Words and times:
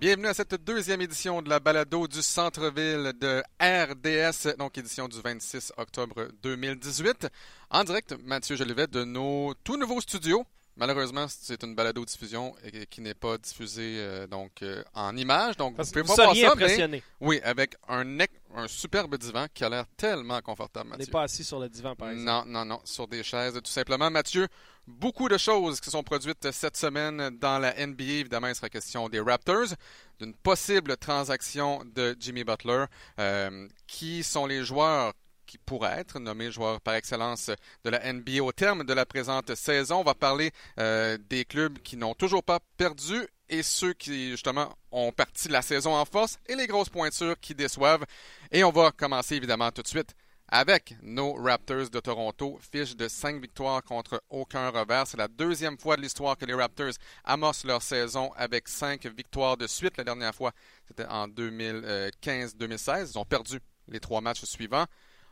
Bienvenue 0.00 0.28
à 0.28 0.34
cette 0.34 0.54
deuxième 0.64 1.00
édition 1.00 1.42
de 1.42 1.48
la 1.48 1.58
balado 1.58 2.06
du 2.06 2.22
centre-ville 2.22 3.12
de 3.20 3.42
RDS, 3.60 4.56
donc 4.56 4.78
édition 4.78 5.08
du 5.08 5.20
26 5.20 5.72
octobre 5.76 6.28
2018. 6.42 7.28
En 7.70 7.82
direct, 7.82 8.14
Mathieu 8.24 8.54
Jolivet 8.54 8.86
de 8.86 9.02
nos 9.04 9.54
tout 9.64 9.76
nouveaux 9.76 10.00
studios. 10.00 10.44
Malheureusement, 10.76 11.26
c'est 11.28 11.60
une 11.64 11.74
balado-diffusion 11.74 12.54
qui 12.88 13.00
n'est 13.00 13.14
pas 13.14 13.36
diffusée 13.38 13.96
euh, 13.98 14.28
donc 14.28 14.62
euh, 14.62 14.84
en 14.94 15.16
images. 15.16 15.56
Donc, 15.56 15.74
Parce 15.74 15.88
vous 15.88 15.94
pouvez 15.94 16.04
pas 16.16 16.32
voir 16.32 16.36
ça, 16.36 16.86
mais 16.86 17.02
oui, 17.20 17.40
avec 17.42 17.74
un, 17.88 18.04
nec- 18.04 18.30
un 18.54 18.68
superbe 18.68 19.16
divan 19.16 19.46
qui 19.52 19.64
a 19.64 19.68
l'air 19.68 19.86
tellement 19.96 20.40
confortable, 20.40 20.90
On 20.90 20.92
n'est 20.92 20.98
Mathieu. 20.98 21.10
pas 21.10 21.22
assis 21.22 21.42
sur 21.42 21.58
le 21.58 21.68
divan, 21.68 21.96
par 21.96 22.10
exemple. 22.10 22.24
Non, 22.30 22.44
non, 22.46 22.64
non, 22.64 22.80
sur 22.84 23.08
des 23.08 23.24
chaises, 23.24 23.54
tout 23.54 23.72
simplement. 23.72 24.08
Mathieu, 24.08 24.46
beaucoup 24.88 25.28
de 25.28 25.38
choses 25.38 25.80
qui 25.80 25.90
sont 25.90 26.02
produites 26.02 26.50
cette 26.50 26.76
semaine 26.76 27.36
dans 27.38 27.58
la 27.58 27.74
NBA. 27.86 28.04
Évidemment, 28.04 28.48
il 28.48 28.54
sera 28.54 28.68
question 28.68 29.08
des 29.08 29.20
Raptors, 29.20 29.74
d'une 30.18 30.34
possible 30.34 30.96
transaction 30.96 31.82
de 31.94 32.16
Jimmy 32.18 32.44
Butler. 32.44 32.86
Euh, 33.20 33.68
qui 33.86 34.22
sont 34.22 34.46
les 34.46 34.64
joueurs 34.64 35.12
qui 35.46 35.58
pourraient 35.58 35.98
être 36.00 36.18
nommés 36.18 36.50
joueurs 36.50 36.80
par 36.80 36.94
excellence 36.94 37.50
de 37.82 37.90
la 37.90 38.12
NBA 38.12 38.42
au 38.42 38.52
terme 38.52 38.84
de 38.84 38.92
la 38.92 39.06
présente 39.06 39.54
saison. 39.54 40.00
On 40.00 40.04
va 40.04 40.14
parler 40.14 40.50
euh, 40.78 41.16
des 41.30 41.44
clubs 41.44 41.78
qui 41.78 41.96
n'ont 41.96 42.14
toujours 42.14 42.42
pas 42.42 42.60
perdu 42.76 43.26
et 43.48 43.62
ceux 43.62 43.94
qui, 43.94 44.30
justement, 44.30 44.76
ont 44.92 45.10
parti 45.10 45.48
la 45.48 45.62
saison 45.62 45.94
en 45.94 46.04
force 46.04 46.38
et 46.46 46.54
les 46.54 46.66
grosses 46.66 46.90
pointures 46.90 47.40
qui 47.40 47.54
déçoivent. 47.54 48.04
Et 48.52 48.62
on 48.62 48.70
va 48.70 48.90
commencer, 48.90 49.36
évidemment, 49.36 49.70
tout 49.70 49.82
de 49.82 49.88
suite 49.88 50.14
avec 50.48 50.96
nos 51.02 51.34
Raptors 51.34 51.90
de 51.90 52.00
Toronto. 52.00 52.58
Fiche 52.72 52.96
de 52.96 53.08
5 53.08 53.40
victoires 53.40 53.82
contre 53.82 54.22
aucun 54.30 54.70
revers. 54.70 55.06
C'est 55.06 55.16
la 55.16 55.28
deuxième 55.28 55.78
fois 55.78 55.96
de 55.96 56.02
l'histoire 56.02 56.36
que 56.36 56.44
les 56.44 56.54
Raptors 56.54 56.94
amorcent 57.24 57.64
leur 57.64 57.82
saison 57.82 58.32
avec 58.36 58.68
5 58.68 59.06
victoires 59.06 59.56
de 59.56 59.66
suite. 59.66 59.96
La 59.96 60.04
dernière 60.04 60.34
fois, 60.34 60.52
c'était 60.86 61.06
en 61.06 61.28
2015-2016. 61.28 63.10
Ils 63.12 63.18
ont 63.18 63.24
perdu 63.24 63.60
les 63.88 64.00
trois 64.00 64.20
matchs 64.20 64.44
suivants. 64.44 64.86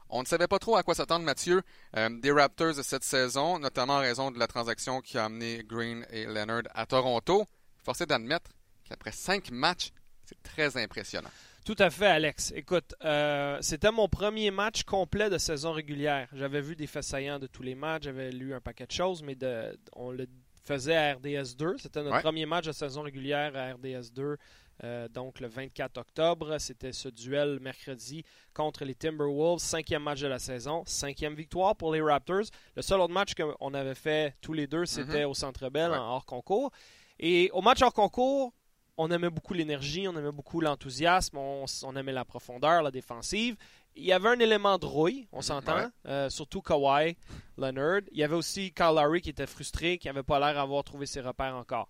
On 0.08 0.20
ne 0.20 0.26
savait 0.26 0.46
pas 0.46 0.58
trop 0.58 0.76
à 0.76 0.82
quoi 0.82 0.94
s'attendre, 0.94 1.24
Mathieu, 1.24 1.62
euh, 1.96 2.08
des 2.20 2.30
Raptors 2.30 2.76
de 2.76 2.82
cette 2.82 3.02
saison, 3.02 3.58
notamment 3.58 3.94
en 3.94 4.00
raison 4.00 4.30
de 4.30 4.38
la 4.38 4.46
transaction 4.46 5.00
qui 5.00 5.18
a 5.18 5.24
amené 5.24 5.64
Green 5.64 6.06
et 6.10 6.26
Leonard 6.26 6.62
à 6.74 6.86
Toronto. 6.86 7.44
Forcé 7.82 8.06
d'admettre 8.06 8.50
qu'après 8.88 9.12
cinq 9.12 9.50
matchs, 9.50 9.92
c'est 10.24 10.40
très 10.42 10.76
impressionnant. 10.76 11.30
Tout 11.66 11.74
à 11.80 11.90
fait, 11.90 12.06
Alex. 12.06 12.52
Écoute, 12.54 12.94
euh, 13.04 13.58
c'était 13.60 13.90
mon 13.90 14.08
premier 14.08 14.52
match 14.52 14.84
complet 14.84 15.28
de 15.28 15.36
saison 15.36 15.72
régulière. 15.72 16.28
J'avais 16.32 16.60
vu 16.60 16.76
des 16.76 16.86
faits 16.86 17.02
saillants 17.02 17.40
de 17.40 17.48
tous 17.48 17.64
les 17.64 17.74
matchs, 17.74 18.04
j'avais 18.04 18.30
lu 18.30 18.54
un 18.54 18.60
paquet 18.60 18.86
de 18.86 18.92
choses, 18.92 19.20
mais 19.20 19.34
de, 19.34 19.76
on 19.96 20.12
le 20.12 20.28
faisait 20.64 20.94
à 20.96 21.14
RDS 21.14 21.56
2. 21.58 21.76
C'était 21.78 22.02
notre 22.04 22.14
Ouais. 22.16 22.22
premier 22.22 22.46
match 22.46 22.66
de 22.66 22.72
saison 22.72 23.02
régulière 23.02 23.56
à 23.56 23.72
RDS 23.72 24.12
2, 24.14 24.36
euh, 24.84 25.08
donc 25.08 25.40
le 25.40 25.48
24 25.48 25.98
octobre. 25.98 26.56
C'était 26.60 26.92
ce 26.92 27.08
duel 27.08 27.58
mercredi 27.60 28.22
contre 28.54 28.84
les 28.84 28.94
Timberwolves, 28.94 29.58
cinquième 29.58 30.04
match 30.04 30.20
de 30.20 30.28
la 30.28 30.38
saison, 30.38 30.84
cinquième 30.86 31.34
victoire 31.34 31.74
pour 31.74 31.92
les 31.92 32.00
Raptors. 32.00 32.44
Le 32.76 32.82
seul 32.82 33.00
autre 33.00 33.12
match 33.12 33.32
qu'on 33.34 33.74
avait 33.74 33.96
fait 33.96 34.36
tous 34.40 34.52
les 34.52 34.68
deux, 34.68 34.86
c'était 34.86 35.24
au 35.24 35.34
Centre 35.34 35.68
Bell 35.68 35.90
Ouais. 35.90 35.96
en 35.96 36.10
hors 36.14 36.26
concours. 36.26 36.70
Et 37.18 37.50
au 37.52 37.60
match 37.60 37.82
hors 37.82 37.92
concours, 37.92 38.52
on 38.98 39.10
aimait 39.10 39.30
beaucoup 39.30 39.54
l'énergie, 39.54 40.06
on 40.08 40.16
aimait 40.16 40.32
beaucoup 40.32 40.60
l'enthousiasme, 40.60 41.36
on, 41.38 41.64
on 41.84 41.96
aimait 41.96 42.12
la 42.12 42.24
profondeur, 42.24 42.82
la 42.82 42.90
défensive. 42.90 43.56
Il 43.94 44.04
y 44.04 44.12
avait 44.12 44.28
un 44.28 44.38
élément 44.38 44.78
de 44.78 44.86
rouille, 44.86 45.26
on 45.32 45.40
s'entend, 45.42 45.76
Ouais. 45.76 45.86
euh, 46.06 46.28
surtout 46.30 46.60
Kawhi 46.62 47.16
Leonard. 47.56 48.02
Il 48.12 48.18
y 48.18 48.22
avait 48.24 48.34
aussi 48.34 48.72
Kyle 48.72 48.94
Lowry 48.94 49.20
qui 49.22 49.30
était 49.30 49.46
frustré, 49.46 49.98
qui 49.98 50.06
n'avait 50.08 50.22
pas 50.22 50.38
l'air 50.38 50.54
d'avoir 50.54 50.84
trouvé 50.84 51.06
ses 51.06 51.20
repères 51.20 51.56
encore. 51.56 51.88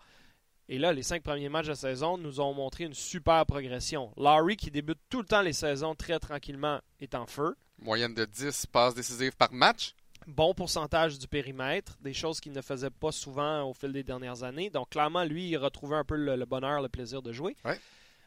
Et 0.68 0.78
là, 0.78 0.92
les 0.92 1.02
cinq 1.04 1.22
premiers 1.22 1.48
matchs 1.48 1.68
de 1.68 1.74
saison 1.74 2.18
nous 2.18 2.40
ont 2.40 2.52
montré 2.52 2.84
une 2.84 2.94
super 2.94 3.44
progression. 3.46 4.12
Lowry, 4.16 4.56
qui 4.56 4.70
débute 4.70 4.98
tout 5.08 5.20
le 5.20 5.26
temps 5.26 5.42
les 5.42 5.52
saisons 5.52 5.94
très 5.94 6.18
tranquillement, 6.18 6.80
est 7.00 7.14
en 7.14 7.26
feu. 7.26 7.56
Moyenne 7.78 8.14
de 8.14 8.24
10 8.24 8.66
passes 8.66 8.94
décisives 8.94 9.36
par 9.36 9.52
match. 9.52 9.94
Bon 10.26 10.54
pourcentage 10.54 11.18
du 11.18 11.28
périmètre, 11.28 11.96
des 12.00 12.12
choses 12.12 12.40
qu'il 12.40 12.52
ne 12.52 12.60
faisait 12.60 12.90
pas 12.90 13.12
souvent 13.12 13.62
au 13.62 13.72
fil 13.74 13.92
des 13.92 14.02
dernières 14.02 14.42
années. 14.42 14.70
Donc, 14.70 14.90
clairement, 14.90 15.22
lui, 15.24 15.48
il 15.50 15.56
a 15.56 15.60
retrouvé 15.60 15.94
un 15.96 16.04
peu 16.04 16.16
le, 16.16 16.34
le 16.34 16.44
bonheur, 16.44 16.82
le 16.82 16.88
plaisir 16.88 17.22
de 17.22 17.32
jouer. 17.32 17.56
Ouais. 17.64 17.78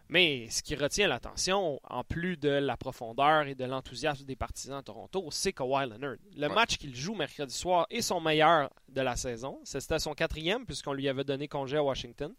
Mais 0.08 0.50
ce 0.50 0.64
qui 0.64 0.76
retient 0.76 1.08
l'attention, 1.08 1.80
en 1.84 2.04
plus 2.04 2.36
de 2.38 2.50
la 2.50 2.78
profondeur 2.78 3.46
et 3.48 3.54
de 3.54 3.66
l'enthousiasme 3.66 4.26
des 4.26 4.36
partisans 4.36 4.80
de 4.80 4.84
Toronto, 4.86 5.28
c'est 5.30 5.54
Kawhi 5.54 5.88
Leonard. 5.90 6.16
Le 6.36 6.48
Ouais. 6.48 6.56
match 6.56 6.78
qu'il 6.78 6.96
joue 6.96 7.14
mercredi 7.16 7.54
soir 7.54 7.86
est 7.92 8.02
son 8.02 8.20
meilleur 8.22 8.70
de 8.88 9.02
la 9.02 9.16
saison. 9.16 9.60
C'était 9.66 10.00
son 10.00 10.14
quatrième, 10.14 10.66
puisqu'on 10.66 10.94
lui 10.94 11.08
avait 11.10 11.26
donné 11.26 11.48
congé 11.48 11.78
à 11.78 11.84
Washington. 11.84 12.34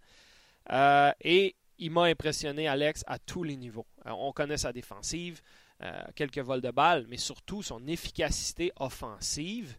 Euh, 0.73 1.13
et 1.21 1.55
il 1.79 1.91
m'a 1.91 2.05
impressionné, 2.05 2.67
Alex, 2.67 3.05
à 3.07 3.19
tous 3.19 3.43
les 3.45 3.57
niveaux. 3.57 3.87
Euh, 4.07 4.11
on 4.11 4.33
connaît 4.33 4.57
sa 4.59 4.73
défensive, 4.73 5.41
euh, 5.83 6.03
quelques 6.15 6.39
vols 6.39 6.61
de 6.61 6.71
balles, 6.71 7.07
mais 7.09 7.17
surtout 7.17 7.63
son 7.63 7.87
efficacité 7.87 8.73
offensive. 8.77 9.77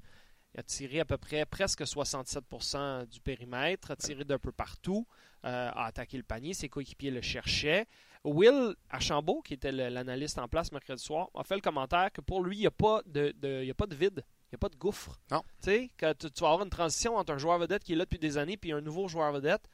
Il 0.54 0.60
a 0.60 0.64
tiré 0.64 1.00
à 1.00 1.06
peu 1.06 1.18
près 1.18 1.46
presque 1.46 1.82
67% 1.84 3.08
du 3.08 3.20
périmètre, 3.22 3.92
a 3.92 3.96
tiré 3.96 4.24
d'un 4.26 4.38
peu 4.40 4.52
partout, 4.52 5.08
euh, 5.46 5.70
a 5.74 5.86
attaqué 5.86 6.18
le 6.18 6.24
panier, 6.24 6.54
ses 6.54 6.70
coéquipiers 6.70 7.12
le 7.12 7.22
cherchaient. 7.22 7.88
Will 8.24 8.76
Archambault, 8.90 9.42
qui 9.42 9.54
était 9.56 9.72
l'analyste 9.72 10.38
en 10.38 10.48
place 10.48 10.72
mercredi 10.72 11.02
soir, 11.02 11.30
a 11.34 11.44
fait 11.44 11.56
le 11.56 11.62
commentaire 11.62 12.12
que 12.12 12.22
pour 12.22 12.44
lui, 12.44 12.58
il 12.58 12.60
n'y 12.60 12.68
a, 12.68 12.72
pas 12.72 13.02
de, 13.06 13.34
de- 13.42 13.62
il 13.64 13.68
y 13.68 13.72
a 13.72 13.76
pas 13.76 13.88
de 13.88 13.96
vide, 13.96 14.24
il 14.26 14.54
n'y 14.54 14.56
a 14.56 14.60
pas 14.60 14.70
de 14.70 14.76
gouffre. 14.76 15.20
Non. 15.32 15.42
Tu 15.64 15.70
sais, 15.72 15.90
que 15.98 16.14
tu, 16.14 16.30
tu 16.30 16.42
vas 16.42 16.50
avoir 16.50 16.64
une 16.64 16.70
transition 16.70 17.16
entre 17.16 17.34
un 17.34 17.38
joueur 17.40 17.58
vedette 17.58 17.84
qui 17.84 17.94
est 17.94 17.96
là 17.96 18.04
depuis 18.06 18.20
des 18.20 18.38
années 18.38 18.58
puis 18.58 18.72
un 18.74 18.82
nouveau 18.82 19.08
joueur 19.08 19.32
vedette, 19.32 19.68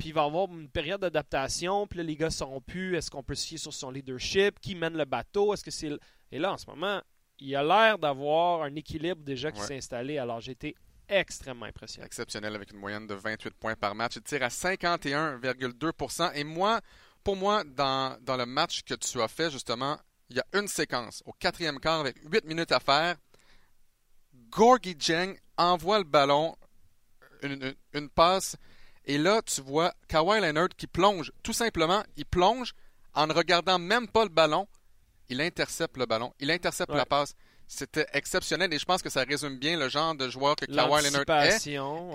puis 0.00 0.08
il 0.08 0.14
va 0.14 0.22
y 0.22 0.26
avoir 0.26 0.48
une 0.50 0.68
période 0.68 1.00
d'adaptation, 1.02 1.86
puis 1.86 1.98
là, 1.98 2.02
les 2.04 2.16
gars 2.16 2.26
ne 2.26 2.30
sauront 2.32 2.60
plus 2.62 2.96
est-ce 2.96 3.10
qu'on 3.10 3.22
peut 3.22 3.34
se 3.34 3.46
fier 3.46 3.58
sur 3.58 3.72
son 3.72 3.90
leadership, 3.90 4.58
qui 4.58 4.74
mène 4.74 4.96
le 4.96 5.04
bateau, 5.04 5.52
est-ce 5.54 5.62
que 5.62 5.70
c'est... 5.70 5.90
Et 6.32 6.38
là, 6.38 6.52
en 6.54 6.56
ce 6.56 6.66
moment, 6.66 7.02
il 7.38 7.54
a 7.54 7.62
l'air 7.62 7.98
d'avoir 7.98 8.62
un 8.62 8.74
équilibre 8.74 9.22
déjà 9.22 9.52
qui 9.52 9.60
Ouais. 9.60 9.66
s'est 9.66 9.76
installé, 9.76 10.16
alors 10.18 10.40
j'ai 10.40 10.52
été 10.52 10.74
extrêmement 11.08 11.66
impressionné. 11.66 12.06
Exceptionnel 12.06 12.54
avec 12.54 12.72
une 12.72 12.78
moyenne 12.78 13.06
de 13.06 13.14
28 13.14 13.52
points 13.54 13.74
par 13.76 13.94
match. 13.94 14.16
Il 14.16 14.22
tire 14.22 14.42
à 14.42 14.48
51,2% 14.48 16.32
Et 16.34 16.44
moi, 16.44 16.80
pour 17.22 17.36
moi, 17.36 17.62
dans, 17.64 18.16
dans 18.22 18.36
le 18.36 18.46
match 18.46 18.82
que 18.82 18.94
tu 18.94 19.20
as 19.20 19.28
fait, 19.28 19.50
justement, 19.50 19.98
il 20.30 20.36
y 20.36 20.40
a 20.40 20.44
une 20.58 20.68
séquence 20.68 21.22
au 21.26 21.32
quatrième 21.32 21.78
quart 21.80 22.00
avec 22.00 22.16
8 22.24 22.44
minutes 22.46 22.72
à 22.72 22.80
faire. 22.80 23.16
Gorgie 24.50 24.96
Jeng 24.98 25.36
envoie 25.56 25.98
le 25.98 26.04
ballon, 26.04 26.56
une, 27.42 27.52
une- 27.62 27.74
une 27.94 28.08
passe, 28.08 28.56
et 29.14 29.18
là, 29.18 29.42
tu 29.42 29.60
vois 29.60 29.92
Kawhi 30.08 30.40
Leonard 30.40 30.68
qui 30.76 30.86
plonge. 30.86 31.32
Tout 31.42 31.52
simplement, 31.52 32.02
il 32.16 32.24
plonge 32.26 32.72
en 33.14 33.26
ne 33.26 33.32
regardant 33.32 33.78
même 33.78 34.06
pas 34.08 34.22
le 34.24 34.28
ballon. 34.30 34.66
Il 35.28 35.40
intercepte 35.40 35.96
le 35.96 36.06
ballon. 36.06 36.32
Il 36.40 36.50
intercepte 36.50 36.90
Ouais. 36.90 36.96
la 36.96 37.06
passe. 37.06 37.34
C'était 37.66 38.06
exceptionnel 38.14 38.72
et 38.74 38.78
je 38.80 38.84
pense 38.84 39.00
que 39.00 39.10
ça 39.10 39.22
résume 39.22 39.56
bien 39.58 39.78
le 39.78 39.88
genre 39.88 40.14
de 40.16 40.28
joueur 40.28 40.56
que 40.56 40.64
Kawhi 40.64 41.02
Leonard 41.04 41.24
est. 41.44 41.66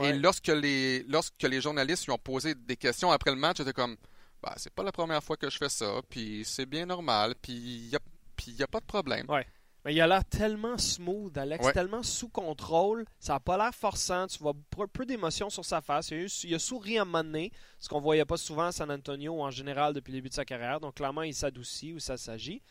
Et 0.03 0.13
lorsque 0.13 0.47
les, 0.47 1.03
lorsque 1.03 1.41
les 1.43 1.61
journalistes 1.61 2.05
lui 2.05 2.11
ont 2.11 2.17
posé 2.17 2.55
des 2.55 2.75
questions 2.75 3.09
après 3.11 3.31
le 3.31 3.37
match, 3.37 3.57
j'étais 3.57 3.71
comme, 3.73 3.95
bah, 4.43 4.53
c'est 4.57 4.73
pas 4.73 4.83
la 4.83 4.91
première 4.91 5.23
fois 5.23 5.37
que 5.37 5.49
je 5.49 5.57
fais 5.57 5.69
ça, 5.69 6.01
puis 6.09 6.43
c'est 6.45 6.65
bien 6.65 6.85
normal, 6.85 7.35
puis 7.41 7.53
il 7.53 7.87
n'y 7.89 7.95
a, 7.95 7.99
puis 8.35 8.51
y 8.51 8.63
a 8.63 8.67
pas 8.67 8.81
de 8.81 8.85
problème. 8.85 9.25
Ouais. 9.29 9.47
Mais 9.85 9.93
il 9.93 10.01
a 10.01 10.07
l'air 10.07 10.25
tellement 10.25 10.79
smooth, 10.79 11.37
Alex, 11.37 11.63
Ouais. 11.63 11.71
tellement 11.71 12.01
sous 12.01 12.27
contrôle. 12.27 13.05
Ça 13.19 13.33
n'a 13.33 13.39
pas 13.39 13.55
l'air 13.55 13.73
forçant. 13.73 14.25
Tu 14.25 14.39
vois 14.39 14.53
peu, 14.71 14.87
peu 14.87 15.05
d'émotion 15.05 15.51
sur 15.51 15.63
sa 15.63 15.79
face. 15.79 16.09
Il 16.09 16.13
a, 16.15 16.21
eu- 16.23 16.29
il 16.45 16.55
a 16.55 16.59
souri 16.59 16.97
à 16.97 17.03
un 17.03 17.05
moment 17.05 17.23
donné, 17.23 17.51
ce 17.79 17.87
qu'on 17.87 18.01
voyait 18.01 18.25
pas 18.25 18.37
souvent 18.37 18.63
à 18.65 18.71
San 18.71 18.89
Antonio 18.89 19.33
ou 19.33 19.41
en 19.43 19.51
général 19.51 19.93
depuis 19.93 20.11
le 20.11 20.17
début 20.17 20.29
de 20.29 20.33
sa 20.33 20.43
carrière. 20.43 20.79
Donc 20.79 20.95
clairement, 20.95 21.21
il 21.21 21.35
s'adoucit 21.35 21.93
ou 21.93 21.99
ça 21.99 22.17
s'agit. 22.17 22.63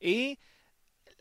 Et 0.00 0.38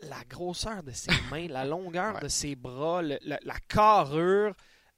la 0.03 0.23
grosseur 0.29 0.83
de 0.83 0.91
ses 0.91 1.09
mains, 1.31 1.47
la 1.47 1.65
longueur 1.65 2.15
Ouais. 2.15 2.21
de 2.21 2.27
ses 2.27 2.55
bras, 2.55 3.01
le- 3.01 3.17
la, 3.23 3.39
la 3.43 3.59
carrure. 3.67 4.53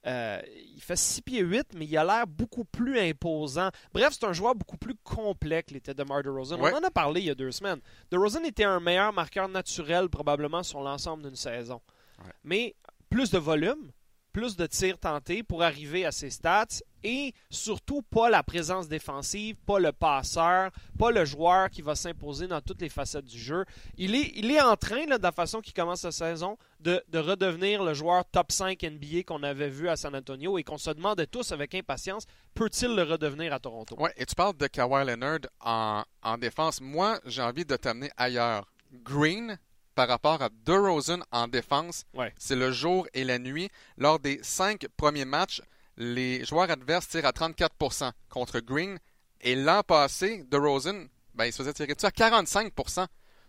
Euh, 0.06 0.40
il 0.74 0.80
fait 0.80 0.96
6 0.96 1.22
pieds 1.22 1.40
8, 1.40 1.68
mais 1.74 1.86
il 1.86 1.96
a 1.96 2.04
l'air 2.04 2.26
beaucoup 2.26 2.64
plus 2.64 2.98
imposant. 2.98 3.70
Bref, 3.92 4.10
c'est 4.12 4.26
un 4.26 4.32
joueur 4.32 4.54
beaucoup 4.54 4.76
plus 4.76 4.94
complet 5.02 5.62
que 5.62 5.74
l'était 5.74 5.94
DeMar 5.94 6.22
DeRozan. 6.22 6.60
Ouais. 6.60 6.72
On 6.72 6.78
en 6.78 6.82
a 6.82 6.90
parlé 6.90 7.20
il 7.20 7.26
y 7.26 7.30
a 7.30 7.34
deux 7.34 7.50
semaines. 7.50 7.80
DeRozan 8.10 8.44
était 8.44 8.64
un 8.64 8.78
meilleur 8.78 9.12
marqueur 9.12 9.48
naturel 9.48 10.08
probablement 10.08 10.62
sur 10.62 10.80
l'ensemble 10.80 11.24
d'une 11.24 11.36
saison. 11.36 11.80
Ouais. 12.24 12.32
Mais 12.44 12.74
plus 13.10 13.30
de 13.30 13.38
volume, 13.38 13.90
plus 14.36 14.54
de 14.54 14.66
tirs 14.66 14.98
tentés 14.98 15.42
pour 15.42 15.62
arriver 15.62 16.04
à 16.04 16.12
ses 16.12 16.28
stats 16.28 16.82
et 17.02 17.32
surtout 17.48 18.02
pas 18.02 18.28
la 18.28 18.42
présence 18.42 18.86
défensive, 18.86 19.56
pas 19.64 19.78
le 19.78 19.92
passeur, 19.92 20.72
pas 20.98 21.10
le 21.10 21.24
joueur 21.24 21.70
qui 21.70 21.80
va 21.80 21.94
s'imposer 21.94 22.46
dans 22.46 22.60
toutes 22.60 22.82
les 22.82 22.90
facettes 22.90 23.24
du 23.24 23.38
jeu. 23.38 23.64
Il 23.96 24.14
est, 24.14 24.60
en 24.60 24.76
train, 24.76 25.06
de 25.06 25.22
la 25.22 25.32
façon 25.32 25.62
qu'il 25.62 25.72
commence 25.72 26.00
sa 26.00 26.12
saison, 26.12 26.58
de, 26.80 27.02
de 27.08 27.18
redevenir 27.18 27.82
le 27.82 27.94
joueur 27.94 28.26
top 28.26 28.52
5 28.52 28.82
NBA 28.82 29.22
qu'on 29.26 29.42
avait 29.42 29.70
vu 29.70 29.88
à 29.88 29.96
San 29.96 30.14
Antonio 30.14 30.58
et 30.58 30.64
qu'on 30.64 30.76
se 30.76 30.90
demandait 30.90 31.26
tous 31.26 31.52
avec 31.52 31.74
impatience, 31.74 32.26
peut-il 32.52 32.94
le 32.94 33.04
redevenir 33.04 33.54
à 33.54 33.58
Toronto? 33.58 33.96
Ouais, 33.98 34.12
et 34.18 34.26
tu 34.26 34.34
parles 34.34 34.58
de 34.58 34.66
Kawhi 34.66 35.06
Leonard 35.06 35.48
en 35.62 36.36
défense. 36.36 36.82
Moi, 36.82 37.18
j'ai 37.24 37.40
envie 37.40 37.64
de 37.64 37.76
t'amener 37.76 38.10
ailleurs. 38.18 38.70
Green, 39.02 39.58
par 39.96 40.06
rapport 40.06 40.40
à 40.42 40.48
DeRozan 40.64 41.20
en 41.32 41.48
défense, 41.48 42.04
Ouais. 42.14 42.32
c'est 42.38 42.54
le 42.54 42.70
jour 42.70 43.08
et 43.14 43.24
la 43.24 43.38
nuit. 43.40 43.68
Lors 43.96 44.20
des 44.20 44.38
cinq 44.42 44.86
premiers 44.96 45.24
matchs, 45.24 45.60
les 45.96 46.44
joueurs 46.44 46.70
adverses 46.70 47.08
tirent 47.08 47.26
à 47.26 47.32
34% 47.32 48.12
contre 48.28 48.60
Green 48.60 48.98
Et 49.40 49.54
l'an 49.56 49.82
passé, 49.82 50.44
DeRozan, 50.50 51.06
ben, 51.34 51.46
il 51.46 51.52
se 51.52 51.58
faisait 51.58 51.72
tirer 51.72 51.94
dessus 51.94 52.06
à 52.06 52.10
45% 52.10 53.06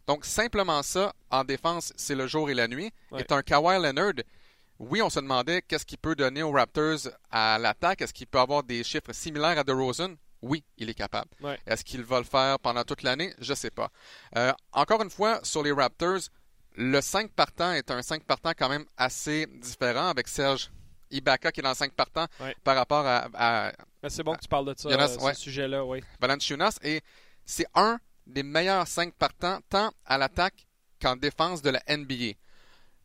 Donc, 0.08 0.26
simplement 0.26 0.82
ça, 0.84 1.14
en 1.30 1.44
défense, 1.44 1.92
c'est 1.98 2.16
le 2.16 2.28
jour 2.28 2.50
et 2.50 2.54
la 2.54 2.68
nuit. 2.68 2.92
Ouais. 3.12 3.22
Et 3.30 3.34
un 3.34 3.42
Kawhi 3.42 3.82
Leonard, 3.82 4.14
oui, 4.80 5.02
on 5.02 5.10
se 5.10 5.20
demandait 5.20 5.62
qu'est-ce 5.62 5.86
qu'il 5.86 5.98
peut 5.98 6.16
donner 6.16 6.44
aux 6.44 6.52
Raptors 6.52 7.10
à 7.32 7.58
l'attaque. 7.60 8.02
Est-ce 8.02 8.14
qu'il 8.14 8.28
peut 8.28 8.40
avoir 8.40 8.64
des 8.64 8.84
chiffres 8.84 9.12
similaires 9.12 9.58
à 9.60 9.64
DeRozan? 9.64 10.16
Oui, 10.48 10.64
il 10.78 10.90
est 10.90 10.94
capable. 10.94 11.30
Ouais. 11.42 11.60
Est-ce 11.66 11.84
qu'il 11.84 12.04
va 12.04 12.18
le 12.20 12.26
faire 12.26 12.60
pendant 12.60 12.84
toute 12.84 13.04
l'année? 13.04 13.34
Je 13.40 13.54
sais 13.54 13.72
pas. 13.72 13.90
Euh, 14.36 14.52
encore 14.72 15.02
une 15.04 15.10
fois, 15.10 15.40
sur 15.44 15.64
les 15.64 15.72
Raptors, 15.72 16.20
le 16.76 17.02
5 17.02 17.32
partant 17.32 17.72
est 17.74 17.90
un 17.92 18.02
5 18.02 18.24
partant 18.24 18.52
quand 18.58 18.70
même 18.70 18.86
assez 18.98 19.48
différent 19.48 20.10
avec 20.10 20.28
Serge 20.28 20.70
Ibaka 21.12 21.52
qui 21.52 21.60
est 21.60 21.64
dans 21.64 21.70
le 21.70 21.76
5 21.76 21.94
partant 21.94 22.28
Ouais. 22.40 22.56
par 22.64 22.76
rapport 22.76 23.06
à, 23.06 23.28
à 23.34 23.72
Mais 24.04 24.10
c'est 24.10 24.24
bon 24.24 24.34
que 24.36 24.42
tu 24.42 24.48
parles 24.48 24.74
de 24.74 24.80
ça, 24.80 24.90
Jonas, 24.90 25.16
euh, 25.20 25.24
ouais. 25.24 25.34
ce 25.34 25.42
sujet-là, 25.42 25.84
oui. 25.86 26.04
Valanciunas 26.20 26.78
et 26.84 27.02
c'est 27.46 27.66
un 27.76 28.00
des 28.26 28.44
meilleurs 28.44 28.88
5 28.88 29.14
partants 29.16 29.60
tant 29.70 29.92
à 30.06 30.18
l'attaque 30.18 30.68
qu'en 31.02 31.16
défense 31.16 31.62
de 31.62 31.70
la 31.72 31.82
NBA. 31.88 32.34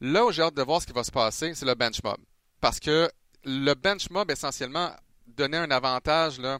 Là 0.00 0.26
où 0.26 0.32
j'ai 0.32 0.42
hâte 0.42 0.54
de 0.54 0.62
voir 0.62 0.82
ce 0.82 0.86
qui 0.86 0.92
va 0.92 1.04
se 1.04 1.12
passer, 1.12 1.54
c'est 1.54 1.64
le 1.66 1.74
bench 1.74 2.02
mob. 2.02 2.16
Parce 2.60 2.80
que 2.80 3.10
le 3.44 3.74
bench 3.74 4.10
mob, 4.10 4.30
essentiellement, 4.30 4.90
donnait 5.26 5.58
un 5.58 5.70
avantage 5.70 6.38
là, 6.40 6.58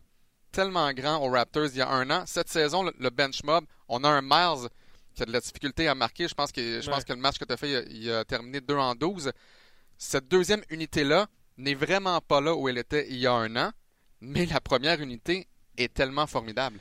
tellement 0.52 0.92
grand 0.92 1.16
aux 1.26 1.30
Raptors 1.30 1.66
il 1.72 1.78
y 1.78 1.80
a 1.80 1.88
un 1.88 2.08
an. 2.10 2.24
Cette 2.26 2.48
saison, 2.48 2.84
le, 2.84 2.92
le 2.98 3.10
bench 3.10 3.42
mob, 3.42 3.64
on 3.88 4.04
a 4.04 4.08
un 4.08 4.22
Miles 4.22 4.68
qui 5.14 5.22
a 5.22 5.26
de 5.26 5.32
la 5.32 5.40
difficulté 5.40 5.88
à 5.88 5.94
marquer. 5.94 6.28
Je 6.28 6.34
pense 6.34 6.52
que, 6.52 6.80
je 6.80 6.86
Ouais. 6.88 6.94
pense 6.94 7.04
que 7.04 7.12
le 7.12 7.18
match 7.18 7.38
que 7.38 7.44
tu 7.44 7.52
as 7.52 7.56
fait, 7.56 7.70
il 7.70 7.76
a, 7.76 7.82
il 7.82 8.12
a 8.12 8.24
terminé 8.24 8.60
2 8.60 8.74
en 8.76 8.94
12. 8.94 9.32
Cette 9.98 10.28
deuxième 10.28 10.62
unité-là 10.70 11.26
n'est 11.58 11.74
vraiment 11.74 12.20
pas 12.20 12.40
là 12.40 12.54
où 12.54 12.68
elle 12.68 12.78
était 12.78 13.06
il 13.10 13.16
y 13.18 13.26
a 13.26 13.32
un 13.32 13.54
an, 13.56 13.72
mais 14.20 14.46
la 14.46 14.60
première 14.60 15.00
unité 15.00 15.46
est 15.76 15.92
tellement 15.92 16.26
formidable. 16.26 16.80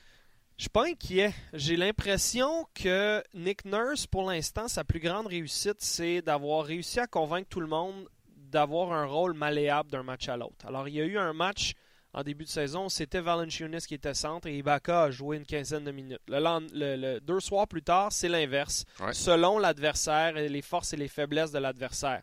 Je 0.58 0.64
suis 0.64 0.70
pas 0.70 0.86
inquiet. 0.86 1.34
J'ai 1.54 1.76
l'impression 1.76 2.66
que 2.76 3.24
Nick 3.34 3.66
Nurse, 3.66 4.06
pour 4.06 4.30
l'instant, 4.30 4.68
sa 4.68 4.84
plus 4.84 5.00
grande 5.00 5.26
réussite, 5.28 5.78
c'est 5.80 6.22
d'avoir 6.22 6.66
réussi 6.66 7.00
à 7.00 7.08
convaincre 7.08 7.48
tout 7.50 7.62
le 7.62 7.68
monde 7.68 8.08
d'avoir 8.38 8.92
un 8.94 9.06
rôle 9.06 9.34
malléable 9.34 9.90
d'un 9.90 10.04
match 10.04 10.28
à 10.30 10.38
l'autre. 10.38 10.66
Alors, 10.68 10.88
il 10.88 10.96
y 10.96 11.02
a 11.02 11.06
eu 11.06 11.18
un 11.18 11.34
match 11.34 11.74
en 12.14 12.24
début 12.24 12.44
de 12.44 12.50
saison, 12.50 12.90
c'était 12.90 13.22
Valanciunas 13.22 13.86
qui 13.88 13.94
était 13.94 14.14
centre 14.14 14.48
et 14.48 14.58
Ibaka 14.58 15.04
a 15.04 15.12
joué 15.12 15.38
une 15.38 15.46
quinzaine 15.46 15.84
de 15.86 15.92
minutes. 15.92 16.20
Le, 16.28 16.40
lend- 16.40 16.68
le- 16.74 16.96
le- 16.98 17.20
deux 17.22 17.40
soirs 17.40 17.68
plus 17.68 17.84
tard, 17.84 18.12
c'est 18.12 18.28
l'inverse, 18.30 18.84
Ouais. 19.00 19.14
selon 19.14 19.58
l'adversaire 19.60 20.36
et 20.38 20.50
les 20.50 20.62
forces 20.62 20.92
et 20.94 20.98
les 20.98 21.08
faiblesses 21.08 21.52
de 21.52 21.60
l'adversaire. 21.60 22.22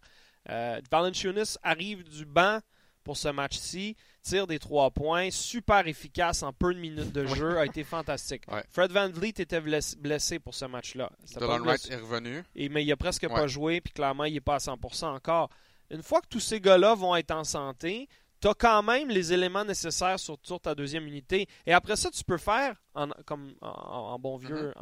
Euh, 0.51 0.81
Valanciunas 0.91 1.57
arrive 1.63 2.05
du 2.05 2.25
banc 2.27 2.61
pour 3.05 3.17
ce 3.17 3.29
match-ci, 3.29 3.97
tire 4.23 4.47
des 4.47 4.59
trois 4.59 4.91
points, 4.91 5.31
super 5.31 5.87
efficace 5.87 6.43
en 6.43 6.53
peu 6.53 6.75
de 6.75 6.79
minutes 6.79 7.13
de 7.13 7.25
jeu, 7.27 7.57
a 7.59 7.65
été 7.67 7.83
fantastique. 7.83 8.43
Ouais. 8.53 8.63
Fred 8.71 8.93
Van 8.93 9.09
Vliet 9.09 9.35
était 9.39 9.61
bless- 9.63 9.97
blessé 9.97 10.39
pour 10.39 10.55
ce 10.55 10.67
match-là. 10.67 11.11
Dylan 11.35 11.63
Wright 11.63 11.91
est 11.91 11.97
revenu. 11.97 12.43
et, 12.55 12.69
mais 12.69 12.85
il 12.85 12.93
a 12.93 12.97
presque 12.99 13.23
Ouais. 13.23 13.29
pas 13.31 13.47
joué, 13.47 13.81
puis 13.81 13.95
clairement, 13.95 14.25
il 14.25 14.35
n'est 14.35 14.41
pas 14.43 14.57
à 14.57 14.59
100% 14.59 15.15
encore. 15.15 15.49
Une 15.91 16.03
fois 16.03 16.21
que 16.21 16.27
tous 16.29 16.41
ces 16.41 16.61
gars-là 16.61 16.95
vont 16.95 17.17
être 17.17 17.31
en 17.31 17.45
santé, 17.45 18.07
tu 18.41 18.49
as 18.49 18.55
quand 18.55 18.83
même 18.83 19.09
les 19.09 19.33
éléments 19.33 19.65
nécessaires 19.65 20.19
sur, 20.19 20.37
sur 20.43 20.61
ta 20.61 20.75
deuxième 20.75 21.07
unité. 21.07 21.47
Et 21.67 21.73
après 21.73 21.97
ça, 21.97 22.11
tu 22.11 22.23
peux 22.25 22.39
faire, 22.39 22.77
en, 22.95 23.09
comme 23.27 23.55
en, 23.61 23.69
en 23.69 24.19
bon 24.19 24.37
vieux 24.37 24.73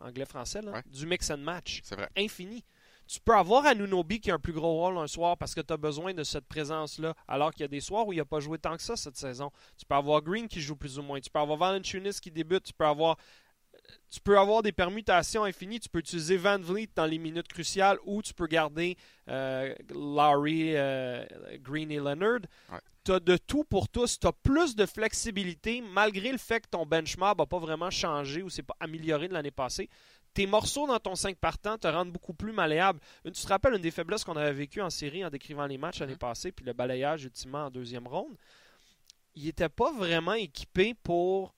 anglais-français, 0.00 0.60
Mm-hmm. 0.60 0.72
Ouais. 0.72 0.82
du 0.86 1.06
mix 1.06 1.30
and 1.30 1.38
match. 1.38 1.80
C'est 1.84 1.94
vrai. 1.96 2.08
Infini. 2.16 2.64
Tu 3.08 3.20
peux 3.20 3.34
avoir 3.34 3.64
Anunobi 3.66 4.18
qui 4.20 4.32
a 4.32 4.34
un 4.34 4.38
plus 4.40 4.52
gros 4.52 4.72
rôle 4.80 4.98
un 4.98 5.06
soir 5.06 5.36
parce 5.36 5.54
que 5.54 5.60
tu 5.60 5.72
as 5.72 5.76
besoin 5.76 6.12
de 6.12 6.24
cette 6.24 6.46
présence-là, 6.46 7.14
alors 7.28 7.52
qu'il 7.52 7.60
y 7.60 7.64
a 7.64 7.68
des 7.68 7.80
soirs 7.80 8.04
où 8.06 8.12
il 8.12 8.16
n'a 8.16 8.24
pas 8.24 8.40
joué 8.40 8.58
tant 8.58 8.76
que 8.76 8.82
ça 8.82 8.96
cette 8.96 9.16
saison. 9.16 9.52
Tu 9.78 9.86
peux 9.86 9.94
avoir 9.94 10.22
Green 10.22 10.48
qui 10.48 10.60
joue 10.60 10.74
plus 10.74 10.98
ou 10.98 11.02
moins. 11.02 11.20
Tu 11.20 11.30
peux 11.30 11.38
avoir 11.38 11.56
Valanciunas 11.56 12.18
qui 12.20 12.32
débute. 12.32 12.64
Tu 12.64 12.72
peux 12.72 12.84
avoir 12.86 13.16
tu 14.10 14.20
peux 14.20 14.36
avoir 14.38 14.62
des 14.62 14.72
permutations 14.72 15.44
infinies. 15.44 15.78
Tu 15.78 15.88
peux 15.88 16.00
utiliser 16.00 16.36
Van 16.36 16.58
Vliet 16.58 16.88
dans 16.96 17.06
les 17.06 17.18
minutes 17.18 17.46
cruciales 17.46 17.98
ou 18.06 18.22
tu 18.22 18.34
peux 18.34 18.46
garder 18.48 18.96
euh, 19.28 19.72
Lowry, 19.94 20.72
euh, 20.74 21.24
Green 21.60 21.90
et 21.92 21.98
Leonard. 21.98 22.40
Ouais. 22.72 22.80
Tu 23.06 23.12
as 23.12 23.20
de 23.20 23.36
tout 23.36 23.62
pour 23.62 23.88
tous. 23.88 24.18
Tu 24.18 24.26
as 24.26 24.32
plus 24.32 24.74
de 24.74 24.84
flexibilité 24.84 25.80
malgré 25.80 26.32
le 26.32 26.38
fait 26.38 26.60
que 26.60 26.68
ton 26.68 26.84
benchmark 26.84 27.38
n'a 27.38 27.46
pas 27.46 27.58
vraiment 27.60 27.88
changé 27.88 28.42
ou 28.42 28.50
s'est 28.50 28.64
pas 28.64 28.74
amélioré 28.80 29.28
de 29.28 29.32
l'année 29.34 29.52
passée. 29.52 29.88
Tes 30.34 30.46
morceaux 30.46 30.88
dans 30.88 30.98
ton 30.98 31.14
5 31.14 31.36
partant 31.36 31.78
te 31.78 31.86
rendent 31.86 32.10
beaucoup 32.12 32.34
plus 32.34 32.52
malléable. 32.52 32.98
Une- 33.24 33.30
Tu 33.30 33.42
te 33.42 33.46
rappelles 33.48 33.74
une 33.74 33.80
des 33.80 33.92
faiblesses 33.92 34.24
qu'on 34.24 34.36
avait 34.36 34.52
vécues 34.52 34.82
en 34.82 34.90
série 34.90 35.24
en 35.24 35.30
décrivant 35.30 35.66
les 35.66 35.78
matchs 35.78 36.00
l'année 36.00 36.12
Mhm. 36.14 36.18
passée, 36.18 36.50
puis 36.52 36.64
le 36.66 36.72
balayage 36.72 37.24
ultimement 37.24 37.66
en 37.66 37.70
deuxième 37.70 38.06
ronde? 38.08 38.36
Il 39.36 39.44
n'était 39.44 39.68
pas 39.68 39.92
vraiment 39.92 40.34
équipé 40.34 40.94
pour 40.94 41.54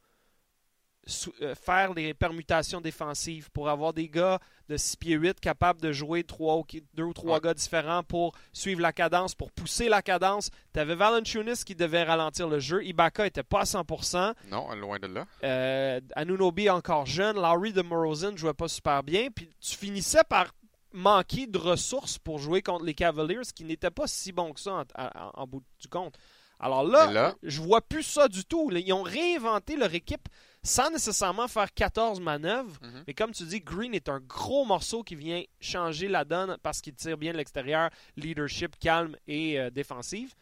faire 1.54 1.94
les 1.94 2.12
permutations 2.14 2.80
défensives, 2.80 3.50
pour 3.50 3.68
avoir 3.68 3.92
des 3.92 4.08
gars 4.08 4.38
de 4.68 4.76
6 4.76 4.96
pieds 4.96 5.14
8 5.14 5.40
capables 5.40 5.80
de 5.80 5.92
jouer 5.92 6.22
trois 6.24 6.56
ou, 6.56 6.64
deux 6.94 7.02
ou 7.04 7.14
trois 7.14 7.36
Ouais. 7.36 7.40
gars 7.40 7.54
différents 7.54 8.02
pour 8.02 8.34
suivre 8.52 8.80
la 8.82 8.92
cadence, 8.92 9.34
pour 9.34 9.50
pousser 9.50 9.88
la 9.88 10.02
cadence. 10.02 10.50
Tu 10.74 10.80
avais 10.80 10.94
Valanciunas 10.94 11.62
qui 11.64 11.74
devait 11.74 12.02
ralentir 12.02 12.48
le 12.48 12.60
jeu. 12.60 12.84
Ibaka 12.84 13.26
était 13.26 13.42
pas 13.42 13.60
à 13.60 13.64
100%. 13.64 14.34
Non, 14.50 14.74
loin 14.74 14.98
de 14.98 15.06
là. 15.06 15.24
Euh, 15.44 16.00
Anunobi 16.14 16.68
encore 16.68 17.06
jeune. 17.06 17.40
Larry 17.40 17.72
de 17.72 17.80
Morozin 17.82 18.36
jouait 18.36 18.52
pas 18.52 18.68
super 18.68 19.02
bien. 19.02 19.28
Puis 19.34 19.48
tu 19.60 19.76
finissais 19.76 20.24
par 20.28 20.48
manquer 20.92 21.46
de 21.46 21.58
ressources 21.58 22.18
pour 22.18 22.38
jouer 22.38 22.60
contre 22.62 22.84
les 22.84 22.94
Cavaliers, 22.94 23.44
ce 23.44 23.52
qui 23.52 23.64
n'était 23.64 23.90
pas 23.90 24.06
si 24.06 24.32
bon 24.32 24.52
que 24.52 24.60
ça 24.60 24.72
en, 24.96 25.02
en- 25.02 25.30
en 25.34 25.46
bout 25.46 25.62
du 25.80 25.88
compte. 25.88 26.16
Alors 26.60 26.82
là, 26.82 27.10
là- 27.12 27.34
je 27.42 27.60
vois 27.60 27.80
plus 27.80 28.02
ça 28.02 28.26
du 28.26 28.44
tout. 28.44 28.68
Ils 28.72 28.92
ont 28.92 29.02
réinventé 29.02 29.76
leur 29.76 29.94
équipe 29.94 30.28
sans 30.62 30.90
nécessairement 30.90 31.48
faire 31.48 31.72
14 31.72 32.20
manœuvres. 32.20 32.76
Mhm. 32.82 33.04
Mais 33.06 33.14
comme 33.14 33.32
tu 33.32 33.44
dis, 33.44 33.60
Green 33.60 33.94
est 33.94 34.08
un 34.08 34.20
gros 34.20 34.64
morceau 34.64 35.02
qui 35.02 35.14
vient 35.14 35.42
changer 35.60 36.08
la 36.08 36.24
donne 36.24 36.56
parce 36.62 36.80
qu'il 36.80 36.94
tire 36.94 37.16
bien 37.16 37.32
de 37.32 37.38
l'extérieur, 37.38 37.90
leadership 38.16 38.78
calme 38.78 39.16
et 39.26 39.58
euh, 39.58 39.70
défensive. 39.70 40.34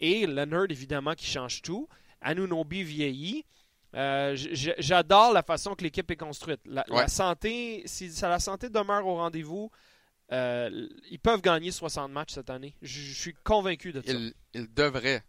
Et 0.00 0.26
Leonard, 0.26 0.66
évidemment, 0.70 1.14
qui 1.14 1.26
change 1.26 1.62
tout. 1.62 1.88
Anunobi 2.20 2.82
vieillit. 2.82 3.44
Euh, 3.94 4.34
J'adore 4.78 5.32
la 5.32 5.42
façon 5.42 5.74
que 5.74 5.84
l'équipe 5.84 6.10
est 6.10 6.16
construite. 6.16 6.60
La, 6.64 7.08
santé, 7.08 7.82
si 7.86 8.10
la 8.22 8.40
santé 8.40 8.68
demeure 8.68 9.06
au 9.06 9.16
rendez-vous, 9.16 9.70
euh, 10.32 10.88
ils 11.10 11.18
peuvent 11.18 11.42
gagner 11.42 11.70
60 11.70 12.10
matchs 12.10 12.32
cette 12.34 12.50
année. 12.50 12.74
Je 12.80 13.12
suis 13.12 13.34
convaincu 13.44 13.92
de 13.92 14.00
ça. 14.00 14.10
Il, 14.10 14.32
il 14.54 14.72
devrait, 14.72 15.22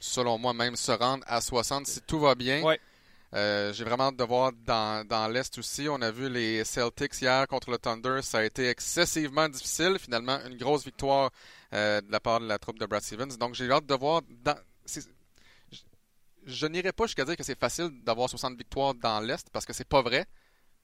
selon 0.00 0.36
moi, 0.36 0.52
même 0.52 0.74
se 0.74 0.90
rendre 0.90 1.24
à 1.28 1.40
60 1.40 1.86
si 1.86 2.00
tout 2.02 2.18
va 2.18 2.34
bien. 2.34 2.62
Ouais. 2.62 2.80
Euh, 3.34 3.72
J'ai 3.74 3.84
vraiment 3.84 4.04
hâte 4.04 4.16
de 4.16 4.24
voir 4.24 4.52
dans, 4.52 5.06
dans 5.06 5.28
l'Est 5.28 5.58
aussi. 5.58 5.86
On 5.88 6.00
a 6.00 6.10
vu 6.10 6.28
les 6.30 6.64
Celtics 6.64 7.20
hier 7.20 7.46
contre 7.46 7.70
le 7.70 7.78
Thunder. 7.78 8.20
Ça 8.22 8.38
a 8.38 8.44
été 8.44 8.68
excessivement 8.68 9.48
difficile. 9.48 9.98
Finalement, 10.00 10.38
une 10.46 10.56
grosse 10.56 10.84
victoire 10.84 11.30
euh, 11.74 12.00
de 12.00 12.10
la 12.10 12.20
part 12.20 12.40
de 12.40 12.46
la 12.46 12.58
troupe 12.58 12.78
de 12.78 12.86
Brad 12.86 13.02
Stevens. 13.02 13.36
Donc, 13.38 13.54
j'ai 13.54 13.70
hâte 13.70 13.84
de 13.86 13.94
voir. 13.94 14.22
Dans, 14.42 14.56
je 14.86 15.00
je 16.46 16.66
n'irai 16.66 16.92
pas 16.92 17.04
jusqu'à 17.04 17.26
dire 17.26 17.36
que 17.36 17.42
c'est 17.42 17.58
facile 17.58 17.90
d'avoir 18.02 18.30
60 18.30 18.56
victoires 18.56 18.94
dans 18.94 19.20
l'Est 19.20 19.48
parce 19.52 19.66
que 19.66 19.74
c'est 19.74 19.86
pas 19.88 20.00
vrai. 20.00 20.24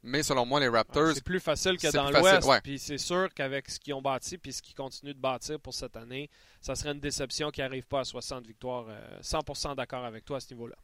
Mais 0.06 0.22
selon 0.22 0.44
moi, 0.44 0.60
les 0.60 0.68
Raptors, 0.68 1.12
C'est 1.14 1.24
plus 1.24 1.40
facile 1.40 1.78
que 1.78 1.90
dans 1.90 2.10
l'Ouest. 2.10 2.46
ouais. 2.46 2.60
Puis 2.60 2.78
c'est 2.78 2.98
sûr 2.98 3.32
qu'avec 3.32 3.70
ce 3.70 3.80
qu'ils 3.80 3.94
ont 3.94 4.02
bâti 4.02 4.36
puis 4.36 4.52
ce 4.52 4.60
qu'ils 4.60 4.74
continuent 4.74 5.14
de 5.14 5.18
bâtir 5.18 5.58
pour 5.58 5.72
cette 5.72 5.96
année, 5.96 6.28
ça 6.60 6.74
serait 6.74 6.92
une 6.92 7.00
déception 7.00 7.50
qu'ils 7.50 7.64
n'arrivent 7.64 7.86
pas 7.86 8.00
à 8.00 8.04
60 8.04 8.46
victoires. 8.46 8.84
euh, 8.90 9.20
100% 9.22 9.74
d'accord 9.76 10.04
avec 10.04 10.26
toi 10.26 10.36
à 10.36 10.40
ce 10.40 10.52
niveau-là. 10.52 10.76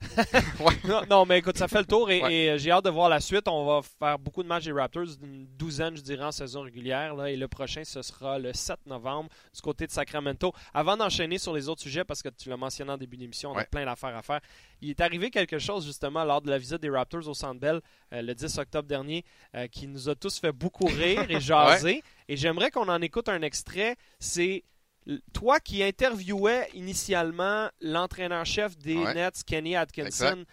Ouais. 0.60 0.74
non, 0.84 1.02
non, 1.08 1.26
mais 1.26 1.38
écoute, 1.38 1.56
ça 1.56 1.68
fait 1.68 1.78
le 1.80 1.84
tour 1.86 2.10
et, 2.10 2.22
Ouais. 2.22 2.34
et, 2.34 2.50
euh, 2.50 2.58
j'ai 2.58 2.70
hâte 2.70 2.84
de 2.84 2.90
voir 2.90 3.08
la 3.08 3.20
suite. 3.20 3.46
On 3.48 3.64
va 3.64 3.80
faire 3.82 4.18
beaucoup 4.18 4.42
de 4.42 4.48
matchs 4.48 4.64
des 4.64 4.72
Raptors, 4.72 5.04
une 5.22 5.46
douzaine, 5.58 5.96
je 5.96 6.02
dirais, 6.02 6.24
en 6.24 6.32
saison 6.32 6.62
régulière. 6.62 7.14
Là, 7.14 7.30
et 7.30 7.36
le 7.36 7.48
prochain, 7.48 7.82
ce 7.84 8.02
sera 8.02 8.38
le 8.38 8.52
7 8.52 8.86
novembre 8.86 9.28
du 9.54 9.60
côté 9.60 9.86
de 9.86 9.92
Sacramento. 9.92 10.52
Avant 10.74 10.96
d'enchaîner 10.96 11.38
sur 11.38 11.54
les 11.54 11.68
autres 11.68 11.82
sujets, 11.82 12.04
parce 12.04 12.22
que 12.22 12.28
tu 12.30 12.48
l'as 12.48 12.56
mentionné 12.56 12.92
en 12.92 12.96
début 12.98 13.16
d'émission, 13.16 13.52
on 13.52 13.56
a 13.56 13.64
plein 13.64 13.84
d'affaires 13.84 14.16
à 14.16 14.22
faire. 14.22 14.40
Il 14.80 14.90
est 14.90 15.00
arrivé 15.00 15.30
quelque 15.30 15.58
chose 15.58 15.84
justement 15.86 16.24
lors 16.24 16.40
de 16.40 16.50
la 16.50 16.58
visite 16.58 16.80
des 16.80 16.90
Raptors 16.90 17.28
au 17.28 17.34
Centre 17.34 17.60
Bell 17.60 17.80
euh, 18.12 18.22
le 18.22 18.34
10 18.34 18.58
octobre 18.58 18.88
dernier 18.88 19.24
euh, 19.54 19.66
qui 19.68 19.86
nous 19.86 20.08
a 20.08 20.14
tous 20.14 20.38
fait 20.38 20.52
beaucoup 20.52 20.86
rire 20.86 21.26
et 21.30 21.40
jaser. 21.40 22.02
Et 22.28 22.36
j'aimerais 22.36 22.70
qu'on 22.70 22.88
en 22.88 23.02
écoute 23.02 23.28
un 23.28 23.42
extrait. 23.42 23.96
C'est 24.18 24.64
toi 25.32 25.60
qui 25.60 25.82
interviewais 25.82 26.68
initialement 26.74 27.68
l'entraîneur-chef 27.80 28.76
des 28.78 28.96
Ouais. 28.98 29.14
Nets, 29.14 29.42
Kenny 29.44 29.74
Atkinson, 29.76 30.06
Exact. 30.26 30.46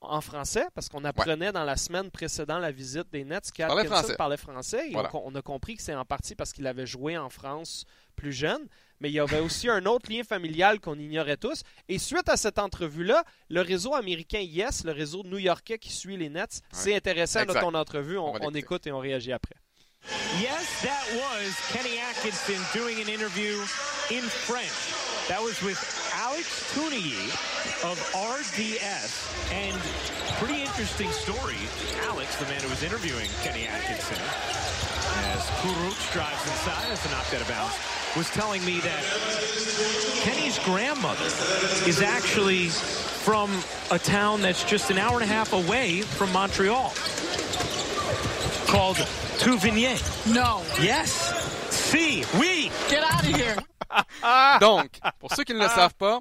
en 0.00 0.20
français, 0.22 0.64
parce 0.74 0.88
qu'on 0.88 1.04
apprenait 1.04 1.52
dans 1.52 1.64
la 1.64 1.76
semaine 1.76 2.10
précédant 2.10 2.58
la 2.58 2.70
visite 2.72 3.10
des 3.12 3.24
Nets 3.24 3.50
Parlait 3.56 3.82
qu'Atkinson 3.82 3.94
français. 4.02 4.16
parlait 4.16 4.36
français. 4.38 4.88
Et 4.88 4.92
Voilà. 4.92 5.10
on, 5.14 5.22
on 5.26 5.34
a 5.34 5.42
compris 5.42 5.76
que 5.76 5.82
c'est 5.82 5.94
en 5.94 6.04
partie 6.06 6.34
parce 6.34 6.52
qu'il 6.52 6.66
avait 6.66 6.86
joué 6.86 7.18
en 7.18 7.28
France 7.28 7.84
plus 8.16 8.32
jeune. 8.32 8.66
Mais 9.02 9.08
il 9.10 9.14
y 9.14 9.20
avait 9.20 9.40
aussi 9.40 9.66
un 9.68 9.86
autre 9.86 10.10
lien 10.12 10.22
familial 10.24 10.78
qu'on 10.80 10.98
ignorait 10.98 11.38
tous. 11.38 11.62
Et 11.88 11.98
suite 11.98 12.28
à 12.28 12.36
cette 12.36 12.58
entrevue-là, 12.58 13.24
le 13.48 13.62
réseau 13.62 13.94
américain 13.94 14.40
Yes, 14.40 14.84
le 14.84 14.92
réseau 14.92 15.22
new-yorkais 15.24 15.78
qui 15.78 15.90
suit 15.90 16.18
les 16.18 16.28
Nets, 16.28 16.60
s'est 16.70 16.94
intéressé 16.94 17.38
à 17.38 17.46
ton 17.46 17.72
entrevue. 17.74 18.18
On, 18.18 18.50
écoute 18.54 18.86
et 18.86 18.92
on 18.92 18.98
réagit 18.98 19.32
après. 19.32 19.54
Yes, 20.40 20.80
that 20.82 21.04
was 21.12 21.54
Kenny 21.68 21.98
Atkinson 21.98 22.56
doing 22.72 22.98
an 22.98 23.10
interview 23.10 23.60
in 24.10 24.24
French. 24.24 24.72
That 25.28 25.42
was 25.42 25.60
with 25.60 25.76
Alex 26.14 26.72
Cooney 26.72 27.28
of 27.84 28.00
RDS. 28.16 29.28
And 29.52 29.76
pretty 30.40 30.62
interesting 30.62 31.10
story. 31.10 31.60
Alex, 32.08 32.36
the 32.36 32.46
man 32.46 32.62
who 32.62 32.70
was 32.70 32.82
interviewing 32.82 33.28
Kenny 33.42 33.66
Atkinson, 33.66 34.16
as 34.16 35.44
Kuruc 35.60 36.12
drives 36.12 36.42
inside 36.48 36.88
as 36.90 37.02
the 37.02 37.10
knocked 37.10 37.34
out 37.34 37.42
of 37.42 37.48
bounds, 37.48 37.74
was 38.16 38.30
telling 38.30 38.64
me 38.64 38.80
that 38.80 39.04
Kenny's 40.22 40.58
grandmother 40.60 41.26
is 41.86 42.00
actually 42.00 42.68
from 42.68 43.50
a 43.90 43.98
town 43.98 44.40
that's 44.40 44.64
just 44.64 44.90
an 44.90 44.96
hour 44.96 45.20
and 45.20 45.24
a 45.24 45.32
half 45.32 45.52
away 45.52 46.00
from 46.00 46.32
Montreal 46.32 46.94
called 48.70 48.96
Touvigné. 49.38 49.94
No. 50.26 50.60
Yes. 50.80 51.32
Si, 51.70 52.22
oui. 52.38 52.70
Get 52.88 53.00
out 53.02 53.22
of 53.22 53.36
here. 53.36 53.56
Donc, 54.60 54.98
pour 55.18 55.32
ceux 55.34 55.42
qui 55.44 55.54
ne 55.54 55.58
le 55.60 55.68
savent 55.68 55.94
pas, 55.94 56.20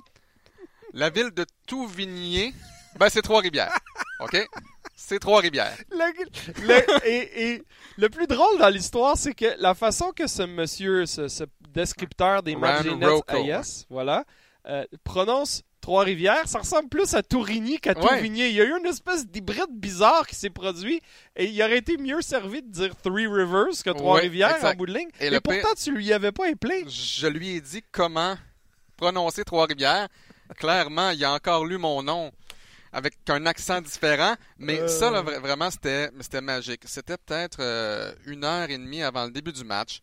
la 0.93 1.09
ville 1.09 1.31
de 1.31 1.45
Touvigné, 1.67 2.53
ben 2.97 3.09
c'est 3.09 3.21
Trois-Rivières. 3.21 3.77
OK? 4.21 4.37
C'est 4.95 5.19
Trois-Rivières. 5.19 5.75
Le, 5.91 6.67
le- 6.67 7.07
et, 7.07 7.51
et 7.53 7.63
le 7.97 8.09
plus 8.09 8.27
drôle 8.27 8.57
dans 8.57 8.69
l'histoire, 8.69 9.15
c'est 9.17 9.33
que 9.33 9.55
la 9.59 9.73
façon 9.75 10.11
que 10.15 10.27
ce 10.27 10.43
monsieur, 10.43 11.05
ce, 11.05 11.27
ce 11.27 11.43
descripteur 11.69 12.41
des 12.43 12.55
matchs 12.55 12.83
des 12.83 12.95
Nets. 12.95 13.23
AS, 13.51 13.85
voilà, 13.89 14.25
euh, 14.67 14.83
prononce 15.03 15.61
Trois-Rivières, 15.93 16.47
ça 16.47 16.59
ressemble 16.59 16.87
plus 16.87 17.15
à 17.15 17.23
Tourigny 17.23 17.79
qu'à 17.79 17.97
Ouais. 17.97 18.17
Touvigné. 18.17 18.49
Il 18.49 18.55
y 18.55 18.61
a 18.61 18.63
eu 18.63 18.77
une 18.77 18.85
espèce 18.85 19.25
d'hybride 19.25 19.71
bizarre 19.71 20.27
qui 20.27 20.35
s'est 20.35 20.51
produit 20.51 21.01
et 21.35 21.45
il 21.47 21.59
aurait 21.63 21.79
été 21.79 21.97
mieux 21.97 22.21
servi 22.21 22.61
de 22.61 22.67
dire 22.71 22.95
Three 22.97 23.25
Rivers 23.25 23.73
que 23.83 23.89
Trois-Rivières 23.89 24.63
en 24.63 24.73
bout 24.75 24.85
de 24.85 24.93
ligne. 24.93 25.09
Et 25.19 25.31
pourtant, 25.39 25.73
tu 25.75 25.91
lui 25.91 26.13
avais 26.13 26.31
pas 26.31 26.47
appelé. 26.47 26.85
Je 26.87 27.25
lui 27.25 27.55
ai 27.55 27.61
dit 27.61 27.81
comment 27.91 28.37
prononcer 28.97 29.43
Trois-Rivières. 29.43 30.07
Clairement, 30.59 31.09
il 31.09 31.25
a 31.25 31.33
encore 31.33 31.65
lu 31.65 31.79
mon 31.79 32.03
nom 32.03 32.31
avec 32.93 33.15
un 33.27 33.47
accent 33.47 33.81
différent, 33.81 34.35
mais 34.59 34.79
Euh. 34.81 34.87
ça, 34.87 35.09
là, 35.09 35.23
vra- 35.23 35.39
vraiment, 35.39 35.71
c'était 35.71 36.11
c'était 36.21 36.41
magique. 36.41 36.83
C'était 36.85 37.17
peut-être 37.17 37.57
euh, 37.61 38.13
une 38.27 38.43
heure 38.43 38.69
et 38.69 38.77
demie 38.77 39.01
avant 39.01 39.25
le 39.25 39.31
début 39.31 39.53
du 39.53 39.63
match. 39.63 40.01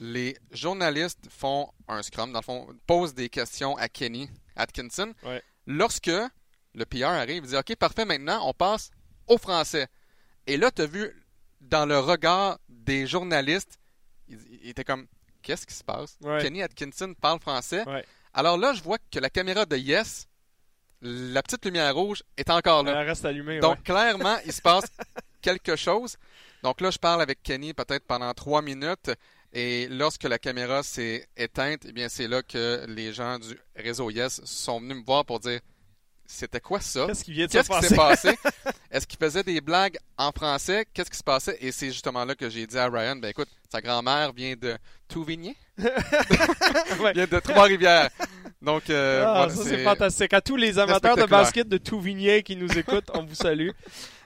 Les 0.00 0.36
journalistes 0.50 1.28
font 1.30 1.68
un 1.86 2.02
scrum, 2.02 2.32
dans 2.32 2.40
le 2.40 2.44
fond, 2.44 2.66
posent 2.88 3.14
des 3.14 3.28
questions 3.28 3.76
à 3.76 3.88
Kenny 3.88 4.28
Atkinson. 4.58 5.14
Ouais. 5.24 5.42
Lorsque 5.66 6.10
le 6.74 6.84
PR 6.84 7.06
arrive, 7.06 7.44
il 7.44 7.50
dit 7.50 7.56
OK, 7.56 7.74
parfait, 7.76 8.04
maintenant, 8.04 8.46
on 8.46 8.52
passe 8.52 8.90
au 9.26 9.38
français. 9.38 9.88
Et 10.46 10.56
là, 10.56 10.70
tu 10.70 10.82
as 10.82 10.86
vu 10.86 11.10
dans 11.60 11.86
le 11.86 11.98
regard 11.98 12.58
des 12.68 13.06
journalistes, 13.06 13.78
il, 14.28 14.38
il 14.62 14.68
était 14.68 14.84
comme 14.84 15.06
Qu'est-ce 15.42 15.66
qui 15.66 15.74
se 15.74 15.84
passe? 15.84 16.16
Ouais. 16.20 16.42
Kenny 16.42 16.62
Atkinson 16.62 17.14
parle 17.18 17.40
français. 17.40 17.82
Ouais. 17.88 18.04
Alors 18.34 18.58
là, 18.58 18.74
je 18.74 18.82
vois 18.82 18.98
que 19.10 19.18
la 19.18 19.30
caméra 19.30 19.64
de 19.64 19.76
Yes, 19.76 20.26
la 21.00 21.42
petite 21.42 21.64
lumière 21.64 21.94
rouge, 21.94 22.22
est 22.36 22.50
encore 22.50 22.82
là. 22.82 23.00
Elle 23.00 23.08
reste 23.08 23.24
allumée. 23.24 23.60
Donc, 23.60 23.82
clairement, 23.82 24.36
il 24.44 24.52
se 24.52 24.60
passe 24.60 24.84
quelque 25.40 25.76
chose. 25.76 26.16
Donc 26.62 26.80
là, 26.80 26.90
je 26.90 26.98
parle 26.98 27.22
avec 27.22 27.42
Kenny 27.42 27.72
peut-être 27.72 28.04
pendant 28.06 28.32
trois 28.34 28.62
minutes. 28.62 29.10
Et 29.52 29.88
lorsque 29.88 30.24
la 30.24 30.38
caméra 30.38 30.82
s'est 30.82 31.26
éteinte, 31.36 31.82
eh 31.88 31.92
bien, 31.92 32.08
c'est 32.08 32.28
là 32.28 32.42
que 32.42 32.84
les 32.88 33.12
gens 33.12 33.38
du 33.38 33.58
réseau 33.74 34.10
Yes 34.10 34.40
sont 34.44 34.80
venus 34.80 34.98
me 34.98 35.04
voir 35.04 35.24
pour 35.24 35.40
dire 35.40 35.60
c'était 36.30 36.60
quoi 36.60 36.78
ça? 36.82 37.06
Qu'est-ce 37.06 37.24
qui 37.24 37.32
vient 37.32 37.46
de 37.46 37.52
se 37.52 37.58
qui 37.60 37.68
passer? 37.68 37.88
s'est 37.88 37.96
passé? 37.96 38.38
Est-ce 38.90 39.06
qu'il 39.06 39.18
faisait 39.18 39.42
des 39.42 39.62
blagues 39.62 39.96
en 40.18 40.30
français? 40.30 40.86
Qu'est-ce 40.92 41.10
qui 41.10 41.16
se 41.16 41.22
passait? 41.24 41.56
Et 41.62 41.72
c'est 41.72 41.86
justement 41.86 42.22
là 42.26 42.34
que 42.34 42.50
j'ai 42.50 42.66
dit 42.66 42.76
à 42.76 42.86
Ryan, 42.90 43.16
ben 43.16 43.28
écoute, 43.28 43.48
sa 43.72 43.80
grand-mère 43.80 44.34
vient 44.34 44.54
de 44.54 44.76
Touvigné, 45.08 45.56
vient 45.78 47.26
de 47.26 47.38
Trois-Rivières. 47.40 48.10
Donc, 48.60 48.90
euh, 48.90 49.24
Ah, 49.26 49.32
voilà, 49.46 49.54
ça 49.54 49.64
c'est 49.64 49.82
fantastique. 49.84 50.32
À 50.34 50.42
tous 50.42 50.56
les 50.56 50.78
amateurs 50.78 51.16
de 51.16 51.24
basket 51.24 51.66
de 51.68 51.78
Touvigné 51.78 52.42
qui 52.42 52.56
nous 52.56 52.76
écoutent, 52.76 53.10
on 53.14 53.22
vous 53.24 53.34
salue. 53.34 53.70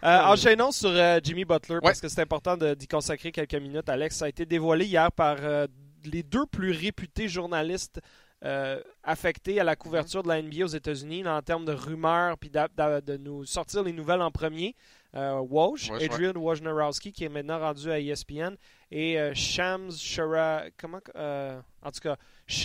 Euh, 0.05 0.19
enchaînons 0.25 0.73
sur 0.73 0.91
euh, 0.91 1.21
Jimmy 1.23 1.45
Butler 1.45 1.79
parce 1.83 2.01
que 2.01 2.09
c'est 2.09 2.21
important 2.23 2.57
d'y 2.57 2.89
consacrer 2.89 3.31
quelques 3.31 3.55
minutes. 3.55 3.89
Alex, 3.89 4.17
ça 4.17 4.25
a 4.25 4.29
été 4.29 4.45
dévoilé 4.45 4.85
hier 4.87 5.13
par 5.13 5.37
euh, 5.41 5.67
les 6.05 6.23
deux 6.25 6.45
plus 6.47 6.73
réputés 6.73 7.29
journalistes 7.29 8.01
euh, 8.45 8.81
affectés 9.05 9.61
à 9.61 9.65
la 9.65 9.77
couverture 9.77 10.25
de 10.25 10.29
la 10.29 10.43
NBA 10.43 10.65
aux 10.65 10.69
États-Unis 10.69 11.25
en 11.29 11.41
termes 11.43 11.65
de 11.65 11.73
rumeurs 11.73 12.37
puis 12.37 12.51
de 12.51 13.17
nous 13.17 13.45
sortir 13.45 13.85
les 13.85 13.93
nouvelles 13.93 14.23
en 14.23 14.33
premier. 14.33 14.75
Woj. 15.15 15.91
Adrian 16.07 16.33
Wojnarowski 16.35 17.13
qui 17.13 17.25
est 17.25 17.29
maintenant 17.29 17.61
rendu 17.61 17.89
à 17.93 18.01
ESPN 18.01 18.57
et 18.91 19.19
Shams 19.35 19.93
Shara, 19.93 20.63
comment 20.81 20.99
en 21.15 21.91
tout 21.93 22.01
cas 22.01 22.17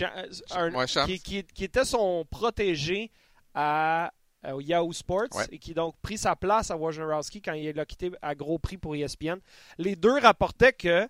un- 0.06 0.25
Shams. 0.32 0.72
qui, 1.06 1.20
qui- 1.20 1.44
qui 1.44 1.63
était 1.65 1.86
son 1.86 2.25
protégé 2.32 3.12
à, 3.53 4.12
à 4.44 4.53
Yahoo 4.60 4.94
Sports 4.94 5.27
Ouais. 5.34 5.46
et 5.51 5.60
qui 5.60 5.74
donc 5.74 5.96
pris 6.01 6.17
sa 6.17 6.36
place 6.36 6.72
à 6.72 6.77
Wojnarowski 6.77 7.41
quand 7.41 7.53
il 7.53 7.72
l'a 7.75 7.86
quitté 7.86 8.12
à 8.22 8.36
gros 8.36 8.60
prix 8.60 8.77
pour 8.77 8.96
ESPN. 8.96 9.38
Les 9.77 9.96
deux 9.96 10.20
rapportaient 10.20 10.74
que 10.74 11.08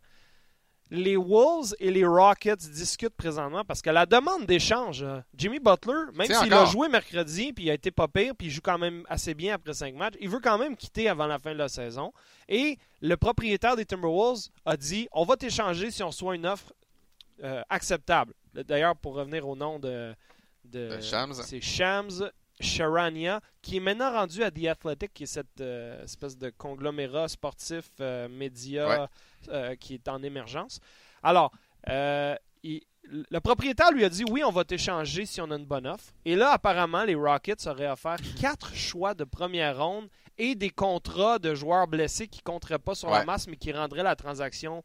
les 0.90 1.18
Wolves 1.18 1.76
et 1.82 1.92
les 1.92 2.06
Rockets 2.06 2.70
discutent 2.72 3.14
présentement 3.18 3.66
parce 3.66 3.82
que 3.82 3.90
la 3.90 4.06
demande 4.06 4.46
d'échange, 4.46 5.04
euh, 5.04 5.20
Jimmy 5.36 5.60
Butler, 5.60 6.06
même 6.14 6.28
s'il 6.28 6.54
a 6.54 6.64
joué 6.66 6.88
mercredi 6.88 7.52
puis 7.52 7.66
il 7.66 7.70
a 7.70 7.74
été 7.74 7.92
pas 7.92 8.08
pire 8.08 8.34
puis 8.38 8.48
il 8.48 8.52
joue 8.52 8.62
quand 8.64 8.78
même 8.78 9.04
assez 9.10 9.34
bien 9.34 9.56
après 9.56 9.74
cinq 9.74 9.94
matchs, 9.96 10.14
il 10.22 10.30
veut 10.30 10.40
quand 10.40 10.58
même 10.58 10.78
quitter 10.78 11.10
avant 11.10 11.28
la 11.28 11.40
fin 11.40 11.52
de 11.52 11.58
la 11.58 11.68
saison. 11.68 12.14
Et 12.48 12.78
le 13.02 13.18
propriétaire 13.18 13.76
des 13.76 13.86
Timberwolves 13.86 14.48
a 14.66 14.78
dit 14.78 15.10
on 15.12 15.26
va 15.26 15.36
t'échanger 15.36 15.92
si 15.92 16.02
on 16.04 16.08
reçoit 16.08 16.36
une 16.36 16.46
offre 16.46 16.72
euh, 17.44 17.62
acceptable. 17.70 18.34
D'ailleurs, 18.54 18.96
pour 18.96 19.16
revenir 19.16 19.46
au 19.48 19.58
nom 19.58 19.80
de, 19.80 20.16
de 20.64 20.96
De 20.96 21.02
Shams. 21.02 21.34
c'est 21.34 21.60
Shams 21.62 22.32
Charania, 22.60 23.40
qui 23.62 23.78
est 23.78 23.80
maintenant 23.80 24.12
rendu 24.12 24.44
à 24.44 24.52
The 24.52 24.66
Athletic, 24.66 25.14
qui 25.14 25.24
est 25.24 25.28
cette 25.28 25.62
euh, 25.62 26.04
espèce 26.04 26.38
de 26.38 26.50
conglomérat 26.50 27.28
sportif 27.28 27.90
euh, 28.02 28.28
média 28.30 28.88
Ouais. 28.88 29.08
euh, 29.50 29.76
qui 29.76 29.94
est 29.96 30.08
en 30.08 30.22
émergence. 30.24 30.80
Alors, 31.24 31.52
il- 32.64 32.82
le 33.10 33.40
propriétaire 33.40 33.92
lui 33.94 34.04
a 34.04 34.10
dit 34.10 34.26
oui, 34.30 34.44
on 34.44 34.52
va 34.52 34.66
t'échanger 34.66 35.26
si 35.26 35.40
on 35.40 35.50
a 35.52 35.56
une 35.56 35.66
bonne 35.66 35.88
offre. 35.88 36.12
Et 36.26 36.36
là, 36.36 36.52
apparemment, 36.52 37.04
les 37.06 37.16
Rockets 37.16 37.66
auraient 37.68 37.90
offert 37.90 38.18
quatre 38.40 38.74
choix 38.76 39.14
de 39.14 39.24
première 39.24 39.78
ronde 39.82 40.10
et 40.38 40.56
des 40.56 40.70
contrats 40.70 41.40
de 41.40 41.56
joueurs 41.56 41.88
blessés 41.88 42.28
qui 42.28 42.40
ne 42.40 42.44
compteraient 42.44 42.80
pas 42.80 42.96
sur 42.96 43.10
la 43.10 43.24
masse, 43.24 43.48
mais 43.48 43.56
qui 43.56 43.72
rendraient 43.72 44.04
la 44.04 44.16
transaction 44.18 44.84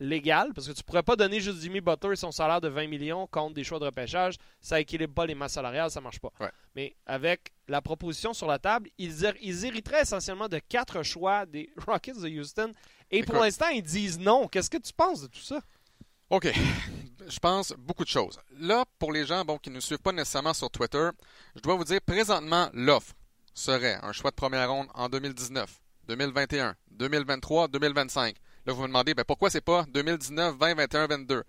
légale. 0.00 0.52
Parce 0.54 0.66
que 0.66 0.72
tu 0.72 0.82
pourrais 0.82 1.02
pas 1.04 1.14
donner 1.14 1.38
juste 1.40 1.60
Jimmy 1.60 1.80
Butler 1.80 2.12
et 2.12 2.16
son 2.16 2.32
salaire 2.32 2.60
de 2.60 2.68
20 2.68 2.88
millions 2.88 3.26
contre 3.28 3.54
des 3.54 3.62
choix 3.62 3.78
de 3.78 3.84
repêchage. 3.84 4.34
Ça 4.60 4.80
équilibre 4.80 5.14
pas 5.14 5.26
les 5.26 5.34
masses 5.34 5.52
salariales, 5.52 5.90
ça 5.90 6.00
marche 6.00 6.18
pas. 6.18 6.32
Ouais. 6.40 6.50
Mais 6.74 6.96
avec 7.06 7.52
la 7.68 7.80
proposition 7.82 8.32
sur 8.32 8.46
la 8.48 8.58
table, 8.58 8.88
ils, 8.98 9.12
hér- 9.22 9.36
ils 9.40 9.64
hériteraient 9.64 10.02
essentiellement 10.02 10.48
de 10.48 10.58
quatre 10.58 11.02
choix 11.04 11.46
des 11.46 11.70
Rockets 11.86 12.20
de 12.20 12.28
Houston. 12.28 12.72
Et 13.10 13.22
pour 13.22 13.36
l'instant, 13.36 13.68
ils 13.68 13.82
disent 13.82 14.18
non. 14.18 14.48
Qu'est-ce 14.48 14.70
que 14.70 14.78
tu 14.78 14.92
penses 14.92 15.22
de 15.22 15.26
tout 15.28 15.40
ça? 15.40 15.60
OK. 16.30 16.52
Je 17.28 17.38
pense 17.38 17.72
beaucoup 17.76 18.04
de 18.04 18.08
choses. 18.08 18.38
Là, 18.58 18.84
pour 18.98 19.12
les 19.12 19.26
gens 19.26 19.44
bon, 19.44 19.58
qui 19.58 19.68
ne 19.68 19.74
nous 19.76 19.80
suivent 19.80 19.98
pas 19.98 20.12
nécessairement 20.12 20.54
sur 20.54 20.70
Twitter, 20.70 21.10
je 21.54 21.60
dois 21.60 21.74
vous 21.74 21.84
dire, 21.84 22.00
présentement, 22.00 22.70
l'offre 22.72 23.12
serait 23.52 23.98
un 24.02 24.12
choix 24.12 24.30
de 24.30 24.36
première 24.36 24.70
ronde 24.70 24.86
en 24.94 25.08
2019, 25.08 25.80
2021, 26.06 26.74
2023, 26.92 27.68
2025. 27.68 28.36
Là, 28.66 28.72
vous 28.72 28.82
me 28.82 28.88
demandez, 28.88 29.14
ben, 29.14 29.24
pourquoi 29.24 29.50
c'est 29.50 29.60
pas 29.60 29.84
2019, 29.88 30.56
20, 30.58 30.74
21, 30.74 31.06
22? 31.06 31.42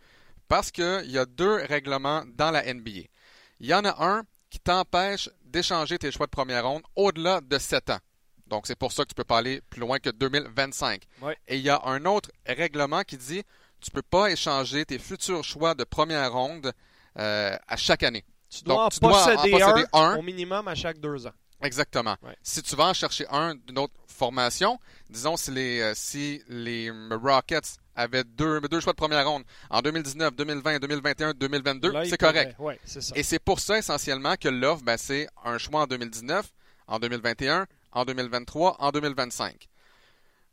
Parce 0.48 0.72
qu'il 0.72 1.12
y 1.12 1.18
a 1.18 1.26
deux 1.26 1.56
règlements 1.56 2.24
dans 2.36 2.52
la 2.52 2.74
NBA. 2.74 3.08
Il 3.60 3.68
y 3.68 3.74
en 3.74 3.86
a 3.86 4.04
un 4.04 4.24
qui 4.50 4.60
t'empêche 4.60 5.30
d'échanger 5.46 5.98
tes 5.98 6.12
choix 6.12 6.26
de 6.26 6.32
première 6.32 6.66
ronde 6.68 6.84
au-delà 6.96 7.42
de 7.42 7.58
7 7.58 7.90
ans. 7.92 8.00
Donc, 8.48 8.68
c'est 8.68 8.76
pour 8.78 8.92
ça 8.92 9.04
que 9.04 9.10
tu 9.10 9.16
peux 9.16 9.24
pas 9.24 9.38
aller 9.38 9.62
plus 9.70 9.80
loin 9.80 10.00
que 10.00 10.10
2025. 10.10 11.04
Ouais. 11.22 11.38
Et 11.48 11.58
il 11.58 11.62
y 11.64 11.70
a 11.70 11.82
un 11.86 12.04
autre 12.06 12.30
règlement 12.46 13.02
qui 13.04 13.18
dit 13.18 13.44
tu 13.80 13.92
peux 13.92 14.02
pas 14.02 14.30
échanger 14.30 14.86
tes 14.86 15.00
futurs 15.00 15.44
choix 15.44 15.74
de 15.74 15.84
première 15.84 16.32
ronde 16.32 16.72
euh, 17.18 17.58
à 17.68 17.78
chaque 17.78 18.04
année. 18.04 18.24
Tu 18.50 18.64
dois, 18.64 18.76
Donc, 18.76 18.86
en, 18.86 18.90
tu 18.90 19.00
dois 19.00 19.12
en 19.12 19.26
posséder 19.36 19.52
posséder 19.52 19.86
un, 19.94 20.02
un. 20.02 20.18
au 20.18 20.22
minimum 20.22 20.68
à 20.68 20.76
chaque 20.76 21.00
deux 21.00 21.26
ans. 21.28 21.34
Exactement. 21.62 22.16
Ouais. 22.24 22.36
Si 22.42 22.62
tu 22.62 22.76
vas 22.76 22.86
en 22.86 22.94
chercher 22.94 23.26
un 23.30 23.56
d'une 23.56 23.80
autre 23.80 23.94
formation, 24.08 24.80
disons 25.10 25.38
si 25.38 25.52
les, 25.52 25.82
euh, 25.82 25.94
si 25.96 26.42
les 26.48 26.92
Rockets 27.12 27.78
avaient 27.96 28.24
deux, 28.24 28.62
deux 28.62 28.80
choix 28.80 28.94
de 28.94 28.98
première 28.98 29.28
ronde 29.28 29.44
en 29.70 29.82
2019, 29.82 30.36
2020, 30.36 30.80
2021, 30.80 31.34
2022, 31.34 31.92
Là, 31.92 32.06
ils 32.06 32.10
c'est 32.10 32.18
correct. 32.18 32.56
Ouais, 32.60 32.80
ça. 32.86 33.00
Et 33.16 33.24
c'est 33.24 33.40
pour 33.40 33.60
ça 33.60 33.78
essentiellement 33.78 34.36
que 34.36 34.50
l'offre, 34.50 34.84
ben, 34.84 34.98
c'est 34.98 35.28
un 35.44 35.58
choix 35.58 35.82
en 35.82 35.88
2019, 35.88 36.46
en 36.88 37.00
2021, 37.00 37.68
en 37.92 38.06
2023, 38.06 38.78
en 38.80 38.92
2025. 38.92 39.68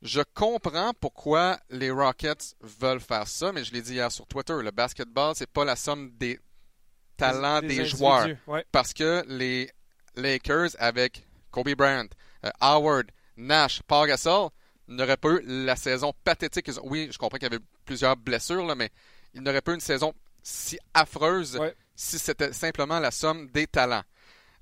Je 0.02 0.20
comprends 0.34 0.92
pourquoi 1.00 1.58
les 1.70 1.90
Rockets 1.90 2.54
veulent 2.60 3.00
faire 3.00 3.26
ça, 3.26 3.52
mais 3.52 3.64
je 3.64 3.72
l'ai 3.72 3.82
dit 3.82 3.94
hier 3.94 4.12
sur 4.12 4.26
Twitter, 4.26 4.54
le 4.60 4.70
basketball, 4.70 5.34
c'est 5.34 5.50
pas 5.50 5.64
la 5.64 5.74
somme 5.74 6.12
des 6.16 6.38
talents 7.16 7.60
des, 7.60 7.84
joueurs. 7.84 8.28
ouais. 8.46 8.64
Parce 8.70 8.92
que 8.92 9.24
les 9.26 9.70
Lakers, 10.18 10.70
avec 10.78 11.26
Kobe 11.50 11.74
Bryant, 11.74 12.08
euh, 12.44 12.50
Howard, 12.60 13.10
Nash, 13.36 13.82
Paul 13.86 14.08
Gasol, 14.08 14.50
n'auraient 14.88 15.16
pas 15.16 15.28
eu 15.30 15.42
la 15.44 15.76
saison 15.76 16.12
pathétique. 16.24 16.70
Oui, 16.82 17.08
je 17.12 17.18
comprends 17.18 17.38
qu'il 17.38 17.50
y 17.50 17.54
avait 17.54 17.64
plusieurs 17.84 18.16
blessures, 18.16 18.64
là, 18.66 18.74
mais 18.74 18.90
ils 19.34 19.42
n'auraient 19.42 19.60
pas 19.60 19.72
eu 19.72 19.74
une 19.76 19.80
saison 19.80 20.12
si 20.42 20.78
affreuse 20.94 21.56
Ouais. 21.56 21.74
si 21.94 22.18
c'était 22.18 22.52
simplement 22.52 22.98
la 23.00 23.10
somme 23.10 23.48
des 23.48 23.66
talents. 23.66 24.04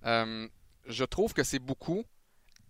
Euh, 0.05 0.49
je 0.87 1.05
trouve 1.05 1.33
que 1.33 1.43
c'est 1.43 1.59
beaucoup. 1.59 2.05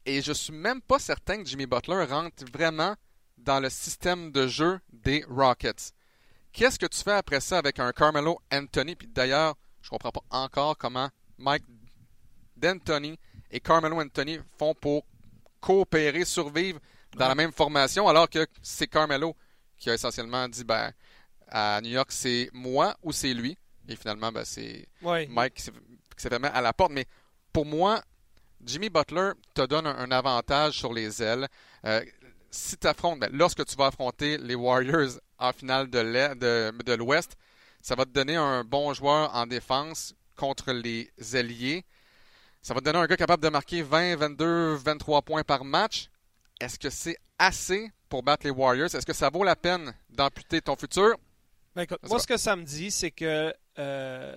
Et 0.05 0.23
je 0.23 0.33
suis 0.33 0.52
même 0.52 0.81
pas 0.81 0.99
certain 1.00 1.43
que 1.43 1.49
Jimmy 1.49 1.66
Butler 1.66 2.05
rentre 2.05 2.45
vraiment 2.52 2.95
dans 3.38 3.59
le 3.59 3.69
système 3.71 4.31
de 4.31 4.47
jeu 4.47 4.78
des 4.93 5.25
Rockets. 5.28 5.93
Qu'est-ce 6.52 6.78
que 6.78 6.87
tu 6.87 7.02
fais 7.02 7.12
après 7.12 7.40
ça 7.40 7.59
avec 7.59 7.81
un 7.81 7.90
Carmelo 7.93 8.38
Anthony? 8.52 8.95
Puis 8.95 9.09
d'ailleurs, 9.09 9.57
je 9.83 9.90
comprends 9.90 10.12
pas 10.12 10.23
encore 10.31 10.78
comment 10.78 11.11
Mike 11.38 11.64
D'Antoni 12.57 13.19
et 13.51 13.61
Carmelo 13.61 14.01
Anthony 14.01 14.39
font 14.59 14.75
pour 14.75 15.05
coopérer, 15.61 16.25
survivre 16.25 16.79
dans 17.17 17.29
la 17.29 17.35
même 17.35 17.53
formation, 17.53 18.09
alors 18.09 18.29
que 18.29 18.47
c'est 18.63 18.87
Carmelo 18.87 19.35
qui 19.79 19.91
a 19.91 19.95
essentiellement 19.95 20.49
dit 20.49 20.65
ben, 20.65 20.93
à 21.49 21.81
New 21.83 21.91
York, 21.91 22.09
c'est 22.11 22.51
moi 22.53 22.97
ou 23.03 23.13
c'est 23.13 23.33
lui. 23.35 23.57
Et 23.89 23.97
finalement, 23.97 24.33
ben, 24.33 24.45
c'est 24.45 24.87
Ouais. 25.03 25.27
Mike 25.29 25.55
qui 25.55 25.63
s'est- 25.63 25.73
fait 26.19 26.33
à 26.33 26.61
la 26.61 26.73
porte. 26.73 26.93
Mais 26.93 27.07
pour 27.53 27.65
moi, 27.67 28.03
Jimmy 28.65 28.91
Butler 28.91 29.31
te 29.55 29.63
donne 29.67 29.87
un, 29.87 29.97
un 29.97 30.11
avantage 30.11 30.79
sur 30.79 30.93
les 30.93 31.23
ailes. 31.23 31.47
Euh, 31.85 32.03
si 32.51 32.77
tu 32.77 32.87
affrontes, 32.87 33.21
ben, 33.21 33.31
lorsque 33.33 33.65
tu 33.65 33.77
vas 33.77 33.87
affronter 33.87 34.39
les 34.39 34.55
Warriors 34.55 35.11
en 35.39 35.53
finale 35.53 35.89
de 35.89 36.95
l'Ouest, 36.95 37.37
ça 37.81 37.95
va 37.95 38.05
te 38.05 38.11
donner 38.11 38.35
un 38.37 38.65
bon 38.65 38.93
joueur 38.95 39.35
en 39.35 39.47
défense 39.47 40.15
contre 40.37 40.73
les 40.73 41.11
ailiers. 41.35 41.85
Ça 42.67 42.75
va 42.75 42.81
te 42.81 42.87
donner 42.87 42.99
un 42.99 43.07
gars 43.07 43.17
capable 43.17 43.45
de 43.45 43.49
marquer 43.49 43.81
20, 43.81 44.17
22, 44.17 44.75
23 44.75 45.23
points 45.23 45.45
par 45.45 45.65
match. 45.65 46.09
Est-ce 46.61 46.81
que 46.81 46.91
c'est 46.91 47.17
assez 47.39 47.93
pour 48.09 48.25
battre 48.25 48.45
les 48.45 48.51
Warriors? 48.51 48.93
Est-ce 48.93 49.07
que 49.07 49.13
ça 49.13 49.31
vaut 49.31 49.45
la 49.45 49.55
peine 49.55 49.95
d'amputer 50.11 50.61
ton 50.61 50.75
futur? 50.75 51.15
Ben, 51.77 51.83
écoute, 51.83 52.01
moi, 52.09 52.19
ce 52.19 52.27
que 52.27 52.37
ça 52.37 52.57
me 52.57 52.65
dit, 52.65 52.91
c'est 52.91 53.13
que 53.13 53.55
euh, 53.79 54.37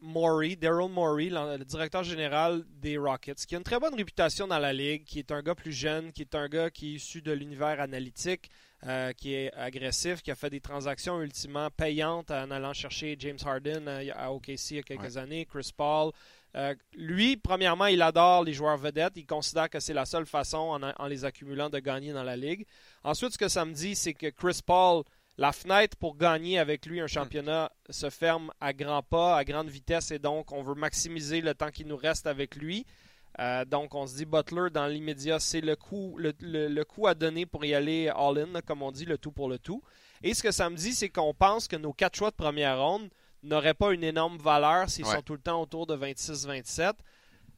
Morey, 0.00 0.56
Daryl 0.56 0.90
Morey, 0.90 1.28
le 1.30 1.62
directeur 1.62 2.02
général 2.02 2.64
des 2.66 2.98
Rockets, 2.98 3.46
qui 3.46 3.54
a 3.54 3.58
une 3.58 3.64
très 3.64 3.78
bonne 3.78 3.94
réputation 3.94 4.48
dans 4.48 4.58
la 4.58 4.72
ligue, 4.72 5.04
qui 5.04 5.20
est 5.20 5.30
un 5.30 5.40
gars 5.40 5.54
plus 5.54 5.72
jeune, 5.72 6.10
qui 6.10 6.22
est 6.22 6.34
un 6.34 6.48
gars 6.48 6.68
qui 6.68 6.88
est 6.88 6.96
issu 6.96 7.22
de 7.22 7.30
l'univers 7.30 7.80
analytique, 7.80 8.50
euh, 8.88 9.12
qui 9.12 9.34
est 9.34 9.52
agressif, 9.52 10.20
qui 10.20 10.32
a 10.32 10.34
fait 10.34 10.50
des 10.50 10.60
transactions 10.60 11.22
ultimement 11.22 11.70
payantes 11.70 12.32
en 12.32 12.50
allant 12.50 12.72
chercher 12.72 13.14
James 13.20 13.38
Harden 13.44 13.86
euh, 13.86 14.10
à 14.16 14.32
OKC 14.32 14.70
il 14.70 14.76
y 14.76 14.78
a 14.80 14.82
quelques 14.82 15.16
années, 15.16 15.46
Chris 15.46 15.70
Paul. 15.76 16.10
Euh, 16.56 16.74
lui, 16.94 17.36
premièrement, 17.36 17.86
il 17.86 18.02
adore 18.02 18.44
les 18.44 18.52
joueurs 18.52 18.76
vedettes. 18.76 19.12
Il 19.16 19.26
considère 19.26 19.70
que 19.70 19.80
c'est 19.80 19.94
la 19.94 20.04
seule 20.04 20.26
façon, 20.26 20.80
en, 20.98 21.06
les 21.06 21.24
accumulant, 21.24 21.70
de 21.70 21.78
gagner 21.78 22.12
dans 22.12 22.24
la 22.24 22.36
ligue. 22.36 22.66
Ensuite, 23.04 23.32
ce 23.32 23.38
que 23.38 23.48
ça 23.48 23.64
me 23.64 23.72
dit, 23.72 23.94
c'est 23.94 24.14
que 24.14 24.28
Chris 24.28 24.60
Paul, 24.64 25.04
la 25.38 25.52
fenêtre 25.52 25.96
pour 25.96 26.16
gagner 26.16 26.58
avec 26.58 26.86
lui 26.86 27.00
un 27.00 27.06
championnat 27.06 27.72
se 27.88 28.10
ferme 28.10 28.50
à 28.60 28.72
grands 28.72 29.02
pas, 29.02 29.36
à 29.36 29.44
grande 29.44 29.68
vitesse, 29.68 30.10
et 30.10 30.18
donc 30.18 30.52
on 30.52 30.62
veut 30.62 30.74
maximiser 30.74 31.40
le 31.40 31.54
temps 31.54 31.70
qui 31.70 31.84
nous 31.84 31.96
reste 31.96 32.26
avec 32.26 32.56
lui. 32.56 32.84
Euh, 33.38 33.64
donc 33.64 33.94
on 33.94 34.06
se 34.06 34.16
dit 34.16 34.26
Butler 34.26 34.70
dans 34.70 34.86
l'immédiat, 34.86 35.38
c'est 35.38 35.60
le 35.60 35.76
coup, 35.76 36.16
le, 36.18 36.82
coup 36.82 37.06
à 37.06 37.14
donner 37.14 37.46
pour 37.46 37.64
y 37.64 37.74
aller 37.74 38.08
all-in, 38.08 38.60
comme 38.66 38.82
on 38.82 38.90
dit, 38.90 39.04
le 39.04 39.18
tout 39.18 39.32
pour 39.32 39.48
le 39.48 39.58
tout. 39.58 39.82
Et 40.22 40.34
ce 40.34 40.42
que 40.42 40.50
ça 40.50 40.68
me 40.68 40.76
dit, 40.76 40.92
c'est 40.92 41.08
qu'on 41.08 41.32
pense 41.32 41.68
que 41.68 41.76
nos 41.76 41.92
quatre 41.92 42.16
choix 42.16 42.30
de 42.30 42.36
première 42.36 42.78
ronde 42.78 43.08
n'auraient 43.42 43.74
pas 43.74 43.92
une 43.92 44.04
énorme 44.04 44.38
valeur 44.38 44.88
s'ils 44.90 45.04
Ouais. 45.06 45.14
sont 45.16 45.22
tout 45.22 45.34
le 45.34 45.40
temps 45.40 45.60
autour 45.62 45.86
de 45.86 45.94
26-27. 45.96 46.92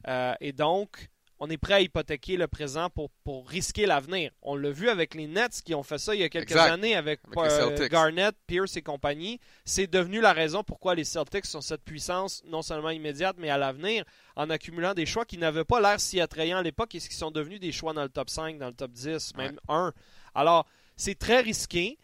Euh, 0.07 0.33
et 0.41 0.51
donc, 0.51 1.09
on 1.39 1.49
est 1.49 1.57
prêt 1.57 1.73
à 1.73 1.81
hypothéquer 1.81 2.37
le 2.37 2.47
présent 2.47 2.89
pour, 2.89 3.09
pour 3.25 3.49
risquer 3.49 3.85
l'avenir. 3.85 4.31
On 4.41 4.55
l'a 4.55 4.71
vu 4.71 4.87
avec 4.89 5.13
les 5.13 5.27
Nets 5.27 5.61
qui 5.63 5.73
ont 5.75 5.83
fait 5.83 5.97
ça 5.97 6.15
il 6.15 6.21
y 6.21 6.23
a 6.23 6.29
quelques 6.29 6.51
Exact. 6.51 6.71
années 6.71 6.95
avec, 6.95 7.19
euh. 7.37 7.87
Garnett, 7.89 8.33
Pierce 8.47 8.77
et 8.77 8.81
compagnie. 8.81 9.39
C'est 9.65 9.87
devenu 9.87 10.21
la 10.21 10.31
raison 10.31 10.63
pourquoi 10.63 10.95
les 10.95 11.03
Celtics 11.03 11.45
sont 11.45 11.59
cette 11.61 11.83
puissance 11.83 12.41
non 12.45 12.61
seulement 12.61 12.91
immédiate 12.91 13.35
mais 13.39 13.49
à 13.49 13.57
l'avenir 13.57 14.05
en 14.37 14.49
accumulant 14.49 14.93
des 14.93 15.05
choix 15.05 15.25
qui 15.25 15.37
n'avaient 15.37 15.65
pas 15.65 15.81
l'air 15.81 15.99
si 15.99 16.21
attrayants 16.21 16.59
à 16.59 16.63
l'époque 16.63 16.95
et 16.95 16.99
qui 16.99 17.13
sont 17.13 17.31
devenus 17.31 17.59
des 17.59 17.71
choix 17.73 17.93
dans 17.93 18.03
le 18.03 18.09
top 18.09 18.29
5, 18.29 18.57
dans 18.57 18.67
le 18.67 18.73
top 18.73 18.91
10, 18.91 19.35
même 19.35 19.59
1. 19.67 19.91
Alors, 20.35 20.65
c'est 20.95 21.17
très 21.17 21.41
risqué. 21.41 21.97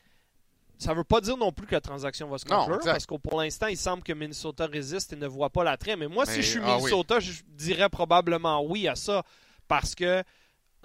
Ça 0.79 0.91
ne 0.91 0.95
veut 0.95 1.03
pas 1.03 1.19
dire 1.21 1.35
non 1.37 1.51
plus 1.51 1.67
que 1.67 1.75
la 1.75 1.81
transaction 1.81 2.27
va 2.29 2.37
se 2.37 2.45
conclure, 2.45 2.79
parce 2.83 3.05
que 3.05 3.15
pour 3.15 3.39
l'instant, 3.41 3.67
il 3.67 3.75
semble 3.77 4.01
que 4.01 4.13
Minnesota 4.13 4.65
résiste 4.65 5.11
et 5.13 5.17
ne 5.17 5.27
voit 5.27 5.49
pas 5.49 5.63
l'attrait. 5.63 5.95
Mais 5.97 6.07
moi, 6.07 6.23
Mais- 6.25 6.33
si 6.33 6.41
je 6.41 6.47
suis 6.51 6.59
ah 6.63 6.77
oui. 6.77 6.83
Minnesota, 6.83 7.19
je 7.19 7.33
dirais 7.49 7.89
probablement 7.89 8.63
oui 8.63 8.87
à 8.87 8.95
ça, 8.95 9.23
parce 9.67 9.93
que 9.93 10.23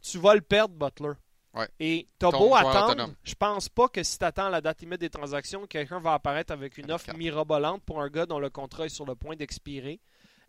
tu 0.03 0.19
vas 0.19 0.35
le 0.35 0.41
perdre, 0.41 0.75
Butler. 0.75 1.13
Ouais. 1.55 1.69
Et 1.79 2.09
t'as 2.19 2.33
beau 2.33 2.53
attendre, 2.57 2.91
autonome. 2.91 3.15
je 3.23 3.35
pense 3.37 3.69
pas 3.69 3.87
que 3.87 4.03
si 4.03 4.19
tu 4.19 4.25
attends 4.25 4.49
la 4.49 4.61
date 4.61 4.81
limite 4.81 4.99
des 5.01 5.09
transactions, 5.11 5.65
quelqu'un 5.69 6.01
va 6.01 6.15
apparaître 6.15 6.53
avec 6.53 6.77
une 6.79 6.85
Avec 6.87 6.97
offre 6.97 7.07
quatre. 7.07 7.17
mirobolante 7.17 7.81
pour 7.85 8.03
un 8.03 8.09
gars 8.09 8.27
dont 8.27 8.41
le 8.41 8.51
contrat 8.51 8.87
est 8.87 8.89
sur 8.89 9.07
le 9.07 9.15
point 9.15 9.37
d'expirer. 9.37 10.01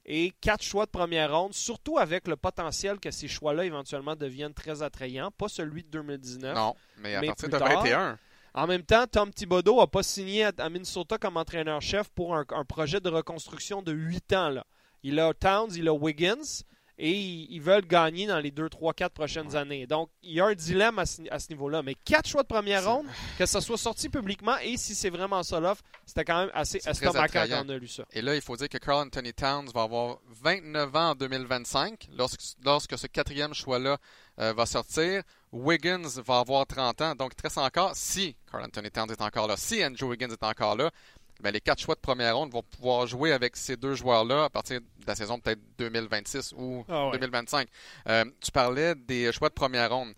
Et 0.08 0.32
quatre 0.42 0.64
choix 0.64 0.86
de 0.88 0.92
première 0.92 1.36
ronde, 1.40 1.54
surtout 1.54 2.00
avec 2.00 2.28
le 2.28 2.36
potentiel 2.36 3.00
que 3.00 3.12
ces 3.12 3.28
choix-là 3.28 3.66
éventuellement 3.66 4.16
deviennent 4.16 4.54
très 4.56 4.82
attrayants, 4.82 5.30
pas 5.30 5.48
celui 5.48 5.84
de 5.84 5.90
2019. 5.90 6.56
Non, 6.56 6.76
mais 6.98 7.14
à 7.16 7.22
Mais 7.22 7.28
partir 7.28 7.50
de 7.50 7.58
tard, 7.58 7.84
21. 7.84 8.18
En 8.56 8.68
même 8.68 8.84
temps, 8.84 9.06
Tom 9.06 9.34
Thibodeau 9.34 9.80
n'a 9.80 9.88
pas 9.88 10.02
signé 10.02 10.46
à, 10.46 10.70
Minnesota 10.70 11.18
comme 11.18 11.36
entraîneur-chef 11.36 12.10
pour 12.10 12.36
un, 12.36 12.46
un 12.50 12.64
projet 12.64 13.02
de 13.02 13.10
reconstruction 13.10 13.82
de 13.82 13.92
8 13.92 14.34
ans. 14.34 14.50
Là. 14.50 14.66
Il 15.04 15.20
a 15.20 15.34
Towns, 15.34 15.72
il 15.76 15.90
a 15.90 15.94
Wiggins, 15.94 16.64
et 16.98 17.12
ils, 17.12 17.60
veulent 17.60 17.86
gagner 17.86 18.26
dans 18.26 18.40
les 18.40 18.52
2, 18.52 18.70
3, 18.70 18.94
4 18.94 19.12
prochaines 19.12 19.56
années. 19.56 19.86
Donc, 19.86 20.10
il 20.24 20.34
y 20.34 20.40
a 20.40 20.46
un 20.46 20.54
dilemme 20.54 20.98
à 20.98 21.06
ce, 21.06 21.50
niveau-là. 21.50 21.84
Mais 21.84 21.94
quatre 21.94 22.30
choix 22.30 22.44
de 22.44 22.48
première 22.48 22.90
ronde, 22.90 23.06
que 23.38 23.46
ça 23.46 23.60
soit 23.60 23.78
sorti 23.78 24.08
publiquement, 24.08 24.58
et 24.60 24.78
si 24.78 24.96
c'est 24.96 25.10
vraiment 25.10 25.44
ça 25.44 25.60
l'offre, 25.60 25.84
c'était 26.06 26.24
quand 26.24 26.40
même 26.40 26.52
assez 26.54 26.80
attrayant. 26.88 27.12
quand 27.12 27.66
on 27.66 27.70
a 27.70 27.78
lu 27.78 27.88
ça. 27.88 28.04
Et 28.14 28.22
là, 28.22 28.36
il 28.36 28.42
faut 28.42 28.56
dire 28.56 28.70
que 28.70 28.78
Carl 28.78 29.06
Anthony 29.06 29.34
Towns 29.34 29.70
va 29.74 29.82
avoir 29.82 30.20
29 30.42 30.96
ans 30.96 31.10
en 31.10 31.16
2025 31.16 32.08
lorsque, 32.18 32.42
lorsque 32.64 32.98
ce 32.98 33.08
quatrième 33.08 33.54
choix-là 33.54 33.98
euh, 34.40 34.54
va 34.54 34.66
sortir. 34.66 35.24
Wiggins 35.56 36.20
va 36.26 36.40
avoir 36.40 36.66
30 36.68 37.02
ans, 37.02 37.16
donc 37.16 37.32
il 37.32 37.36
te 37.36 37.44
reste 37.44 37.58
encore, 37.58 37.96
si 37.96 38.36
Carl 38.52 38.64
Anthony 38.64 38.92
Towns 38.92 39.10
est 39.10 39.22
encore 39.22 39.48
là, 39.48 39.56
si 39.58 39.84
Andrew 39.84 40.08
Wiggins 40.10 40.30
est 40.30 40.44
encore 40.44 40.76
là, 40.76 40.92
ben, 41.40 41.52
les 41.52 41.62
quatre 41.62 41.80
choix 41.82 41.96
de 41.96 42.00
première 42.02 42.36
ronde 42.36 42.52
vont 42.52 42.64
pouvoir 42.64 43.08
jouer 43.08 43.32
avec 43.32 43.56
ces 43.56 43.78
deux 43.78 43.96
joueurs-là 43.96 44.46
à 44.46 44.50
partir 44.50 44.82
de 44.82 44.86
la 45.08 45.16
saison 45.16 45.40
peut-être 45.40 45.60
2026 45.78 46.54
ou 46.58 46.86
Ah 46.90 47.06
ouais. 47.08 47.12
2025. 47.14 47.68
Euh, 48.08 48.26
tu 48.42 48.52
parlais 48.52 48.96
des 48.96 49.32
choix 49.32 49.50
de 49.50 49.54
première 49.54 49.92
ronde. 49.92 50.14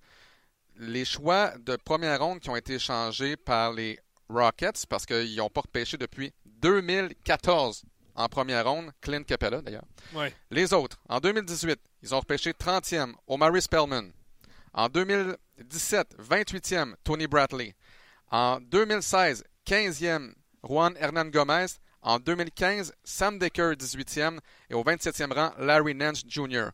Les 0.76 1.06
choix 1.06 1.54
de 1.58 1.76
première 1.76 2.20
ronde 2.22 2.40
qui 2.40 2.50
ont 2.50 2.56
été 2.56 2.74
échangés 2.76 3.36
par 3.36 3.74
les 3.74 4.00
Rockets, 4.30 4.86
parce 4.90 5.06
qu'ils 5.06 5.36
n'ont 5.38 5.50
pas 5.50 5.62
repêché 5.62 5.98
depuis 5.98 6.34
2014 6.46 7.84
en 8.16 8.28
première 8.28 8.68
ronde, 8.68 8.92
Clint 9.02 9.24
Capella 9.24 9.62
d'ailleurs. 9.62 9.86
Ouais. 10.14 10.34
Les 10.52 10.74
autres, 10.74 10.98
en 11.08 11.20
2018, 11.20 11.80
ils 12.04 12.14
ont 12.16 12.20
repêché 12.20 12.52
30e 12.52 13.14
Omari 13.28 13.62
Spellman. 13.62 14.10
En 14.78 14.90
2017, 14.90 16.18
28e 16.20 16.94
Tony 17.04 17.26
Bradley. 17.26 17.74
En 18.30 18.60
2016, 18.62 19.44
15e 19.66 20.34
Juan 20.62 20.96
Hernan 21.00 21.32
Gomez. 21.32 21.80
En 22.04 22.20
2015, 22.20 22.94
Sam 23.04 23.40
Decker, 23.40 23.74
18e. 23.76 24.38
Et 24.70 24.76
au 24.76 24.84
27e 24.84 25.34
rang, 25.34 25.52
Larry 25.58 25.96
Nance 25.96 26.24
Jr. 26.28 26.70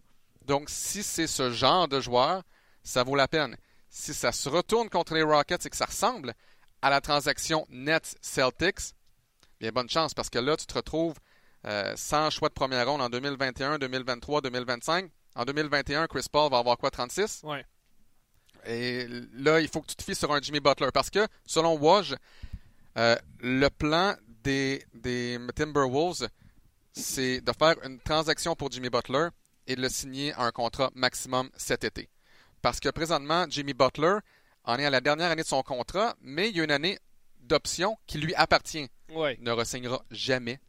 Donc, 0.45 0.69
si 0.69 1.01
c'est 1.01 1.27
ce 1.27 1.51
genre 1.51 1.87
de 1.87 2.01
joueur, 2.01 2.43
ça 2.83 3.03
vaut 3.03 3.15
la 3.15 3.29
peine. 3.29 3.55
Si 3.87 4.13
ça 4.13 4.33
se 4.33 4.49
retourne 4.49 4.89
contre 4.89 5.13
les 5.13 5.23
Rockets 5.23 5.65
et 5.65 5.69
que 5.69 5.77
ça 5.77 5.85
ressemble 5.85 6.33
à 6.81 6.89
la 6.89 6.99
transaction 6.99 7.65
Nets 7.69 8.17
Celtics, 8.19 8.95
bien 9.61 9.71
bonne 9.71 9.89
chance 9.89 10.13
parce 10.13 10.29
que 10.29 10.39
là, 10.39 10.57
tu 10.57 10.65
te 10.65 10.73
retrouves 10.73 11.15
euh, 11.65 11.93
sans 11.95 12.29
choix 12.29 12.49
de 12.49 12.53
première 12.53 12.85
ronde 12.85 13.01
en 13.01 13.09
2021, 13.09 13.79
2023, 13.79 14.41
2025. 14.41 15.09
En 15.35 15.45
2021, 15.45 16.07
Chris 16.07 16.25
Paul 16.29 16.51
va 16.51 16.57
avoir 16.57 16.77
quoi, 16.77 16.91
36? 16.91 17.43
Ouais. 17.43 17.65
Et 18.65 19.08
là, 19.34 19.60
il 19.60 19.67
faut 19.67 19.82
que 19.82 19.88
tu 19.88 19.95
te 19.95 20.04
fies 20.04 20.15
sur 20.15 20.32
un 20.34 20.41
Jimmy 20.41 20.60
Butler 20.60 20.89
parce 20.93 21.10
que, 21.10 21.28
selon 21.45 21.78
Woj, 21.78 22.15
euh, 22.97 23.15
le 23.41 23.67
plan 23.69 24.15
des, 24.43 24.84
des 24.93 25.39
Timberwolves, 25.56 26.28
c'est 26.93 27.41
de 27.41 27.52
faire 27.58 27.76
une 27.84 27.99
transaction 27.99 28.56
pour 28.56 28.71
Jimmy 28.71 28.89
Butler 28.89 29.30
et 29.67 29.76
de 29.76 29.82
le 29.82 29.89
signer 29.89 30.34
à 30.34 30.43
un 30.43 30.52
contrat 30.52 30.91
maximum 30.95 31.49
cet 31.58 31.84
été. 31.84 32.10
Parce 32.62 32.80
que 32.80 32.89
présentement, 32.89 33.45
Jimmy 33.49 33.73
Butler 33.73 34.17
en 34.63 34.78
est 34.78 34.86
à 34.86 34.89
la 34.89 35.02
dernière 35.02 35.32
année 35.32 35.41
de 35.43 35.47
son 35.47 35.62
contrat, 35.63 36.15
mais 36.21 36.49
il 36.49 36.56
y 36.58 36.62
a 36.62 36.63
une 36.63 36.71
année 36.71 36.99
d'option 37.41 37.97
qui 38.08 38.17
lui 38.19 38.34
appartient. 38.36 38.88
Ouais. 39.10 39.36
Il 39.39 39.43
ne 39.43 39.52
re-signera 39.52 40.02
jamais 40.12 40.60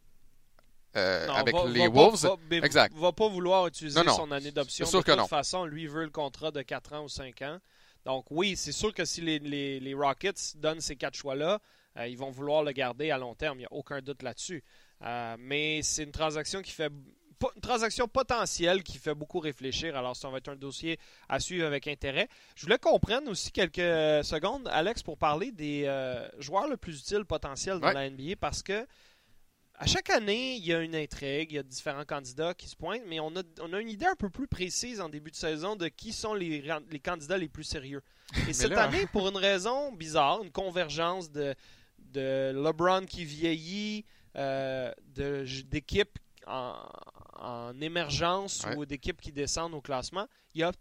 euh, 0.96 1.26
Non, 1.26 1.34
avec 1.34 1.54
va- 1.54 1.64
les 1.66 1.80
va 1.88 1.92
pas- 1.92 2.00
Wolves. 2.00 2.22
va- 2.50 2.56
Exact. 2.66 2.94
va 2.96 3.12
pas 3.12 3.28
vouloir 3.28 3.66
utiliser 3.66 3.98
Non, 3.98 4.06
non. 4.06 4.16
son 4.16 4.30
année 4.30 4.50
d'option. 4.52 4.86
De 4.86 5.02
toute 5.02 5.28
façon, 5.28 5.64
lui 5.64 5.86
veut 5.86 6.04
le 6.04 6.10
contrat 6.10 6.50
de 6.52 6.62
4 6.62 6.92
ans 6.94 7.04
ou 7.04 7.08
5 7.08 7.42
ans. 7.42 7.58
Donc 8.04 8.26
oui, 8.30 8.56
c'est 8.56 8.72
sûr 8.72 8.92
que 8.92 9.04
si 9.04 9.20
les, 9.20 9.38
les- 9.38 9.80
les 9.80 9.94
Rockets 9.94 10.56
donnent 10.56 10.80
ces 10.80 10.96
quatre 10.96 11.14
choix-là, 11.16 11.60
euh, 11.96 12.06
ils 12.08 12.18
vont 12.18 12.30
vouloir 12.30 12.62
le 12.62 12.72
garder 12.72 13.10
à 13.10 13.18
long 13.18 13.34
terme. 13.34 13.56
Il 13.58 13.60
n'y 13.60 13.66
a 13.66 13.72
aucun 13.72 14.00
doute 14.00 14.22
là-dessus. 14.22 14.62
Euh, 15.02 15.36
mais 15.38 15.80
c'est 15.82 16.02
une 16.04 16.12
transaction 16.12 16.60
qui 16.62 16.70
fait 16.72 16.90
une 17.56 17.60
transaction 17.60 18.08
potentielle 18.08 18.82
qui 18.82 18.96
fait 18.96 19.14
beaucoup 19.14 19.38
réfléchir. 19.38 19.96
Alors, 19.96 20.16
ça 20.16 20.30
va 20.30 20.38
être 20.38 20.48
un 20.48 20.56
dossier 20.56 20.98
à 21.28 21.40
suivre 21.40 21.66
avec 21.66 21.86
intérêt. 21.88 22.28
Je 22.56 22.62
voulais 22.62 22.78
qu'on 22.78 22.98
prenne 22.98 23.28
aussi 23.28 23.50
quelques 23.52 24.24
secondes, 24.24 24.66
Alex, 24.72 25.02
pour 25.02 25.18
parler 25.18 25.52
des 25.52 25.82
euh, 25.84 26.26
joueurs 26.38 26.68
le 26.68 26.78
plus 26.78 26.98
utiles 27.00 27.24
potentiels 27.26 27.80
dans 27.80 27.88
Ouais. 27.88 27.94
la 27.94 28.08
NBA 28.08 28.36
parce 28.40 28.62
que 28.62 28.86
à 29.76 29.86
chaque 29.86 30.10
année, 30.10 30.54
il 30.56 30.64
y 30.64 30.72
a 30.72 30.80
une 30.80 30.94
intrigue, 30.94 31.50
il 31.50 31.56
y 31.56 31.58
a 31.58 31.62
différents 31.62 32.04
candidats 32.04 32.54
qui 32.54 32.68
se 32.68 32.76
pointent, 32.76 33.02
mais 33.06 33.18
on 33.20 33.34
a, 33.36 33.42
on 33.60 33.72
a 33.72 33.80
une 33.80 33.88
idée 33.88 34.06
un 34.06 34.14
peu 34.14 34.30
plus 34.30 34.46
précise 34.46 35.00
en 35.00 35.08
début 35.08 35.30
de 35.30 35.36
saison 35.36 35.74
de 35.76 35.88
qui 35.88 36.12
sont 36.12 36.34
les, 36.34 36.62
les 36.90 37.00
candidats 37.00 37.38
les 37.38 37.48
plus 37.48 37.64
sérieux. 37.64 38.02
Et 38.48 38.52
cette 38.52 38.70
là- 38.70 38.84
année, 38.84 39.06
pour 39.06 39.28
une 39.28 39.36
raison 39.36 39.92
bizarre, 39.92 40.42
une 40.42 40.52
convergence 40.52 41.30
de, 41.30 41.54
de 41.98 42.52
LeBron 42.54 43.04
qui 43.06 43.24
vieillit, 43.24 44.04
euh, 44.36 44.92
de- 45.14 45.44
d'équipes 45.66 46.18
en, 46.46 46.76
en 47.36 47.80
émergence 47.80 48.64
Ouais. 48.66 48.76
ou 48.76 48.86
d'équipes 48.86 49.20
qui 49.20 49.32
descendent 49.32 49.74
au 49.74 49.80
classement, 49.80 50.26
il 50.54 50.60
y 50.60 50.64
a 50.64 50.72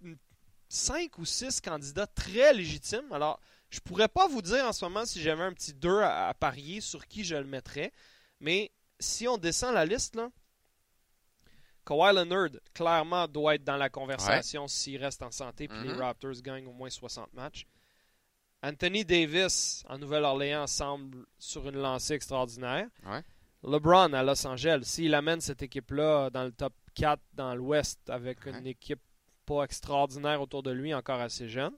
cinq 0.69 1.17
ou 1.17 1.25
six 1.25 1.61
candidats 1.61 2.07
très 2.07 2.53
légitimes. 2.53 3.11
Alors, 3.11 3.39
je 3.69 3.79
pourrais 3.79 4.07
pas 4.07 4.27
vous 4.27 4.41
dire 4.41 4.65
en 4.65 4.73
ce 4.73 4.85
moment 4.85 5.05
si 5.05 5.21
j'avais 5.21 5.43
un 5.43 5.53
petit 5.53 5.73
2 5.73 5.99
à, 5.99 6.27
à 6.29 6.33
parier 6.33 6.79
sur 6.81 7.07
qui 7.07 7.23
je 7.23 7.35
le 7.35 7.45
mettrais, 7.45 7.91
mais 8.39 8.71
si 8.99 9.27
on 9.27 9.37
descend 9.37 9.73
la 9.73 9.85
liste, 9.85 10.15
là, 10.15 10.29
Kawhi 11.85 12.13
Leonard, 12.15 12.49
clairement, 12.73 13.27
doit 13.27 13.55
être 13.55 13.63
dans 13.65 13.75
la 13.75 13.89
conversation 13.89 14.67
s'il 14.67 15.03
reste 15.03 15.21
en 15.21 15.31
santé 15.31 15.67
puis 15.67 15.77
les 15.83 15.89
Mhm. 15.93 15.99
Raptors 16.01 16.41
gagnent 16.41 16.67
au 16.67 16.71
moins 16.73 16.89
60 16.89 17.33
matchs. 17.33 17.67
Anthony 18.61 19.03
Davis, 19.03 19.83
en 19.89 19.97
Nouvelle-Orléans, 19.97 20.67
semble 20.67 21.25
sur 21.37 21.67
une 21.67 21.75
lancée 21.77 22.13
extraordinaire. 22.13 22.87
Ouais. 23.05 23.21
LeBron 23.63 24.13
à 24.13 24.23
Los 24.23 24.45
Angeles, 24.47 24.83
s'il 24.85 25.13
amène 25.13 25.41
cette 25.41 25.61
équipe-là 25.61 26.29
dans 26.29 26.43
le 26.45 26.53
top 26.53 26.73
4 26.95 27.21
dans 27.33 27.53
l'Ouest 27.55 28.09
avec 28.09 28.45
une 28.45 28.65
équipe 28.67 29.01
pas 29.45 29.63
extraordinaire 29.63 30.41
autour 30.41 30.63
de 30.63 30.71
lui, 30.71 30.93
encore 30.93 31.19
assez 31.19 31.49
jeune. 31.49 31.73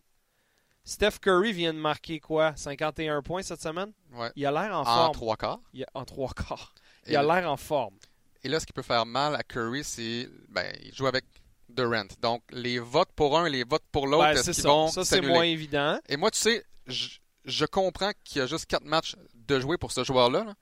Steph 0.84 1.18
Curry 1.20 1.52
vient 1.52 1.74
de 1.74 1.80
marquer 1.80 2.20
quoi? 2.20 2.56
51 2.56 3.24
points 3.24 3.42
cette 3.42 3.62
semaine? 3.62 3.92
Ouais. 4.12 4.32
Il 4.36 4.46
a 4.46 4.52
l'air 4.52 4.76
en, 4.78 4.82
En 4.82 4.86
forme. 4.86 5.14
trois 5.14 5.36
quarts? 5.36 5.60
Il 5.74 5.84
a- 5.84 5.88
en 5.96 6.06
trois 6.06 6.32
quarts. 6.34 6.76
Il 7.08 7.16
a 7.16 7.24
l'air 7.24 7.50
en 7.50 7.58
forme. 7.58 7.96
et 8.44 8.48
là, 8.50 8.60
ce 8.60 8.66
qui 8.66 8.74
peut 8.74 8.82
faire 8.82 9.06
mal 9.06 9.36
à 9.36 9.44
Curry, 9.44 9.84
c'est 9.84 10.30
ben, 10.50 10.72
il 10.84 10.94
joue 10.94 11.08
avec 11.08 11.26
Durant. 11.70 12.06
Donc, 12.22 12.42
les 12.52 12.80
votes 12.80 13.12
pour 13.16 13.38
un 13.38 13.46
et 13.48 13.50
les 13.50 13.64
votes 13.64 13.84
pour 13.92 14.08
l'autre, 14.08 14.24
Ben, 14.26 14.32
est-ce 14.38 14.52
qu'ils 14.52 14.54
ça. 14.56 14.70
vont 14.70 14.88
Ça, 14.88 15.04
c'est 15.04 15.20
moins 15.22 15.44
évident. 15.44 16.00
Et 16.08 16.16
moi, 16.16 16.32
tu 16.32 16.40
sais, 16.40 16.64
je, 16.88 17.18
je 17.44 17.66
comprends 17.66 18.12
qu'il 18.24 18.38
y 18.40 18.42
a 18.42 18.46
juste 18.48 18.66
quatre 18.68 18.86
matchs 18.86 19.16
de 19.34 19.60
jouer 19.60 19.78
pour 19.78 19.92
ce 19.92 20.04
joueur-là. 20.04 20.44
là. 20.46 20.54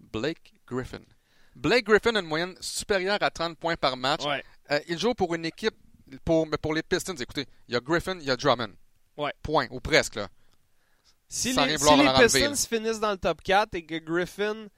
Blake 0.00 0.54
Griffin. 0.66 1.00
Blake 1.54 1.84
Griffin 1.86 2.14
a 2.16 2.20
une 2.20 2.26
moyenne 2.26 2.54
supérieure 2.60 3.18
à 3.20 3.30
30 3.30 3.58
points 3.58 3.76
par 3.76 3.96
match. 3.96 4.24
Ouais. 4.24 4.42
Euh, 4.70 4.80
il 4.88 4.98
joue 4.98 5.14
pour 5.14 5.34
une 5.34 5.44
équipe, 5.44 5.74
pour, 6.24 6.46
mais 6.46 6.56
pour 6.58 6.72
les 6.74 6.82
Pistons, 6.82 7.14
écoutez, 7.14 7.46
il 7.68 7.74
y 7.74 7.76
a 7.76 7.80
Griffin, 7.80 8.16
il 8.18 8.24
y 8.24 8.30
a 8.30 8.36
Drummond. 8.36 8.72
Ouais. 9.16 9.32
Point, 9.42 9.66
ou 9.70 9.80
presque. 9.80 10.14
Là. 10.14 10.28
Si 11.28 11.52
Sans 11.54 11.64
les, 11.64 11.76
si 11.78 11.96
les 11.96 12.08
Pistons 12.22 12.54
finissent 12.68 13.00
dans 13.00 13.10
le 13.12 13.18
top 13.18 13.42
4 13.42 13.74
et 13.74 13.84
que 13.84 13.96
Griffin 13.96 14.68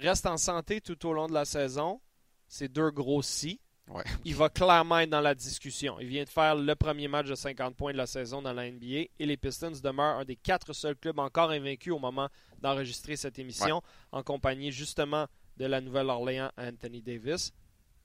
reste 0.00 0.26
en 0.26 0.36
santé 0.36 0.80
tout 0.80 1.06
au 1.06 1.12
long 1.12 1.26
de 1.26 1.34
la 1.34 1.44
saison, 1.44 2.00
c'est 2.48 2.68
deux 2.68 2.90
gros 2.90 3.22
si. 3.22 3.60
Ouais. 3.88 4.04
Il 4.24 4.36
va 4.36 4.48
clairement 4.48 5.00
être 5.00 5.10
dans 5.10 5.20
la 5.20 5.34
discussion. 5.34 5.98
Il 5.98 6.06
vient 6.06 6.22
de 6.22 6.28
faire 6.28 6.54
le 6.54 6.74
premier 6.76 7.08
match 7.08 7.26
de 7.26 7.34
50 7.34 7.74
points 7.74 7.92
de 7.92 7.96
la 7.96 8.06
saison 8.06 8.40
dans 8.40 8.52
la 8.52 8.70
NBA 8.70 8.86
et 9.18 9.26
les 9.26 9.36
Pistons 9.36 9.72
demeurent 9.82 10.18
un 10.18 10.24
des 10.24 10.36
quatre 10.36 10.72
seuls 10.72 10.94
clubs 10.96 11.18
encore 11.18 11.50
invaincus 11.50 11.92
au 11.92 11.98
moment 11.98 12.28
d'enregistrer 12.60 13.16
cette 13.16 13.38
émission, 13.40 13.82
en 14.12 14.22
compagnie 14.22 14.70
justement 14.70 15.26
de 15.56 15.66
la 15.66 15.80
Nouvelle-Orléans 15.80 16.52
Anthony 16.56 17.02
Davis, 17.02 17.52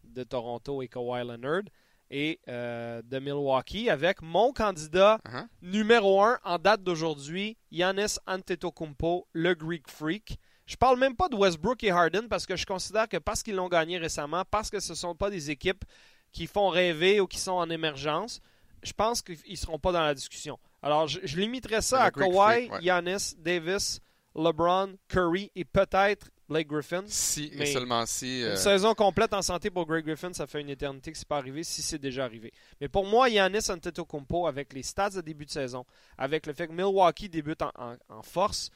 de 0.03 0.23
Toronto 0.23 0.81
et 0.81 0.87
Kawhi 0.87 1.23
Leonard, 1.23 1.63
et 2.09 2.39
euh, 2.47 3.01
de 3.03 3.19
Milwaukee 3.19 3.89
avec 3.89 4.21
mon 4.23 4.53
candidat 4.53 5.19
Uh-huh. 5.25 5.47
numéro 5.61 6.21
1 6.23 6.39
en 6.43 6.57
date 6.57 6.81
d'aujourd'hui, 6.83 7.57
Giannis 7.71 8.17
Antetokounmpo, 8.27 9.27
le 9.33 9.53
Greek 9.53 9.87
Freak. 9.89 10.39
Je 10.65 10.75
parle 10.75 10.97
même 10.99 11.15
pas 11.15 11.29
de 11.29 11.35
Westbrook 11.35 11.83
et 11.83 11.91
Harden 11.91 12.27
parce 12.27 12.45
que 12.45 12.55
je 12.55 12.65
considère 12.65 13.07
que 13.07 13.17
parce 13.17 13.43
qu'ils 13.43 13.55
l'ont 13.55 13.69
gagné 13.69 13.97
récemment, 13.97 14.43
parce 14.49 14.69
que 14.69 14.79
ce 14.79 14.93
ne 14.93 14.97
sont 14.97 15.15
pas 15.15 15.29
des 15.29 15.51
équipes 15.51 15.85
qui 16.31 16.47
font 16.47 16.69
rêver 16.69 17.19
ou 17.21 17.27
qui 17.27 17.37
sont 17.39 17.51
en 17.53 17.69
émergence, 17.69 18.41
je 18.83 18.93
pense 18.93 19.21
qu'ils 19.21 19.37
ne 19.47 19.55
seront 19.55 19.79
pas 19.79 19.91
dans 19.91 20.01
la 20.01 20.13
discussion. 20.15 20.59
Alors, 20.81 21.07
je, 21.07 21.19
je 21.23 21.37
limiterais 21.37 21.81
ça 21.81 22.03
à 22.03 22.11
Kawhi, 22.11 22.69
ouais. 22.69 22.81
Giannis, 22.81 23.35
Davis, 23.37 23.99
LeBron, 24.35 24.95
Curry 25.07 25.51
et 25.55 25.65
peut-être 25.65 26.29
Blake 26.49 26.67
Griffin. 26.67 27.03
Si 27.07 27.51
Mais 27.55 27.69
et 27.69 27.73
seulement 27.73 28.05
si. 28.05 28.43
euh, 28.43 28.51
Une 28.51 28.57
saison 28.57 28.93
complète 28.93 29.33
en 29.33 29.41
santé 29.41 29.69
pour 29.71 29.85
Greg 29.87 30.05
Griffin, 30.05 30.31
ça 30.33 30.45
fait 30.45 30.61
une 30.61 30.69
éternité 30.69 31.11
que 31.11 31.17
c'est 31.17 31.27
pas 31.27 31.37
arrivé, 31.37 31.63
si 31.63 31.81
c'est 31.81 31.97
déjà 31.97 32.25
arrivé. 32.25 32.51
Mais 32.81 32.87
pour 32.87 33.05
moi, 33.05 33.29
Giannis 33.29 33.69
Antetokounmpo, 33.71 34.45
avec 34.45 34.73
les 34.73 34.83
stats 34.83 35.09
de 35.11 35.21
début 35.21 35.45
de 35.45 35.51
saison, 35.51 35.85
avec 36.17 36.45
le 36.45 36.53
fait 36.53 36.67
que 36.67 36.73
Milwaukee 36.73 37.29
débute 37.29 37.61
en, 37.63 37.71
en- 37.77 37.95
en 38.09 38.21
force, 38.21 38.69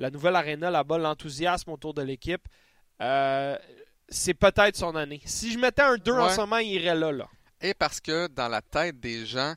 la 0.00 0.10
nouvelle 0.10 0.34
arena 0.34 0.70
là-bas, 0.70 0.98
l'enthousiasme 0.98 1.70
autour 1.70 1.94
de 1.94 2.02
l'équipe, 2.02 2.42
euh, 3.00 3.56
c'est 4.08 4.34
peut-être 4.34 4.76
son 4.76 4.96
année. 4.96 5.20
Si 5.24 5.52
je 5.52 5.58
mettais 5.58 5.82
un 5.82 5.96
2 5.96 6.12
en 6.12 6.28
ce 6.30 6.38
moment, 6.38 6.58
il 6.58 6.72
irait 6.72 6.94
là. 6.96 7.12
là. 7.12 7.28
Et 7.60 7.74
parce 7.74 8.00
que 8.00 8.26
dans 8.26 8.48
la 8.48 8.62
tête 8.62 8.98
des 8.98 9.24
gens, 9.26 9.54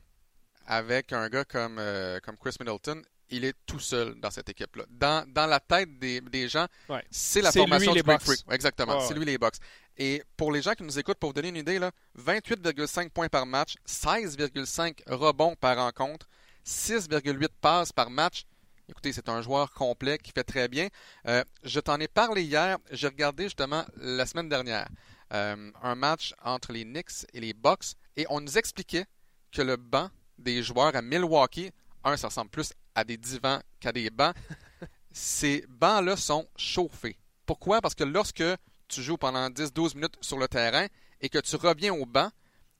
avec 0.66 1.12
un 1.12 1.28
gars 1.28 1.44
comme, 1.44 1.78
euh, 1.78 2.20
comme 2.20 2.36
Chris 2.36 2.54
Middleton, 2.60 3.02
il 3.30 3.44
est 3.44 3.54
tout 3.66 3.80
seul 3.80 4.14
dans 4.20 4.30
cette 4.30 4.48
équipe-là. 4.50 4.84
Dans, 4.90 5.26
dans 5.32 5.46
la 5.46 5.58
tête 5.58 5.98
des, 5.98 6.20
des 6.20 6.48
gens, 6.48 6.66
Ouais. 6.88 7.02
c'est 7.10 7.40
la 7.40 7.50
formation 7.50 7.94
lui, 7.94 8.02
du. 8.02 8.10
Freak. 8.20 8.40
Exactement, 8.50 9.00
c'est 9.00 9.14
ouais. 9.14 9.18
lui 9.20 9.24
les 9.24 9.38
Bucks. 9.38 9.56
Et 9.96 10.22
pour 10.36 10.52
les 10.52 10.60
gens 10.60 10.72
qui 10.74 10.82
nous 10.82 10.98
écoutent, 10.98 11.18
pour 11.18 11.30
vous 11.30 11.34
donner 11.34 11.48
une 11.48 11.56
idée, 11.56 11.78
là, 11.78 11.90
28,5 12.18 13.10
points 13.10 13.28
par 13.28 13.46
match, 13.46 13.76
16,5 13.86 15.02
rebonds 15.08 15.54
par 15.56 15.76
rencontre, 15.78 16.28
6,8 16.66 17.48
passes 17.60 17.92
par 17.92 18.10
match. 18.10 18.44
Écoutez, 18.88 19.12
c'est 19.12 19.28
un 19.28 19.40
joueur 19.40 19.70
complet 19.70 20.18
qui 20.18 20.30
fait 20.32 20.44
très 20.44 20.68
bien. 20.68 20.88
Euh, 21.26 21.42
je 21.62 21.80
t'en 21.80 21.98
ai 22.00 22.08
parlé 22.08 22.42
hier. 22.42 22.78
J'ai 22.90 23.08
regardé 23.08 23.44
justement 23.44 23.84
la 23.96 24.26
semaine 24.26 24.48
dernière 24.48 24.88
euh, 25.32 25.70
un 25.82 25.94
match 25.94 26.34
entre 26.42 26.72
les 26.72 26.84
Knicks 26.84 27.26
et 27.32 27.40
les 27.40 27.54
Bucks 27.54 27.94
et 28.16 28.26
on 28.28 28.40
nous 28.40 28.58
expliquait 28.58 29.06
que 29.52 29.62
le 29.62 29.76
banc 29.76 30.10
des 30.38 30.62
joueurs 30.62 30.94
à 30.94 31.02
Milwaukee, 31.02 31.70
un, 32.04 32.16
ça 32.16 32.28
ressemble 32.28 32.50
plus 32.50 32.72
à 32.94 33.04
des 33.04 33.16
divans 33.16 33.60
qu'à 33.80 33.92
des 33.92 34.10
bancs. 34.10 34.34
Ces 35.12 35.64
bancs-là 35.68 36.16
sont 36.16 36.46
chauffés. 36.56 37.16
Pourquoi? 37.46 37.80
Parce 37.80 37.94
que 37.94 38.04
lorsque 38.04 38.44
tu 38.88 39.02
joues 39.02 39.16
pendant 39.16 39.48
10-12 39.48 39.94
minutes 39.94 40.18
sur 40.20 40.38
le 40.38 40.48
terrain 40.48 40.86
et 41.20 41.28
que 41.28 41.38
tu 41.38 41.56
reviens 41.56 41.94
au 41.94 42.04
banc, 42.04 42.30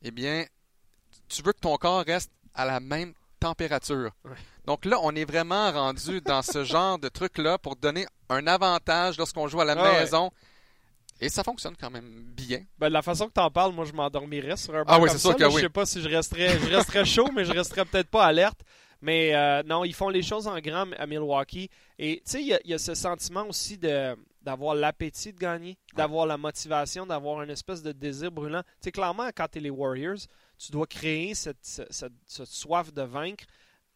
eh 0.02 0.10
bien, 0.10 0.44
tu 1.28 1.42
veux 1.42 1.52
que 1.52 1.60
ton 1.60 1.76
corps 1.76 2.04
reste 2.04 2.30
à 2.52 2.64
la 2.64 2.80
même 2.80 3.14
température. 3.40 4.10
Donc 4.66 4.84
là, 4.86 4.98
on 5.02 5.14
est 5.14 5.24
vraiment 5.24 5.70
rendu 5.72 6.20
dans 6.22 6.42
ce 6.42 6.64
genre 6.64 6.98
de 6.98 7.08
truc-là 7.08 7.58
pour 7.58 7.76
donner 7.76 8.06
un 8.30 8.46
avantage 8.46 9.18
lorsqu'on 9.18 9.46
joue 9.48 9.60
à 9.60 9.64
la 9.64 9.72
Ah 9.78 9.82
ouais. 9.82 10.00
maison. 10.00 10.30
Et 11.20 11.28
ça 11.28 11.44
fonctionne 11.44 11.74
quand 11.78 11.90
même 11.90 12.24
bien. 12.34 12.60
Ben, 12.78 12.88
de 12.88 12.92
la 12.92 13.02
façon 13.02 13.28
que 13.28 13.32
tu 13.34 13.40
en 13.40 13.50
parles, 13.50 13.72
moi, 13.72 13.84
je 13.84 13.92
m'endormirais 13.92 14.56
sur 14.56 14.74
un 14.74 14.82
banc 14.84 14.92
Ah 14.94 14.98
oui, 14.98 15.08
comme 15.08 15.16
c'est 15.16 15.18
sûr 15.20 15.30
ça, 15.30 15.36
que 15.36 15.44
oui. 15.44 15.54
Je 15.54 15.60
sais 15.60 15.68
pas 15.68 15.86
si 15.86 16.00
je 16.02 16.08
resterais, 16.08 16.58
je 16.58 16.74
resterais 16.74 17.04
chaud, 17.04 17.28
mais 17.34 17.44
je 17.44 17.52
resterais 17.52 17.84
peut-être 17.84 18.08
pas 18.10 18.24
alerte. 18.24 18.60
Mais 19.00 19.34
euh, 19.34 19.62
non, 19.64 19.84
ils 19.84 19.94
font 19.94 20.08
les 20.08 20.22
choses 20.22 20.46
en 20.48 20.58
grand 20.60 20.90
à 20.98 21.06
Milwaukee. 21.06 21.68
Et 21.98 22.22
tu 22.24 22.30
sais, 22.32 22.40
il 22.40 22.46
y 22.48 22.54
a- 22.54 22.60
il 22.64 22.70
y, 22.70 22.74
a 22.74 22.78
ce 22.78 22.94
sentiment 22.94 23.46
aussi 23.46 23.76
de 23.78 24.16
d'avoir 24.42 24.74
l'appétit 24.74 25.32
de 25.32 25.38
gagner, 25.38 25.78
d'avoir 25.94 26.26
la 26.26 26.36
motivation, 26.36 27.06
d'avoir 27.06 27.40
une 27.42 27.48
espèce 27.48 27.82
de 27.82 27.92
désir 27.92 28.30
brûlant. 28.30 28.62
Tu 28.62 28.68
sais, 28.82 28.92
clairement, 28.92 29.28
quand 29.34 29.46
tu 29.50 29.56
es 29.58 29.60
les 29.62 29.70
Warriors, 29.70 30.18
tu 30.58 30.70
dois 30.70 30.86
créer 30.86 31.34
cette, 31.34 31.56
cette- 31.62 31.90
cette- 31.90 32.12
cette 32.26 32.46
soif 32.48 32.92
de 32.92 33.02
vaincre 33.02 33.44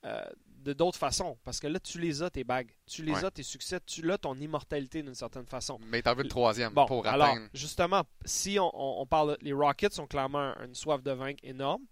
euh, 0.06 0.22
de 0.58 0.72
d'autres 0.72 0.98
façons. 0.98 1.38
Parce 1.44 1.60
que 1.60 1.66
là, 1.66 1.78
tu 1.80 1.98
les 2.00 2.22
as, 2.22 2.30
tes 2.30 2.44
bagues. 2.44 2.70
Tu 2.86 3.02
les 3.02 3.12
Ouais. 3.12 3.24
as, 3.24 3.30
tes 3.30 3.42
succès. 3.42 3.78
Tu 3.86 4.02
l'as, 4.02 4.18
ton 4.18 4.34
immortalité 4.36 5.02
d'une 5.02 5.14
certaine 5.14 5.46
façon. 5.46 5.78
Mais 5.86 6.02
t'en 6.02 6.14
veux 6.14 6.24
le 6.24 6.28
troisième 6.28 6.72
Bon, 6.74 6.86
pour 6.86 7.06
alors, 7.06 7.28
atteindre. 7.28 7.48
justement, 7.54 8.02
si 8.24 8.58
on, 8.58 8.70
on- 8.74 9.00
on 9.02 9.06
parle, 9.06 9.36
les 9.40 9.52
Rockets 9.52 9.98
ont 10.00 10.06
clairement 10.06 10.54
une 10.64 10.74
soif 10.74 11.02
de 11.02 11.12
vaincre 11.12 11.40
énorme. 11.44 11.82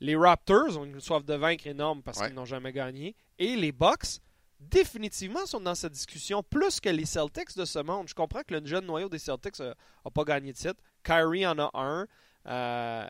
Les 0.00 0.14
Raptors 0.16 0.76
ont 0.76 0.84
une 0.84 1.00
soif 1.00 1.24
de 1.24 1.34
vaincre 1.34 1.66
énorme 1.66 2.02
parce 2.02 2.18
Ouais. 2.18 2.26
qu'ils 2.26 2.34
n'ont 2.36 2.44
jamais 2.44 2.72
gagné. 2.72 3.14
Et 3.38 3.56
les 3.56 3.72
Bucks, 3.72 4.20
définitivement, 4.60 5.46
sont 5.46 5.60
dans 5.60 5.74
cette 5.74 5.92
discussion 5.92 6.42
plus 6.42 6.80
que 6.80 6.88
les 6.88 7.06
Celtics 7.06 7.56
de 7.56 7.64
ce 7.64 7.78
monde. 7.78 8.08
Je 8.08 8.14
comprends 8.14 8.42
que 8.42 8.54
le 8.54 8.66
jeune 8.66 8.86
noyau 8.86 9.08
des 9.08 9.18
Celtics 9.18 9.58
n'a 9.60 9.74
pas 10.12 10.24
gagné 10.24 10.52
de 10.52 10.56
titre. 10.58 10.80
Kyrie 11.02 11.46
en 11.46 11.58
a 11.58 11.70
un. 11.74 12.06
Euh, 12.46 13.08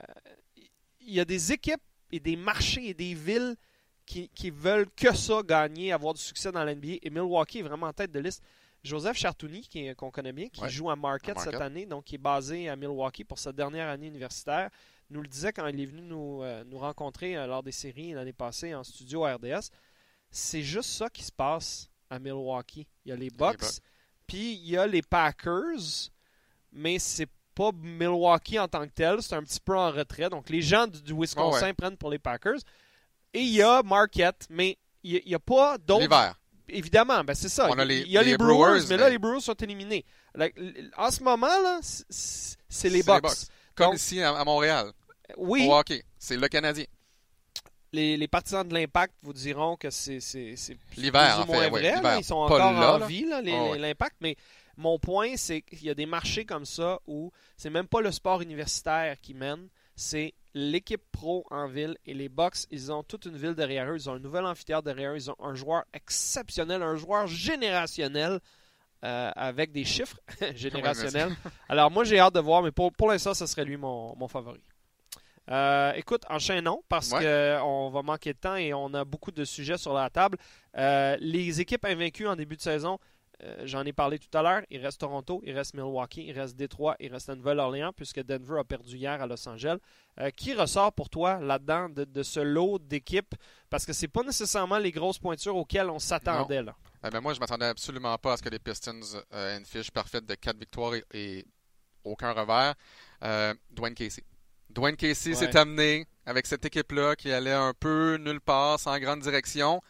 Il 1.00 1.14
y 1.14 1.20
a 1.20 1.24
des 1.24 1.52
équipes 1.52 1.82
et 2.10 2.18
des 2.20 2.34
marchés 2.36 2.88
et 2.88 2.94
des 2.94 3.14
villes 3.14 3.56
qui, 4.06 4.28
qui 4.30 4.50
veulent 4.50 4.88
que 4.96 5.14
ça 5.14 5.42
gagner, 5.42 5.92
avoir 5.92 6.14
du 6.14 6.20
succès 6.20 6.52
dans 6.52 6.64
l'NBA. 6.64 6.94
Et 7.02 7.10
Milwaukee 7.10 7.58
est 7.58 7.62
vraiment 7.62 7.86
en 7.88 7.92
tête 7.92 8.12
de 8.12 8.20
liste. 8.20 8.42
Joseph 8.84 9.16
Chartouni, 9.16 9.68
qu'on 9.96 10.10
connaît 10.12 10.32
bien, 10.32 10.48
qui 10.48 10.60
Ouais. 10.62 10.70
joue 10.70 10.88
à 10.90 10.94
Marquette. 10.96 11.38
cette 11.40 11.54
année, 11.60 11.86
donc 11.86 12.04
qui 12.04 12.14
est 12.14 12.18
basé 12.18 12.68
à 12.68 12.76
Milwaukee 12.76 13.24
pour 13.24 13.38
sa 13.38 13.52
dernière 13.52 13.88
année 13.88 14.06
universitaire, 14.06 14.70
nous 15.10 15.20
le 15.22 15.28
disait 15.28 15.52
quand 15.52 15.66
il 15.66 15.80
est 15.80 15.86
venu 15.86 16.02
nous, 16.02 16.42
euh, 16.42 16.62
nous 16.64 16.78
rencontrer 16.78 17.36
euh, 17.36 17.46
lors 17.48 17.62
des 17.64 17.72
séries 17.72 18.12
l'année 18.12 18.32
passée 18.32 18.74
en 18.74 18.84
studio 18.84 19.24
à 19.24 19.34
RDS. 19.34 19.70
C'est 20.30 20.62
juste 20.62 20.90
ça 20.90 21.08
qui 21.10 21.24
se 21.24 21.32
passe 21.32 21.88
à 22.10 22.18
Milwaukee. 22.20 22.86
Il 23.04 23.08
y 23.08 23.12
a 23.12 23.16
les 23.16 23.30
Bucks, 23.30 23.58
Bucks. 23.60 23.80
puis 24.26 24.54
il 24.54 24.68
y 24.70 24.76
a 24.76 24.86
les 24.86 25.02
Packers, 25.02 26.10
mais 26.72 26.98
c'est 27.00 27.28
pas 27.54 27.70
Milwaukee 27.72 28.58
en 28.58 28.68
tant 28.68 28.86
que 28.86 28.92
tel, 28.92 29.22
c'est 29.22 29.34
un 29.34 29.42
petit 29.42 29.60
peu 29.60 29.76
en 29.76 29.90
retrait. 29.90 30.28
Donc 30.30 30.48
les 30.50 30.62
gens 30.62 30.86
du, 30.86 31.02
du 31.02 31.12
Wisconsin 31.12 31.58
Oh 31.60 31.64
ouais. 31.64 31.72
prennent 31.72 31.96
pour 31.96 32.10
les 32.10 32.18
Packers. 32.18 32.58
Et 33.34 33.40
il 33.40 33.52
y 33.52 33.62
a 33.62 33.82
Marquette, 33.82 34.46
mais 34.50 34.78
il 35.02 35.22
n'y 35.26 35.34
a, 35.34 35.38
pas 35.38 35.76
d'autres 35.78 36.02
L'hiver. 36.02 36.40
évidemment, 36.68 37.22
ben 37.22 37.34
c'est 37.34 37.48
ça. 37.48 37.68
On 37.70 37.78
a 37.78 37.82
il, 37.84 37.88
les- 37.88 38.00
il 38.02 38.10
y 38.10 38.18
a 38.18 38.22
les, 38.22 38.30
les 38.32 38.36
Brewers, 38.38 38.56
Brewers, 38.80 38.86
mais 38.88 38.96
là, 38.96 39.08
les 39.10 39.18
Brewers 39.18 39.40
sont 39.40 39.54
éliminés. 39.54 40.04
En 40.96 41.10
ce 41.10 41.22
moment, 41.22 41.46
là, 41.46 41.78
c'est- 41.82 42.88
les 42.88 43.02
Bucks. 43.02 43.22
Comme 43.74 43.94
ici 43.94 44.20
à, 44.22 44.42
Montréal. 44.44 44.90
Oui, 45.36 45.66
Au 45.68 45.74
hockey. 45.74 46.02
C'est 46.18 46.36
le 46.36 46.48
Canadien. 46.48 46.84
les, 47.92 48.16
les 48.16 48.28
partisans 48.28 48.66
de 48.66 48.72
l'Impact 48.74 49.14
vous 49.22 49.32
diront 49.32 49.76
que 49.76 49.90
c'est 49.90 50.18
L'hiver, 50.18 50.78
plus 50.90 51.02
ou 51.04 51.08
en 51.08 51.46
fait, 51.46 51.68
vrai. 51.68 51.70
ouais, 51.70 51.82
là. 51.82 51.96
l'hiver. 51.96 52.18
Ils 52.18 52.24
sont 52.24 52.36
encore 52.36 52.58
là, 52.58 52.94
en 52.94 53.06
vie, 53.06 53.26
ouais. 53.26 53.78
l'Impact. 53.78 54.16
Mais 54.20 54.36
mon 54.76 54.98
point, 54.98 55.36
c'est 55.36 55.62
qu'il 55.62 55.84
y 55.84 55.90
a 55.90 55.94
des 55.94 56.06
marchés 56.06 56.44
comme 56.44 56.64
ça 56.64 57.00
où 57.06 57.30
c'est 57.56 57.70
même 57.70 57.86
pas 57.86 58.00
le 58.00 58.12
sport 58.12 58.40
universitaire 58.42 59.16
qui 59.20 59.34
mène, 59.34 59.68
c'est 59.94 60.34
l'équipe 60.58 61.02
pro 61.12 61.44
en 61.50 61.68
ville. 61.68 61.96
Et 62.06 62.14
les 62.14 62.28
Bucks, 62.30 62.64
ils 62.70 62.90
ont 62.90 63.02
toute 63.02 63.26
une 63.26 63.36
ville 63.36 63.54
derrière 63.54 63.88
eux. 63.90 63.96
Ils 63.96 64.08
ont 64.08 64.14
un 64.14 64.18
nouvel 64.18 64.44
amphithéâtre 64.46 64.84
derrière 64.84 65.12
eux. 65.12 65.16
Ils 65.16 65.30
ont 65.30 65.36
un 65.38 65.54
joueur 65.54 65.84
exceptionnel, 65.92 66.82
un 66.82 66.96
joueur 66.96 67.26
générationnel. 67.26 68.40
euh, 69.04 69.30
avec 69.36 69.72
des 69.72 69.84
chiffres 69.84 70.18
générationnels. 70.56 71.36
Alors 71.68 71.90
moi 71.90 72.02
j'ai 72.04 72.18
hâte 72.18 72.34
de 72.34 72.40
voir, 72.40 72.62
mais 72.62 72.72
pour, 72.72 72.90
pour 72.92 73.08
l'instant, 73.10 73.34
ce 73.34 73.44
serait 73.46 73.64
lui 73.66 73.76
mon, 73.76 74.16
mon 74.16 74.26
favori. 74.26 74.58
Euh, 75.50 75.92
écoute, 75.92 76.22
enchaînons 76.30 76.82
parce 76.88 77.12
Ouais. 77.12 77.58
qu'on 77.60 77.90
va 77.90 78.02
manquer 78.02 78.32
de 78.32 78.38
temps 78.38 78.56
et 78.56 78.72
on 78.74 78.92
a 78.94 79.04
beaucoup 79.04 79.30
de 79.30 79.44
sujets 79.44 79.76
sur 79.76 79.92
la 79.92 80.08
table. 80.10 80.38
Euh, 80.76 81.16
les 81.20 81.60
équipes 81.60 81.84
invaincues 81.84 82.26
en 82.26 82.34
début 82.36 82.56
de 82.56 82.62
saison, 82.62 82.98
euh, 83.42 83.62
j'en 83.64 83.84
ai 83.84 83.92
parlé 83.92 84.18
tout 84.18 84.36
à 84.36 84.42
l'heure. 84.42 84.62
Il 84.70 84.80
reste 84.80 85.00
Toronto, 85.00 85.42
il 85.44 85.52
reste 85.56 85.74
Milwaukee, 85.74 86.24
il 86.26 86.32
reste 86.38 86.56
Détroit, 86.56 86.96
il 87.00 87.12
reste 87.12 87.28
la 87.28 87.34
Nouvelle-Orléans 87.34 87.92
puisque 87.94 88.22
Denver 88.22 88.58
a 88.60 88.64
perdu 88.64 88.96
hier 88.96 89.20
à 89.20 89.26
Los 89.26 89.46
Angeles. 89.48 89.78
Euh, 90.20 90.30
qui 90.30 90.54
ressort 90.54 90.92
pour 90.94 91.10
toi 91.10 91.38
là-dedans 91.40 91.88
de, 91.90 92.04
de 92.04 92.22
ce 92.22 92.40
lot 92.40 92.78
d'équipes? 92.78 93.34
Parce 93.68 93.84
que 93.84 93.92
c'est 93.92 94.08
pas 94.08 94.22
nécessairement 94.22 94.78
les 94.78 94.90
grosses 94.90 95.18
pointures 95.18 95.56
auxquelles 95.56 95.90
on 95.90 95.98
s'attendait. 95.98 96.62
là. 96.62 96.74
Eh 97.06 97.10
ben, 97.10 97.20
moi, 97.20 97.34
je 97.34 97.40
m'attendais 97.40 97.66
absolument 97.66 98.16
pas 98.16 98.32
à 98.32 98.36
ce 98.38 98.42
que 98.42 98.48
les 98.48 98.58
Pistons 98.58 99.00
euh, 99.34 99.54
aient 99.54 99.58
une 99.58 99.66
fiche 99.66 99.90
parfaite 99.90 100.24
de 100.24 100.34
4 100.34 100.56
victoires 100.58 100.94
et, 100.94 101.04
et 101.12 101.44
aucun 102.04 102.32
revers. 102.32 102.74
Dwayne 103.70 103.94
Casey. 103.94 104.22
Dwayne 104.70 104.96
Casey 104.96 105.30
Ouais. 105.30 105.36
s'est 105.36 105.56
amené 105.56 106.06
avec 106.24 106.46
cette 106.46 106.64
équipe-là 106.64 107.14
qui 107.16 107.30
allait 107.32 107.52
un 107.52 107.72
peu 107.78 108.16
nulle 108.16 108.40
part, 108.40 108.80
sans 108.80 108.98
grande 108.98 109.20
direction, 109.20 109.80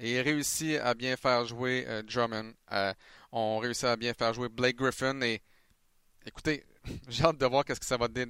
et 0.00 0.20
réussit 0.22 0.78
à 0.80 0.94
bien 0.94 1.16
faire 1.16 1.44
jouer 1.46 1.84
euh, 1.88 2.02
Drummond. 2.02 2.52
Euh, 2.72 2.92
on 3.32 3.58
réussit 3.58 3.84
à 3.84 3.96
bien 3.96 4.12
faire 4.14 4.32
jouer 4.34 4.48
Blake 4.48 4.76
Griffin. 4.76 5.20
Et 5.22 5.40
écoutez, 6.26 6.64
j'ai 7.08 7.24
hâte 7.24 7.38
de 7.38 7.46
voir 7.46 7.64
qu'est-ce 7.64 7.80
que 7.80 7.86
ça 7.86 7.96
va 7.96 8.08
dé- 8.08 8.26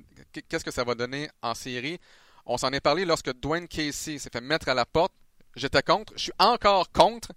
qu'est-ce 0.48 0.64
que 0.64 0.70
ça 0.70 0.84
va 0.84 0.94
donner 0.94 1.28
en 1.42 1.54
série. 1.54 1.98
On 2.46 2.58
s'en 2.58 2.70
est 2.72 2.80
parlé 2.80 3.04
lorsque 3.04 3.32
Dwayne 3.40 3.66
Casey 3.68 4.18
s'est 4.18 4.30
fait 4.30 4.40
mettre 4.40 4.68
à 4.68 4.74
la 4.74 4.84
porte. 4.84 5.12
J'étais 5.56 5.82
contre. 5.82 6.12
Je 6.16 6.24
suis 6.24 6.32
encore 6.38 6.90
contre. 6.92 7.28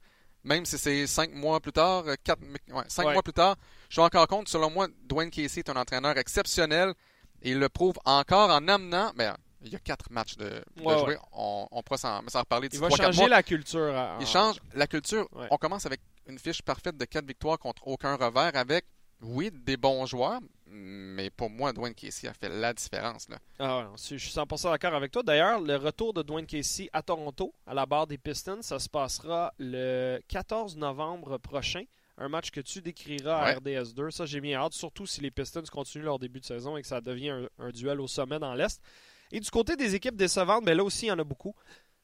Même 0.43 0.65
si 0.65 0.77
c'est 0.77 1.07
cinq 1.07 1.33
mois 1.33 1.59
plus 1.59 1.73
tard, 1.73 2.03
euh, 2.07 2.15
quatre, 2.23 2.41
ouais, 2.41 2.83
cinq 2.87 3.05
Ouais. 3.07 3.13
mois 3.13 3.23
plus 3.23 3.33
tard, 3.33 3.57
je 3.89 3.95
suis 3.95 4.01
encore 4.01 4.27
contre. 4.27 4.49
Selon 4.49 4.69
moi, 4.69 4.87
Dwayne 5.03 5.29
Casey 5.29 5.59
est 5.59 5.69
un 5.69 5.75
entraîneur 5.75 6.17
exceptionnel 6.17 6.93
et 7.41 7.51
il 7.51 7.59
le 7.59 7.67
prouve 7.69 7.95
encore 8.05 8.49
en 8.49 8.65
amenant. 8.67 9.11
Mais 9.15 9.29
il 9.67 9.73
y 9.73 9.75
a 9.75 9.79
quatre 9.79 10.11
matchs 10.11 10.35
de, 10.37 10.45
de 10.49 10.81
Ouais, 10.83 10.97
jouer. 10.99 11.07
ouais. 11.15 11.17
On, 11.33 11.67
on 11.71 11.83
pourra 11.83 11.97
s'en 11.97 12.21
reparler 12.39 12.69
Il 12.71 12.79
va 12.79 12.89
changer 12.89 13.19
mois. 13.21 13.29
la 13.29 13.43
culture. 13.43 13.93
en- 13.93 14.19
Il 14.19 14.27
change 14.27 14.57
la 14.73 14.87
culture. 14.87 15.27
Ouais. 15.33 15.47
On 15.51 15.57
commence 15.57 15.85
avec 15.85 16.01
une 16.27 16.39
fiche 16.39 16.61
parfaite 16.61 16.97
de 16.97 17.05
quatre 17.05 17.25
victoires 17.25 17.59
contre 17.59 17.87
aucun 17.87 18.15
revers 18.15 18.55
avec, 18.55 18.85
oui, 19.21 19.49
des 19.51 19.77
bons 19.77 20.05
joueurs, 20.05 20.39
mais 20.67 21.29
pour 21.29 21.49
moi, 21.49 21.73
Dwayne 21.73 21.95
Casey 21.95 22.27
a 22.27 22.33
fait 22.33 22.49
la 22.49 22.73
différence. 22.73 23.27
Là. 23.29 23.37
Ah 23.59 23.77
ouais, 23.79 23.85
je 23.97 24.17
suis 24.17 24.31
100% 24.31 24.69
d'accord 24.71 24.93
avec 24.93 25.11
toi. 25.11 25.23
D'ailleurs, 25.23 25.59
le 25.61 25.75
retour 25.77 26.13
de 26.13 26.21
Dwayne 26.21 26.45
Casey 26.45 26.89
à 26.93 27.01
Toronto, 27.01 27.53
à 27.65 27.73
la 27.73 27.85
barre 27.85 28.05
des 28.07 28.17
Pistons, 28.17 28.61
ça 28.61 28.77
se 28.79 28.89
passera 28.89 29.53
le 29.57 30.19
14 30.27 30.75
novembre 30.77 31.37
prochain. 31.37 31.83
Un 32.19 32.29
match 32.29 32.49
que 32.51 32.61
tu 32.61 32.81
décriras 32.81 33.37
à 33.41 33.45
Ouais. 33.45 33.55
RDS2. 33.83 34.09
Ça, 34.11 34.25
j'ai 34.25 34.41
bien 34.41 34.59
hâte, 34.59 34.73
surtout 34.73 35.05
si 35.05 35.21
les 35.21 35.29
Pistons 35.31 35.61
continuent 35.71 36.05
leur 36.05 36.17
début 36.19 36.39
de 36.39 36.45
saison 36.45 36.75
et 36.75 36.81
que 36.81 36.87
ça 36.87 36.99
devient 36.99 37.29
un, 37.29 37.47
un 37.59 37.69
duel 37.69 38.01
au 38.01 38.07
sommet 38.07 38.39
dans 38.39 38.55
l'Est. 38.55 38.81
Et 39.31 39.39
du 39.39 39.49
côté 39.49 39.75
des 39.75 39.95
équipes 39.95 40.15
décevantes, 40.15 40.63
ben 40.65 40.75
là 40.77 40.83
aussi, 40.83 41.05
il 41.05 41.09
y 41.09 41.11
en 41.11 41.19
a 41.19 41.23
beaucoup. 41.23 41.53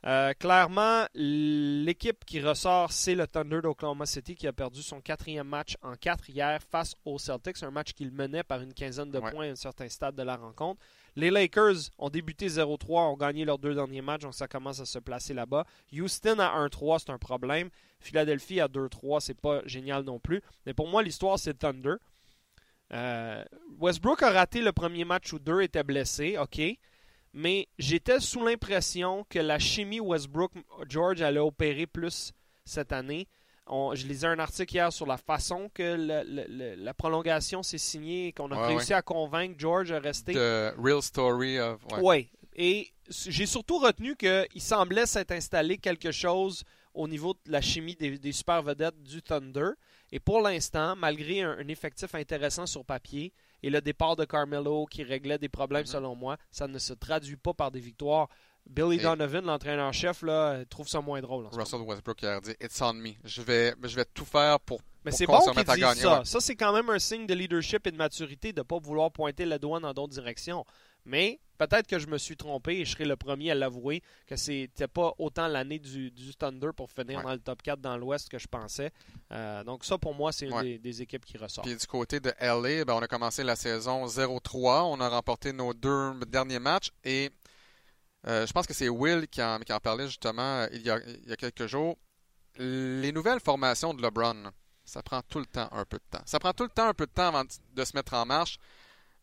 Euh, 0.05 0.33
clairement, 0.33 1.05
l'équipe 1.13 2.25
qui 2.25 2.41
ressort, 2.41 2.91
c'est 2.91 3.15
le 3.15 3.25
Thunder 3.25 3.62
d'Oklahoma 3.62 4.05
City 4.05 4.36
qui 4.36 4.47
a 4.47 4.51
perdu 4.51 4.81
son 4.81 4.99
quatrième 4.99 5.47
match 5.47 5.77
en 5.81 5.95
quatre 5.95 6.29
hier 6.29 6.59
face 6.69 6.93
aux 7.05 7.17
Celtics. 7.17 7.63
Un 7.63 7.71
match 7.71 7.93
qu'il 7.93 8.12
menait 8.12 8.43
par 8.43 8.59
une 8.62 8.73
quinzaine 8.73 9.12
de 9.12 9.19
Ouais. 9.19 9.31
points 9.31 9.47
à 9.47 9.51
un 9.51 9.55
certain 9.55 9.88
stade 9.88 10.15
de 10.15 10.23
la 10.23 10.36
rencontre. 10.36 10.81
Les 11.15 11.31
Lakers 11.31 11.89
ont 11.97 12.09
débuté 12.09 12.47
0-3, 12.49 13.03
ont 13.13 13.15
gagné 13.15 13.45
leurs 13.45 13.59
deux 13.59 13.73
derniers 13.75 14.01
matchs, 14.01 14.23
donc 14.23 14.33
ça 14.33 14.47
commence 14.49 14.81
à 14.81 14.86
se 14.86 14.99
placer 14.99 15.33
là-bas. 15.33 15.65
Houston 15.93 16.38
à 16.39 16.49
1-3, 16.67 16.99
c'est 16.99 17.12
un 17.12 17.17
problème. 17.17 17.69
Philadelphie 18.01 18.59
à 18.59 18.67
2-3, 18.67 19.21
c'est 19.21 19.39
pas 19.39 19.62
génial 19.65 20.03
non 20.03 20.19
plus. 20.19 20.41
Mais 20.65 20.73
pour 20.73 20.89
moi, 20.89 21.01
l'histoire, 21.01 21.39
c'est 21.39 21.53
Thunder. 21.53 21.95
Euh, 22.91 23.43
Westbrook 23.79 24.21
a 24.21 24.31
raté 24.31 24.62
le 24.62 24.71
premier 24.73 25.05
match 25.05 25.31
où 25.33 25.39
deux 25.39 25.62
étaient 25.62 25.83
blessés, 25.83 26.38
ok. 26.38 26.59
Mais 27.34 27.67
j'étais 27.80 28.19
sous 28.19 28.43
l'impression 28.46 29.26
que 29.30 29.39
la 29.39 29.58
chimie 29.60 30.00
Westbrook-George 30.00 31.22
allait 31.22 31.39
opérer 31.39 31.88
plus 31.88 32.32
cette 32.65 32.91
année. 32.91 33.28
On- 33.65 33.96
je 33.96 34.06
lisais 34.06 34.28
un 34.28 34.39
article 34.39 34.74
hier 34.76 34.91
sur 34.93 35.06
la 35.06 35.17
façon 35.17 35.69
que 35.74 35.82
le- 35.84 36.24
le- 36.28 36.46
le- 36.48 36.76
la 36.76 36.93
prolongation 36.93 37.63
s'est 37.63 37.78
signée 37.78 38.28
et 38.28 38.32
qu'on 38.34 38.52
a 38.52 38.60
Ouais, 38.62 38.67
réussi 38.76 38.93
à 38.93 39.02
convaincre 39.02 39.56
George 39.58 39.91
à 39.91 40.00
rester. 40.00 40.34
The 40.34 40.74
real 40.78 41.02
story 41.02 41.60
of. 41.60 41.80
ouais. 41.93 42.00
Ouais. 42.02 42.30
Et 42.56 42.89
j'ai 43.10 43.46
surtout 43.48 43.80
retenu 43.80 44.15
qu'il 44.15 44.62
semblait 44.62 45.06
s'être 45.08 45.32
installé 45.32 45.78
quelque 45.78 46.12
chose 46.12 46.63
au 46.93 47.08
niveau 47.08 47.34
de 47.46 47.52
la 47.52 47.62
chimie 47.62 47.96
des, 47.96 48.19
des 48.19 48.32
super 48.32 48.62
vedettes 48.62 49.02
du 49.02 49.22
Thunder. 49.24 49.69
Et 50.12 50.19
pour 50.19 50.41
l'instant, 50.41 50.96
malgré 50.96 51.41
un, 51.41 51.58
un 51.58 51.67
effectif 51.69 52.13
intéressant 52.13 52.67
sur 52.67 52.86
papier 52.86 53.34
et 53.63 53.69
le 53.69 53.82
départ 53.82 54.15
de 54.15 54.26
Carmelo 54.26 54.86
qui 54.86 55.02
réglait 55.04 55.38
des 55.39 55.49
problèmes 55.49 55.82
Mhm. 55.84 55.88
selon 55.88 56.15
moi, 56.15 56.38
ça 56.52 56.67
ne 56.67 56.78
se 56.78 56.93
traduit 56.93 57.38
pas 57.38 57.54
par 57.54 57.71
des 57.71 57.80
victoires. 57.80 58.28
Billy 58.69 58.97
Donovan, 58.97 59.43
l'entraîneur-chef, 59.45 60.23
trouve 60.69 60.88
ça 60.88 61.02
moins 61.02 61.19
drôle. 61.21 61.47
Russell 61.52 61.82
Westbrook 61.82 62.23
a 62.23 62.39
dit 62.39 62.56
It's 62.62 62.82
on 62.82 62.93
me. 62.93 63.12
Je 63.26 63.41
vais, 63.41 63.73
je 63.84 63.95
vais 63.95 64.06
tout 64.06 64.23
faire 64.26 64.60
pour. 64.62 64.80
Mais 65.04 65.12
c'est 65.12 65.26
bon 65.26 65.39
se 65.39 65.43
qu'ils 65.45 65.52
remette 65.52 65.69
à 65.69 65.73
disent 65.76 65.84
gagner, 65.84 66.02
ça. 66.02 66.19
ouais. 66.19 66.26
Ça, 66.26 66.39
c'est 66.39 66.56
quand 66.56 66.71
même 66.71 66.89
un 66.89 66.99
signe 66.99 67.26
de 67.28 67.34
leadership 67.34 67.86
et 67.88 67.91
de 67.91 67.97
maturité 67.97 68.54
de 68.54 68.60
ne 68.60 68.63
pas 68.63 68.80
vouloir 68.80 69.12
pointer 69.12 69.45
le 69.45 69.60
doigt 69.60 69.82
dans 69.82 69.93
d'autres 69.93 70.13
directions. 70.13 70.63
Mais 71.04 71.41
peut-être 71.67 71.88
que 71.88 71.99
je 71.99 72.08
me 72.08 72.17
suis 72.17 72.36
trompé 72.38 72.80
et 72.80 72.86
je 72.86 72.91
serai 72.91 73.06
le 73.06 73.15
premier 73.15 73.52
à 73.52 73.56
l'avouer 73.56 74.02
que 74.28 74.36
c'était 74.36 74.88
pas 74.88 75.13
autant 75.17 75.47
l'année 75.47 75.80
du, 75.80 76.12
du 76.12 76.36
Thunder 76.36 76.69
pour 76.76 76.89
finir 76.91 77.19
Ouais. 77.19 77.23
dans 77.26 77.32
le 77.34 77.39
top 77.39 77.62
4 77.62 77.80
dans 77.80 77.97
l'Ouest 77.97 78.30
que 78.30 78.39
je 78.39 78.47
pensais. 78.47 78.91
Euh, 79.32 79.63
donc 79.63 79.86
ça, 79.86 79.97
pour 79.97 80.13
moi, 80.13 80.32
c'est 80.32 80.45
une 80.47 80.54
Ouais. 80.54 80.63
des, 80.63 80.80
des 80.80 81.02
équipes 81.02 81.26
qui 81.26 81.38
ressort. 81.38 81.63
Puis 81.63 81.76
du 81.76 81.86
côté 81.88 82.19
de 82.19 82.32
LA, 82.39 82.86
ben, 82.86 82.93
on 82.93 82.99
a 83.02 83.08
commencé 83.08 83.43
la 83.43 83.56
saison 83.56 84.06
0-3. 84.08 84.84
On 84.86 84.99
a 84.99 85.10
remporté 85.10 85.54
nos 85.54 85.73
deux 85.73 86.13
derniers 86.28 86.60
matchs. 86.60 86.91
Et 87.04 87.30
euh, 88.28 88.45
je 88.47 88.54
pense 88.54 88.65
que 88.67 88.73
c'est 88.73 88.89
Will 88.89 89.28
qui 89.28 89.41
en, 89.41 89.60
qui 89.60 89.73
en 89.73 89.80
parlait 89.80 90.08
justement 90.08 90.62
euh, 90.62 90.67
il 90.71 90.82
y, 90.82 90.89
a, 90.89 90.99
il 91.23 91.30
y 91.30 91.34
a 91.34 91.36
quelques 91.36 91.67
jours. 91.67 91.97
Les 92.58 93.12
nouvelles 93.12 93.39
formations 93.39 93.93
de 93.93 94.02
LeBron, 94.02 94.52
ça 94.86 95.02
prend 95.02 95.21
tout 95.23 95.39
le 95.39 95.45
temps 95.45 95.67
un 95.71 95.86
peu 95.86 95.97
de 95.97 96.04
temps. 96.17 96.23
Ça 96.26 96.39
prend 96.39 96.54
tout 96.54 96.63
le 96.63 96.69
temps 96.69 96.88
un 96.88 96.93
peu 96.93 97.06
de 97.08 97.12
temps 97.12 97.28
avant 97.30 97.43
de 97.43 97.84
se 97.86 97.95
mettre 97.95 98.13
en 98.13 98.26
marche. 98.26 98.58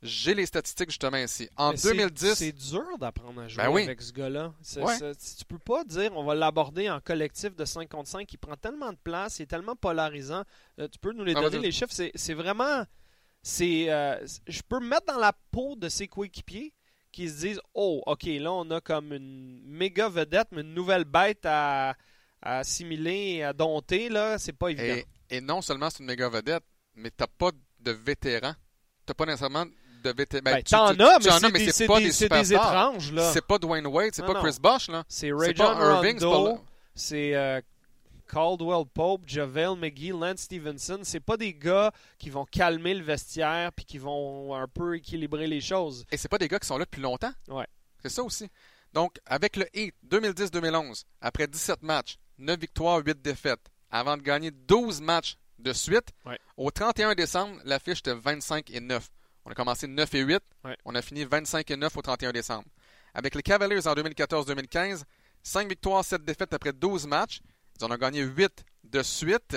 J'ai 0.03 0.33
les 0.35 0.47
statistiques 0.47 0.89
justement 0.91 1.19
ici. 1.19 1.49
En 1.57 1.73
Mais 1.73 1.77
c'est- 1.77 1.89
2010, 1.91 2.35
C'est 2.35 2.53
dur 2.53 2.97
d'apprendre 2.99 3.43
à 3.43 3.49
jouer 3.49 3.63
Ben 3.63 3.71
oui. 3.71 3.83
avec 3.83 4.01
ce 4.01 4.13
gars-là. 4.13 4.55
Ouais. 4.77 4.97
Tu 5.39 5.45
peux 5.47 5.59
pas 5.59 5.85
dire 5.85 6.11
on 6.17 6.25
va 6.25 6.35
l'aborder 6.35 6.89
en 6.89 7.01
collectif 7.01 7.55
de 7.55 7.65
5 7.67 7.87
contre 7.89 8.09
5. 8.09 8.33
Il 8.33 8.39
prend 8.39 8.57
tellement 8.57 8.93
de 8.93 8.99
place, 9.05 9.39
il 9.39 9.43
est 9.43 9.47
tellement 9.47 9.77
polarisant. 9.77 10.43
Euh, 10.79 10.89
tu 10.89 10.99
peux 10.99 11.13
nous 11.13 11.25
les 11.25 11.35
Ah, 11.37 11.43
donner, 11.43 11.59
les 11.59 11.71
chiffres. 11.73 11.93
C'est 12.15 12.35
vraiment. 12.35 12.85
c'est 13.43 13.91
euh, 13.91 14.27
c'est- 14.27 14.41
Je 14.47 14.63
peux 14.63 14.81
me 14.81 14.87
mettre 14.89 15.07
dans 15.07 15.19
la 15.19 15.33
peau 15.51 15.77
de 15.77 15.89
ses 15.89 16.09
coéquipiers 16.09 16.73
qui 17.13 17.29
se 17.29 17.41
disent 17.41 17.61
Oh, 17.75 18.03
ok, 18.07 18.23
là, 18.25 18.53
on 18.53 18.71
a 18.71 18.81
comme 18.81 19.13
une 19.13 19.61
méga 19.67 20.09
vedette, 20.09 20.49
mais 20.53 20.63
une 20.63 20.73
nouvelle 20.75 21.05
bête 21.05 21.45
à, 21.45 21.91
à 22.41 22.59
assimiler 22.61 23.35
et 23.37 23.45
à 23.45 23.53
dompter. 23.53 24.09
là 24.09 24.39
C'est 24.39 24.53
pas 24.55 24.69
évident. 24.71 25.03
et, 25.31 25.37
et 25.37 25.41
non 25.43 25.61
seulement 25.61 25.91
c'est 25.91 26.01
une 26.01 26.07
méga 26.07 26.29
vedette, 26.31 26.65
mais 26.95 27.11
t'as 27.11 27.27
pas 27.27 27.51
de 27.81 27.91
vétéran. 27.91 28.53
T'as 29.05 29.15
pas 29.15 29.27
nécessairement 29.27 29.67
de 30.03 30.11
vétéran. 30.13 30.43
Ben, 30.45 30.63
T'en 30.63 30.87
as, 30.89 31.19
mais 31.19 31.31
c'est 31.31 31.51
des, 31.53 31.73
c'est 31.73 31.87
pas 31.87 31.99
des- 32.01 32.11
des 32.43 32.53
étranges. 32.55 33.13
là. 33.13 33.33
C'est 33.33 33.45
pas 33.47 33.59
Dwayne 33.59 33.87
Wade, 33.87 34.11
c'est 34.15 34.23
pas 34.25 34.35
non. 34.35 34.43
Chris 34.43 34.57
Bosh, 34.61 34.89
là. 34.89 35.05
C'est 35.09 35.33
Ray 35.33 35.55
pas 35.55 35.75
John 35.75 35.79
Irving, 35.97 36.19
c'est 36.19 36.25
Rondo. 36.27 36.55
pas- 36.57 36.63
c'est 36.95 37.35
euh, 37.35 37.61
Caldwell 38.33 38.85
Pope, 38.93 39.23
JaVale 39.27 39.77
McGee, 39.77 40.11
Lance 40.11 40.41
Stevenson. 40.43 41.01
C'est 41.03 41.21
pas 41.21 41.37
des 41.37 41.53
gars 41.53 41.91
qui 42.19 42.31
vont 42.31 42.45
calmer 42.45 42.95
le 42.95 43.03
vestiaire 43.05 43.73
puis 43.73 43.85
qui 43.85 43.99
vont 43.99 44.55
un 44.55 44.69
peu 44.69 44.97
équilibrer 44.97 45.47
les 45.47 45.61
choses. 45.61 46.05
Et 46.13 46.17
c'est 46.17 46.29
pas 46.29 46.39
des 46.39 46.47
gars 46.49 46.59
qui 46.59 46.67
sont 46.69 46.79
là 46.79 46.85
depuis 46.85 47.01
longtemps. 47.03 47.33
Ouais. 47.49 47.67
C'est 48.03 48.09
ça 48.11 48.23
aussi. 48.23 48.49
Donc, 48.93 49.17
avec 49.27 49.57
le 49.57 49.67
Heat 49.77 49.95
2010-2011, 50.09 51.05
après 51.21 51.47
17 51.47 51.83
matchs, 51.83 52.17
9 52.39 52.59
victoires, 52.59 53.01
8 53.05 53.21
défaites, 53.21 53.61
avant 53.91 54.17
de 54.17 54.23
gagner 54.23 54.51
12 54.51 55.01
matchs 55.01 55.37
de 55.59 55.73
suite, 55.73 56.11
Ouais. 56.25 56.39
au 56.57 56.71
31 56.71 57.15
décembre, 57.15 57.57
l'affiche 57.65 57.99
était 57.99 58.15
25 58.15 58.71
et 58.71 58.81
9. 58.81 59.09
On 59.51 59.53
a 59.53 59.57
commencé 59.57 59.89
9 59.89 60.15
et 60.15 60.21
8, 60.21 60.41
Ouais. 60.65 60.77
on 60.85 60.95
a 60.95 61.03
fini 61.03 61.25
25 61.25 61.69
et 61.73 61.77
9 61.77 61.97
au 61.97 62.03
31 62.03 62.31
décembre. 62.31 62.69
Avec 63.15 63.35
les 63.35 63.43
Cavaliers 63.43 63.85
en 63.89 63.95
2014-2015, 63.95 65.03
5 65.43 65.69
victoires, 65.69 66.05
7 66.05 66.25
défaites 66.25 66.55
après 66.55 66.73
12 66.73 67.09
matchs. 67.09 67.41
Ils 67.81 67.85
en 67.85 67.91
ont 67.91 67.97
gagné 67.97 68.21
8 68.23 68.65
de 68.85 69.03
suite. 69.03 69.57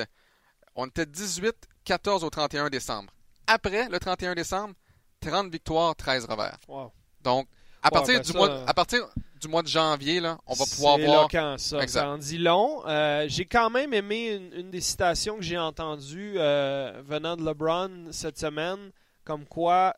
On 0.76 0.88
était 0.88 1.06
18-14 1.06 2.24
au 2.24 2.32
31 2.32 2.72
décembre. 2.72 3.14
Après 3.46 3.88
le 3.88 4.00
31 4.00 4.34
décembre, 4.34 4.74
30 5.20 5.52
victoires, 5.52 5.96
13 5.96 6.26
revers. 6.26 6.58
Wow. 6.68 6.92
Donc, 7.22 7.48
à, 7.84 7.88
Ouais, 7.88 7.92
partir 7.92 8.16
ben 8.16 8.22
du 8.24 8.32
ça- 8.32 8.38
mois, 8.40 8.64
à 8.68 8.74
partir 8.74 9.08
du 9.40 9.48
mois 9.48 9.62
de 9.62 9.68
janvier, 9.68 10.20
là, 10.22 10.40
on 10.48 10.56
va 10.56 10.66
pouvoir 10.66 10.98
voir. 10.98 11.20
éloquent, 11.30 11.58
ça. 11.60 11.84
Exact. 11.84 12.00
Ça 12.02 12.10
en 12.10 12.18
dit 12.18 12.40
long. 12.40 12.82
Euh, 12.88 13.26
j'ai 13.28 13.46
quand 13.46 13.70
même 13.70 13.94
aimé 13.94 14.32
une, 14.38 14.60
une 14.62 14.72
des 14.72 14.82
citations 14.82 15.36
que 15.36 15.44
j'ai 15.44 15.60
entendues 15.60 16.34
euh, 16.38 17.00
venant 17.06 17.36
de 17.36 17.46
LeBron 17.46 18.08
cette 18.12 18.40
semaine, 18.40 18.92
comme 19.24 19.46
quoi 19.46 19.96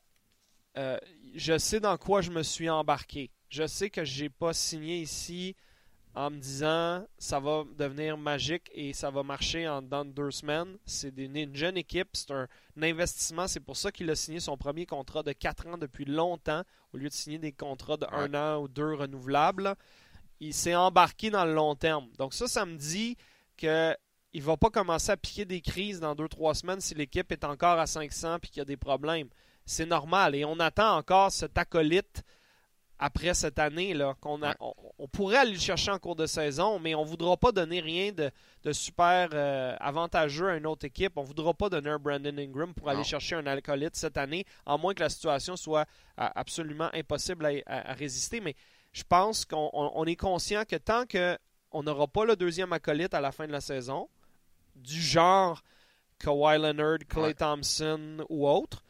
euh, 0.77 0.97
je 1.35 1.57
sais 1.57 1.79
dans 1.79 1.97
quoi 1.97 2.21
je 2.21 2.31
me 2.31 2.43
suis 2.43 2.69
embarqué. 2.69 3.31
Je 3.49 3.65
sais 3.67 3.89
que 3.89 4.03
j'ai 4.03 4.29
pas 4.29 4.53
signé 4.53 4.99
ici 5.01 5.55
en 6.15 6.29
me 6.29 6.37
disant 6.37 7.05
ça 7.17 7.39
va 7.39 7.63
devenir 7.77 8.17
magique 8.17 8.69
et 8.73 8.93
ça 8.93 9.09
va 9.09 9.23
marcher 9.23 9.67
en 9.67 9.81
dedans 9.81 10.05
de 10.05 10.11
deux 10.11 10.31
semaines. 10.31 10.77
C'est 10.85 11.13
une 11.17 11.55
jeune 11.55 11.77
équipe, 11.77 12.09
c'est 12.13 12.31
un, 12.31 12.47
un 12.77 12.83
investissement. 12.83 13.47
C'est 13.47 13.59
pour 13.59 13.77
ça 13.77 13.91
qu'il 13.91 14.09
a 14.09 14.15
signé 14.15 14.39
son 14.39 14.57
premier 14.57 14.85
contrat 14.85 15.23
de 15.23 15.31
quatre 15.31 15.67
ans 15.67 15.77
depuis 15.77 16.05
longtemps 16.05 16.63
au 16.93 16.97
lieu 16.97 17.09
de 17.09 17.13
signer 17.13 17.39
des 17.39 17.51
contrats 17.51 17.97
de 17.97 18.07
un 18.11 18.33
an 18.33 18.61
ou 18.61 18.67
deux 18.67 18.93
renouvelables. 18.95 19.75
Il 20.39 20.53
s'est 20.53 20.75
embarqué 20.75 21.29
dans 21.29 21.45
le 21.45 21.53
long 21.53 21.75
terme. 21.75 22.09
Donc 22.17 22.33
ça, 22.33 22.47
ça 22.47 22.65
me 22.65 22.75
dit 22.75 23.17
que 23.57 23.95
il 24.35 24.43
va 24.43 24.57
pas 24.57 24.69
commencer 24.69 25.11
à 25.11 25.17
piquer 25.17 25.45
des 25.45 25.61
crises 25.61 25.99
dans 25.99 26.13
deux 26.15 26.27
trois 26.27 26.53
semaines 26.53 26.81
si 26.81 26.93
l'équipe 26.93 27.31
est 27.31 27.43
encore 27.43 27.79
à 27.79 27.87
500 27.87 28.37
puis 28.41 28.49
qu'il 28.51 28.59
y 28.59 28.61
a 28.61 28.65
des 28.65 28.77
problèmes. 28.77 29.29
C'est 29.65 29.85
normal 29.85 30.35
et 30.35 30.43
on 30.45 30.59
attend 30.59 30.97
encore 30.97 31.31
cet 31.31 31.57
acolyte 31.57 32.23
après 32.97 33.33
cette 33.33 33.59
année 33.59 33.93
là 33.93 34.15
qu'on 34.21 34.41
a, 34.41 34.55
on, 34.61 34.73
on 34.99 35.07
pourrait 35.07 35.37
aller 35.37 35.51
le 35.51 35.59
chercher 35.59 35.91
en 35.91 35.99
cours 35.99 36.15
de 36.15 36.25
saison, 36.25 36.79
mais 36.79 36.95
on 36.95 37.03
voudra 37.03 37.35
pas 37.35 37.51
donner 37.51 37.81
rien 37.81 38.13
de, 38.13 38.31
de 38.63 38.71
super 38.71 39.29
euh, 39.33 39.75
avantageux 39.81 40.49
à 40.49 40.55
une 40.55 40.65
autre 40.65 40.85
équipe. 40.85 41.13
On 41.17 41.23
voudra 41.23 41.53
pas 41.53 41.67
donner 41.69 41.89
un 41.89 41.99
Brandon 41.99 42.37
Ingram 42.37 42.73
pour 42.73 42.87
aller 42.89 42.99
chercher 43.03 43.35
un 43.35 43.45
acolyte 43.47 43.95
cette 43.97 44.15
année, 44.17 44.45
à 44.65 44.77
moins 44.77 44.93
que 44.93 45.01
la 45.01 45.09
situation 45.09 45.57
soit 45.57 45.85
euh, 46.21 46.27
absolument 46.35 46.89
impossible 46.93 47.45
à, 47.45 47.49
à- 47.65 47.91
à 47.91 47.93
résister. 47.93 48.39
Mais 48.39 48.55
je 48.93 49.03
pense 49.03 49.43
qu'on 49.43 49.69
on- 49.73 49.91
on 49.95 50.05
est 50.05 50.15
conscient 50.15 50.63
que 50.63 50.77
tant 50.77 51.05
que 51.05 51.37
on 51.71 51.83
n'aura 51.83 52.07
pas 52.07 52.23
le 52.23 52.37
deuxième 52.37 52.71
acolyte 52.71 53.13
à 53.13 53.19
la 53.19 53.33
fin 53.33 53.45
de 53.45 53.51
la 53.51 53.59
saison, 53.59 54.07
du 54.75 55.01
genre 55.01 55.61
Kawhi 56.19 56.57
Leonard, 56.57 56.99
Clay 57.09 57.21
Ouais. 57.23 57.33
Thompson 57.33 58.25
ou 58.29 58.47
autre, 58.47 58.83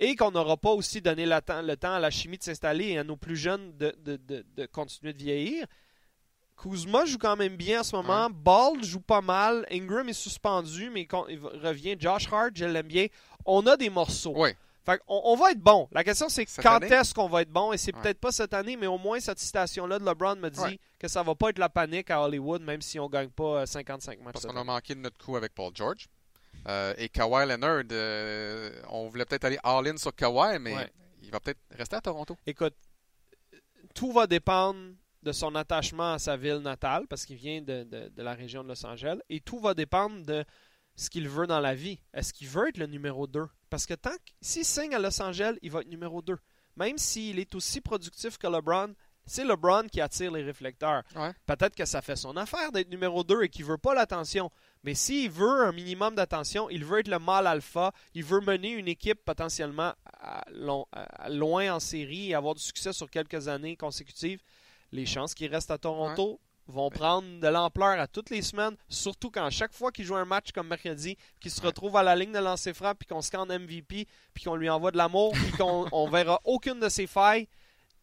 et 0.00 0.16
qu'on 0.16 0.30
n'aura 0.32 0.56
pas 0.56 0.70
aussi 0.70 1.00
donné 1.00 1.26
temps- 1.40 1.62
le 1.62 1.76
temps 1.76 1.94
à 1.94 2.00
la 2.00 2.10
chimie 2.10 2.38
de 2.38 2.42
s'installer 2.42 2.88
et 2.90 2.98
à 2.98 3.04
nos 3.04 3.16
plus 3.16 3.36
jeunes 3.36 3.76
de, 3.76 3.94
de- 4.04 4.16
de- 4.16 4.44
de 4.56 4.66
continuer 4.66 5.12
de 5.12 5.18
vieillir. 5.22 5.66
Kuzma 6.60 7.04
joue 7.06 7.18
quand 7.18 7.36
même 7.36 7.56
bien 7.56 7.80
en 7.80 7.84
ce 7.84 7.96
moment. 7.96 8.28
Ball 8.30 8.84
joue 8.84 9.00
pas 9.00 9.20
mal. 9.20 9.66
Ingram 9.70 10.08
est 10.08 10.12
suspendu, 10.12 10.90
mais 10.90 11.06
il 11.28 11.38
revient. 11.40 11.96
Josh 11.98 12.28
Hart, 12.32 12.50
je 12.54 12.64
l'aime 12.64 12.86
bien. 12.86 13.06
On 13.44 13.66
a 13.66 13.76
des 13.76 13.90
morceaux. 13.90 14.34
Oui, 14.36 14.50
Fait 14.84 15.00
on, 15.06 15.36
va 15.36 15.52
être 15.52 15.60
bon. 15.60 15.88
La 15.92 16.02
question, 16.02 16.28
c'est 16.28 16.44
quand 16.60 16.80
est-ce 16.80 17.14
qu'on 17.14 17.28
va 17.28 17.42
être 17.42 17.50
bon? 17.52 17.72
Et 17.72 17.78
c'est 17.78 17.94
Ouais. 17.94 18.02
peut-être 18.02 18.18
pas 18.18 18.32
cette 18.32 18.52
année, 18.52 18.76
mais 18.76 18.88
au 18.88 18.98
moins 18.98 19.20
cette 19.20 19.38
citation-là 19.38 19.98
de 20.00 20.04
LeBron 20.04 20.36
me 20.36 20.48
dit 20.50 20.60
Ouais. 20.60 20.78
que 20.98 21.06
ça 21.08 21.22
va 21.22 21.34
pas 21.36 21.50
être 21.50 21.58
la 21.58 21.68
panique 21.68 22.10
à 22.10 22.20
Hollywood, 22.22 22.62
même 22.62 22.82
si 22.82 22.98
on 22.98 23.08
gagne 23.08 23.28
pas 23.30 23.60
euh, 23.62 23.66
55 23.66 24.18
matchs. 24.20 24.32
parce 24.32 24.46
qu'on 24.46 24.56
a 24.56 24.64
manqué 24.64 24.94
de 24.96 25.00
notre 25.00 25.18
coup 25.24 25.36
avec 25.36 25.54
Paul 25.54 25.70
George. 25.74 26.08
Euh, 26.68 26.94
et 26.98 27.08
Kawhi 27.08 27.46
Leonard, 27.46 27.84
euh, 27.92 28.82
on 28.90 29.08
voulait 29.08 29.24
peut-être 29.24 29.44
aller 29.44 29.58
all-in 29.62 29.96
sur 29.96 30.14
Kawhi, 30.14 30.58
mais 30.58 30.74
Ouais. 30.74 30.92
il 31.22 31.30
va 31.30 31.38
peut-être 31.40 31.60
rester 31.76 31.96
à 31.96 32.00
Toronto. 32.00 32.36
Écoute, 32.46 32.74
tout 33.94 34.12
va 34.12 34.26
dépendre 34.26 34.78
de 35.22 35.32
son 35.32 35.54
attachement 35.54 36.14
à 36.14 36.18
sa 36.18 36.36
ville 36.36 36.58
natale, 36.58 37.06
parce 37.08 37.24
qu'il 37.24 37.36
vient 37.36 37.60
de, 37.62 37.84
de- 37.84 38.08
de 38.08 38.22
la 38.22 38.34
région 38.34 38.64
de 38.64 38.68
Los 38.68 38.84
Angeles, 38.84 39.18
et 39.28 39.40
tout 39.40 39.60
va 39.60 39.74
dépendre 39.74 40.24
de 40.26 40.44
ce 40.96 41.10
qu'il 41.10 41.28
veut 41.28 41.46
dans 41.46 41.60
la 41.60 41.74
vie. 41.74 42.00
Est-ce 42.12 42.32
qu'il 42.32 42.48
veut 42.48 42.68
être 42.68 42.78
le 42.78 42.86
numéro 42.86 43.26
2? 43.26 43.46
Parce 43.70 43.86
que 43.86 43.94
tant 43.94 44.10
que 44.10 44.32
s'il 44.40 44.64
signe 44.64 44.94
à 44.94 44.98
Los 44.98 45.20
Angeles, 45.22 45.56
il 45.62 45.70
va 45.70 45.80
être 45.80 45.88
numéro 45.88 46.20
2. 46.22 46.36
Même 46.76 46.98
s'il 46.98 47.38
est 47.38 47.54
aussi 47.54 47.80
productif 47.80 48.38
que 48.38 48.46
LeBron, 48.46 48.94
c'est 49.24 49.44
LeBron 49.44 49.86
qui 49.90 50.00
attire 50.00 50.32
les 50.32 50.42
réflecteurs. 50.42 51.02
Ouais. 51.14 51.32
Peut-être 51.46 51.76
que 51.76 51.84
ça 51.84 52.02
fait 52.02 52.16
son 52.16 52.36
affaire 52.36 52.72
d'être 52.72 52.90
numéro 52.90 53.22
2 53.22 53.42
et 53.44 53.48
qu'il 53.48 53.64
veut 53.64 53.78
pas 53.78 53.94
l'attention. 53.94 54.50
Mais 54.82 54.94
s'il 54.94 55.30
veut 55.30 55.64
un 55.64 55.72
minimum 55.72 56.14
d'attention, 56.14 56.68
il 56.70 56.84
veut 56.84 56.98
être 57.00 57.08
le 57.08 57.18
mâle 57.18 57.46
alpha, 57.46 57.92
il 58.14 58.24
veut 58.24 58.40
mener 58.40 58.70
une 58.70 58.88
équipe 58.88 59.24
potentiellement 59.24 59.92
à 60.04 60.44
long- 60.50 60.86
à 60.92 61.28
loin 61.28 61.74
en 61.74 61.80
série 61.80 62.30
et 62.30 62.34
avoir 62.34 62.54
du 62.54 62.62
succès 62.62 62.92
sur 62.92 63.08
quelques 63.10 63.48
années 63.48 63.76
consécutives, 63.76 64.40
les 64.90 65.06
chances 65.06 65.34
qu'il 65.34 65.50
reste 65.50 65.70
à 65.70 65.78
Toronto 65.78 66.40
vont 66.68 66.90
prendre 66.90 67.40
de 67.40 67.48
l'ampleur 67.48 67.98
à 68.00 68.06
toutes 68.06 68.30
les 68.30 68.42
semaines, 68.42 68.76
surtout 68.88 69.30
quand 69.30 69.50
chaque 69.50 69.72
fois 69.72 69.90
qu'il 69.92 70.04
joue 70.04 70.14
un 70.16 70.24
match 70.24 70.52
comme 70.52 70.68
mercredi, 70.68 71.16
qu'il 71.40 71.50
se 71.50 71.60
Ouais. 71.60 71.66
retrouve 71.68 71.96
à 71.96 72.02
la 72.02 72.14
ligne 72.16 72.32
de 72.32 72.38
lancer 72.38 72.72
franc, 72.72 72.94
puis 72.94 73.06
qu'on 73.08 73.20
scanne 73.20 73.48
MVP, 73.48 74.06
puis 74.32 74.44
qu'on 74.44 74.54
lui 74.56 74.70
envoie 74.70 74.90
de 74.90 74.96
l'amour, 74.96 75.32
puis 75.32 75.52
qu'on 75.52 75.86
on 75.92 76.08
verra 76.08 76.40
aucune 76.44 76.80
de 76.80 76.88
ses 76.88 77.06
failles, 77.06 77.48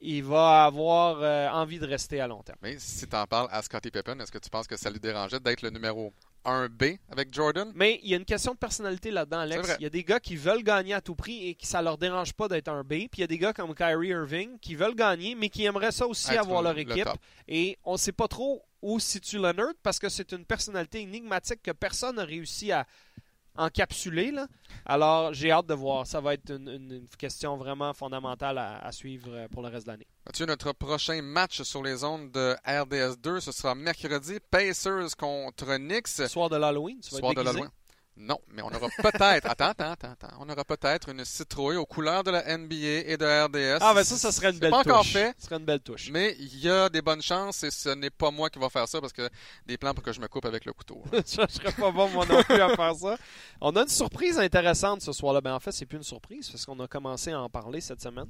il 0.02 0.24
va 0.24 0.66
avoir 0.66 1.20
euh, 1.22 1.50
envie 1.50 1.80
de 1.80 1.86
rester 1.86 2.22
à 2.22 2.28
long 2.28 2.42
terme. 2.42 2.58
Mais 2.62 2.78
si 2.80 3.08
tu 3.08 3.16
en 3.16 3.26
parles 3.26 3.50
à 3.52 3.62
Scottie 3.62 3.92
Pippen, 3.92 4.20
est-ce 4.20 4.32
que 4.32 4.38
tu 4.38 4.50
penses 4.50 4.68
que 4.68 4.78
ça 4.78 4.90
lui 4.90 5.00
dérangeait 5.00 5.40
d'être 5.40 5.62
le 5.62 5.70
numéro 5.70 6.14
1B 6.46 7.00
avec 7.12 7.34
Jordan? 7.34 7.72
Mais 7.76 8.00
il 8.04 8.10
y 8.10 8.14
a 8.14 8.18
une 8.18 8.26
question 8.26 8.54
de 8.54 8.58
personnalité 8.58 9.12
là-dedans, 9.12 9.40
Alex. 9.40 9.76
Il 9.80 9.84
y 9.84 9.86
a 9.86 9.90
des 9.90 10.04
gars 10.04 10.20
qui 10.20 10.36
veulent 10.36 10.64
gagner 10.64 10.94
à 10.94 11.02
tout 11.02 11.16
prix 11.16 11.50
et 11.50 11.56
qui 11.56 11.68
ça 11.68 11.82
leur 11.82 11.98
dérange 11.98 12.34
pas 12.34 12.48
d'être 12.48 12.70
un 12.70 12.84
B. 12.84 12.88
Puis 12.88 13.10
il 13.18 13.22
y 13.22 13.24
a 13.24 13.28
des 13.28 13.38
gars 13.38 13.54
comme 13.54 13.76
Kyrie 13.76 14.10
Irving 14.10 14.58
qui 14.60 14.76
veulent 14.76 14.96
gagner, 14.96 15.36
mais 15.36 15.50
qui 15.50 15.66
aimeraient 15.66 15.92
ça 15.92 16.08
aussi 16.08 16.32
Être 16.32 16.40
avoir 16.40 16.62
leur 16.62 16.74
le 16.74 16.82
équipe. 16.82 17.10
Et 17.48 17.78
on 17.84 17.94
ne 17.94 17.98
sait 17.98 18.14
pas 18.14 18.28
trop 18.28 18.64
où 18.82 19.00
situe 19.00 19.38
Leonard 19.38 19.74
parce 19.84 20.00
que 20.00 20.08
c'est 20.08 20.32
une 20.32 20.46
personnalité 20.46 21.02
énigmatique 21.02 21.62
que 21.62 21.72
personne 21.72 22.16
n'a 22.16 22.24
réussi 22.24 22.72
à 22.72 22.88
encapsuler. 23.60 24.32
Là. 24.32 24.48
Alors 24.86 25.34
j'ai 25.34 25.52
hâte 25.52 25.67
de 25.67 25.74
voir. 25.74 26.08
Ça 26.08 26.22
va 26.22 26.34
être 26.34 26.50
une, 26.52 26.67
une- 26.69 26.91
une 26.91 27.08
question 27.17 27.58
vraiment 27.58 27.93
fondamentale 27.93 28.58
à, 28.58 28.78
à 28.80 28.91
suivre 28.91 29.30
euh, 29.32 29.48
pour 29.50 29.62
le 29.62 29.69
reste 29.69 29.86
de 29.88 29.91
l'année. 29.91 30.08
Mathieu, 30.26 30.45
notre 30.45 30.72
prochain 30.74 31.22
match 31.22 31.62
sur 31.63 31.84
les 31.84 32.04
ondes 32.04 32.32
de 32.32 32.56
RDS2, 32.65 33.39
ce 33.39 33.52
sera 33.52 33.76
mercredi, 33.76 34.38
Pacers 34.52 35.15
contre 35.17 35.78
Knicks. 35.78 36.08
Soir 36.28 36.50
de 36.50 36.58
l'Halloween, 36.58 37.02
Soir 37.02 37.34
de 37.34 37.41
l'Halloween. 37.41 37.69
Non, 38.22 38.38
mais 38.52 38.62
on 38.62 38.68
aura 38.68 38.90
peut-être, 39.02 39.50
attends, 39.50 39.70
attends, 39.70 39.92
attends, 39.92 40.12
attends, 40.12 40.38
on 40.42 40.50
aura 40.50 40.66
peut-être 40.66 41.08
une 41.08 41.24
citrouille 41.24 41.78
aux 41.78 41.86
couleurs 41.86 42.22
de 42.22 42.32
la 42.32 42.58
NBA 42.58 42.76
et 43.06 43.16
de 43.16 43.46
RDS. 43.46 43.80
Ah 43.80 43.94
ben 43.94 44.04
ça, 44.04 44.18
ça 44.18 44.34
serait 44.34 44.52
une 44.52 44.60
belle 44.60 44.72
pas 44.72 44.84
touche. 44.84 44.92
encore 44.92 45.06
fait, 45.06 45.34
Ce 45.40 45.46
serait 45.46 45.56
une 45.56 45.64
belle 45.64 45.80
touche. 45.80 46.10
mais 46.12 46.36
il 46.38 46.60
y 46.60 46.70
a 46.70 46.90
des 46.90 47.02
bonnes 47.02 47.22
chances 47.22 47.64
et 47.64 47.72
ce 47.72 47.88
n'est 47.88 48.10
pas 48.10 48.30
moi 48.30 48.50
qui 48.50 48.60
va 48.60 48.68
faire 48.70 48.90
ça 48.90 49.00
parce 49.00 49.14
que 49.14 49.30
des 49.66 49.78
plans 49.78 49.94
pour 49.94 50.04
que 50.04 50.12
je 50.12 50.20
me 50.20 50.28
coupe 50.28 50.44
avec 50.44 50.66
le 50.66 50.74
couteau. 50.74 51.02
je 51.14 51.22
serais 51.24 51.72
pas 51.72 51.92
bon 51.92 52.10
moi 52.10 52.26
non 52.26 52.44
plus 52.44 52.60
à 52.60 52.76
faire 52.76 52.94
ça. 52.94 53.18
On 53.62 53.74
a 53.78 53.84
une 53.84 53.88
surprise 53.88 54.38
intéressante 54.38 55.02
ce 55.02 55.14
soir-là. 55.14 55.40
Ben, 55.40 55.54
en 55.54 55.60
fait, 55.62 55.72
c'est 55.72 55.86
plus 55.86 55.98
une 55.98 56.04
surprise 56.04 56.50
parce 56.50 56.66
qu'on 56.66 56.80
a 56.82 56.88
commencé 56.90 57.32
à 57.32 57.42
en 57.42 57.50
parler 57.50 57.80
cette 57.80 58.02
semaine. 58.02 58.28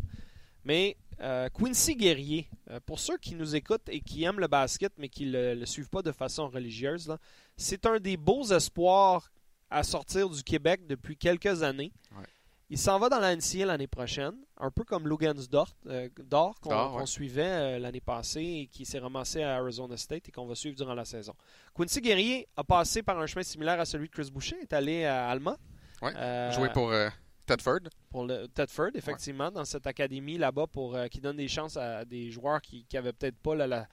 Mais 0.65 0.97
euh, 1.21 1.49
Quincy 1.49 1.95
Guerrier, 1.95 2.47
euh, 2.69 2.79
pour 2.85 2.99
ceux 2.99 3.17
qui 3.17 3.33
nous 3.33 3.55
écoutent 3.55 3.89
et 3.89 4.01
qui 4.01 4.23
aiment 4.23 4.39
le 4.39 4.47
basket 4.47 4.93
mais 4.99 5.09
qui 5.09 5.25
ne 5.25 5.55
le, 5.55 5.65
suivent 5.65 5.89
pas 5.89 6.03
de 6.03 6.11
façon 6.11 6.47
religieuse, 6.47 7.17
c'est 7.57 7.87
un 7.87 7.99
des 7.99 8.17
beaux 8.17 8.43
espoirs 8.43 9.31
à 9.69 9.83
sortir 9.83 10.29
du 10.29 10.43
Québec 10.43 10.81
depuis 10.87 11.15
quelques 11.17 11.63
années. 11.63 11.91
Ouais. 12.17 12.25
Il 12.71 12.77
s'en 12.77 12.99
va 12.99 13.09
dans 13.09 13.19
la 13.19 13.35
NCA 13.35 13.65
l'année 13.65 13.87
prochaine, 13.87 14.33
un 14.57 14.69
peu 14.69 14.83
comme 14.83 15.07
Lugansdorf, 15.07 15.73
euh, 15.87 16.07
Dort, 16.25 16.59
qu'on 16.61 16.99
ouais. 16.99 17.05
suivait 17.07 17.41
euh, 17.43 17.79
l'année 17.79 17.99
passée 18.01 18.43
et 18.43 18.67
qui 18.67 18.85
s'est 18.85 18.99
ramassé 18.99 19.41
à 19.41 19.55
Arizona 19.55 19.97
State 19.97 20.29
et 20.29 20.31
qu'on 20.31 20.45
va 20.45 20.53
suivre 20.53 20.75
durant 20.75 20.93
la 20.93 21.05
saison. 21.05 21.33
Quincy 21.75 21.99
Guerrier 21.99 22.47
a 22.55 22.63
passé 22.63 23.01
par 23.01 23.17
un 23.19 23.25
chemin 23.25 23.41
similaire 23.41 23.79
à 23.79 23.85
celui 23.85 24.07
de 24.07 24.13
Chris 24.13 24.29
Boucher, 24.31 24.55
est 24.61 24.71
allé 24.73 25.03
à 25.05 25.29
Alma. 25.29 25.57
Ouais, 26.03 26.13
Euh, 26.15 26.51
Jouer 26.51 26.69
pour 26.71 26.91
euh, 26.91 27.09
Tedford. 27.47 27.79
pour 28.11 28.25
le 28.25 28.47
Tedford, 28.47 28.91
effectivement, 28.93 29.49
dans 29.49 29.65
cette 29.65 29.87
académie 29.87 30.37
là-bas 30.37 30.67
pour 30.67 30.95
qui 31.09 31.19
donne 31.21 31.37
des 31.37 31.47
chances 31.47 31.75
à 31.75 32.05
des 32.05 32.29
joueurs 32.29 32.61
qui 32.61 32.85
n'avaient 32.93 33.13
peut-être 33.13 33.37
pas 33.39 33.55
la, 33.55 33.65
la, 33.65 33.87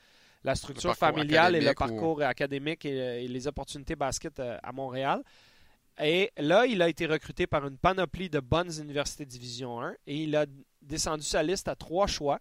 la 0.45 0.55
structure 0.55 0.95
familiale 0.95 1.57
et 1.57 1.63
le 1.63 1.71
ou- 1.71 1.75
parcours 1.75 2.21
académique 2.23 2.85
et, 2.85 3.25
et 3.25 3.29
les 3.29 3.47
opportunités 3.47 3.97
basket 3.97 4.39
à 4.39 4.71
Montréal. 4.73 5.23
Et 6.03 6.31
là, 6.37 6.67
il 6.67 6.83
a 6.83 6.89
été 6.89 7.07
recruté 7.07 7.47
par 7.47 7.67
une 7.67 7.79
panoplie 7.79 8.29
de 8.29 8.41
bonnes 8.41 8.71
universités 8.81 9.25
Division 9.25 9.81
1 9.81 9.93
et 10.07 10.17
il 10.25 10.37
a 10.37 10.45
descendu 10.83 11.23
sa 11.25 11.43
liste 11.43 11.69
à 11.69 11.75
trois 11.75 12.07
choix. 12.07 12.39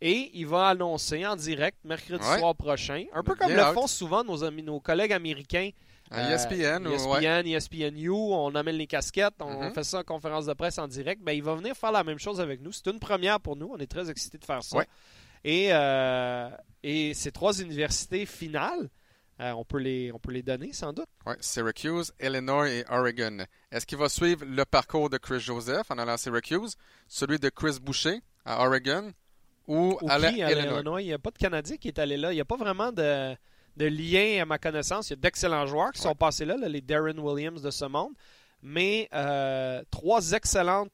Et 0.00 0.30
il 0.34 0.46
va 0.46 0.68
annoncer 0.68 1.26
en 1.26 1.34
direct 1.34 1.78
mercredi 1.84 2.24
Ouais. 2.24 2.38
soir 2.38 2.54
prochain, 2.54 3.04
un 3.12 3.22
peu 3.24 3.34
Bien 3.34 3.46
comme 3.46 3.56
le 3.56 3.60
hâte. 3.62 3.74
font 3.74 3.88
souvent 3.88 4.22
nos, 4.22 4.44
amis, 4.44 4.62
nos 4.62 4.78
collègues 4.80 5.12
américains 5.12 5.70
À 6.10 6.20
euh, 6.28 6.34
ESPN, 6.36 6.86
ou, 6.86 6.90
ouais. 6.90 7.24
ESPN, 7.24 7.46
ESPNU, 7.48 8.08
on 8.10 8.54
amène 8.54 8.76
les 8.76 8.86
casquettes, 8.86 9.34
on 9.40 9.64
Mhm. 9.64 9.74
fait 9.74 9.82
ça 9.84 9.98
en 9.98 10.02
conférence 10.04 10.46
de 10.46 10.52
presse 10.54 10.78
en 10.78 10.86
direct. 10.88 11.20
Ben, 11.22 11.32
il 11.32 11.42
va 11.42 11.54
venir 11.56 11.76
faire 11.76 11.90
la 11.92 12.04
même 12.04 12.18
chose 12.20 12.40
avec 12.40 12.60
nous. 12.62 12.70
C'est 12.72 12.86
une 12.86 13.00
première 13.00 13.40
pour 13.40 13.56
nous. 13.56 13.70
On 13.72 13.78
est 13.78 13.90
très 13.90 14.08
excités 14.08 14.38
de 14.38 14.44
faire 14.44 14.62
ça. 14.62 14.76
Ouais. 14.78 14.86
Et, 15.44 15.68
euh, 15.72 16.48
et 16.84 17.12
ces 17.14 17.32
trois 17.32 17.60
universités 17.60 18.24
finales, 18.24 18.88
euh, 19.40 19.52
on, 19.52 19.64
peut 19.64 19.78
les, 19.78 20.10
on 20.12 20.18
peut 20.18 20.32
les 20.32 20.42
donner 20.42 20.72
sans 20.72 20.92
doute. 20.92 21.08
Ouais, 21.26 21.36
Syracuse, 21.40 22.12
Illinois 22.20 22.68
et 22.70 22.84
Oregon. 22.90 23.44
Est-ce 23.70 23.86
qu'il 23.86 23.98
va 23.98 24.08
suivre 24.08 24.44
le 24.44 24.64
parcours 24.64 25.10
de 25.10 25.18
Chris 25.18 25.40
Joseph 25.40 25.90
en 25.90 25.98
allant 25.98 26.12
à 26.14 26.18
Syracuse, 26.18 26.76
celui 27.06 27.38
de 27.38 27.48
Chris 27.48 27.78
Boucher 27.80 28.20
à 28.44 28.66
Oregon 28.66 29.12
ou 29.66 29.96
Ou 30.00 30.10
à 30.10 30.18
qui, 30.18 30.42
à 30.42 30.50
Illinois? 30.50 30.72
l'Illinois, 30.72 31.02
il 31.02 31.06
n'y 31.06 31.12
a 31.12 31.18
pas 31.18 31.30
de 31.30 31.38
Canadien 31.38 31.76
qui 31.76 31.88
est 31.88 31.98
allé 31.98 32.16
là. 32.16 32.32
Il 32.32 32.36
n'y 32.36 32.40
a 32.40 32.44
pas 32.44 32.56
vraiment 32.56 32.90
de, 32.90 33.34
de 33.76 33.86
lien 33.86 34.42
à 34.42 34.44
ma 34.44 34.58
connaissance. 34.58 35.08
Il 35.08 35.12
y 35.12 35.14
a 35.14 35.16
d'excellents 35.16 35.66
joueurs 35.66 35.92
qui 35.92 36.00
sont 36.00 36.14
passés 36.14 36.44
là, 36.44 36.56
les 36.56 36.80
Darren 36.80 37.18
Williams 37.18 37.62
de 37.62 37.70
ce 37.70 37.84
monde, 37.84 38.12
mais 38.62 39.08
euh, 39.14 39.82
trois 39.90 40.32
excellentes 40.32 40.90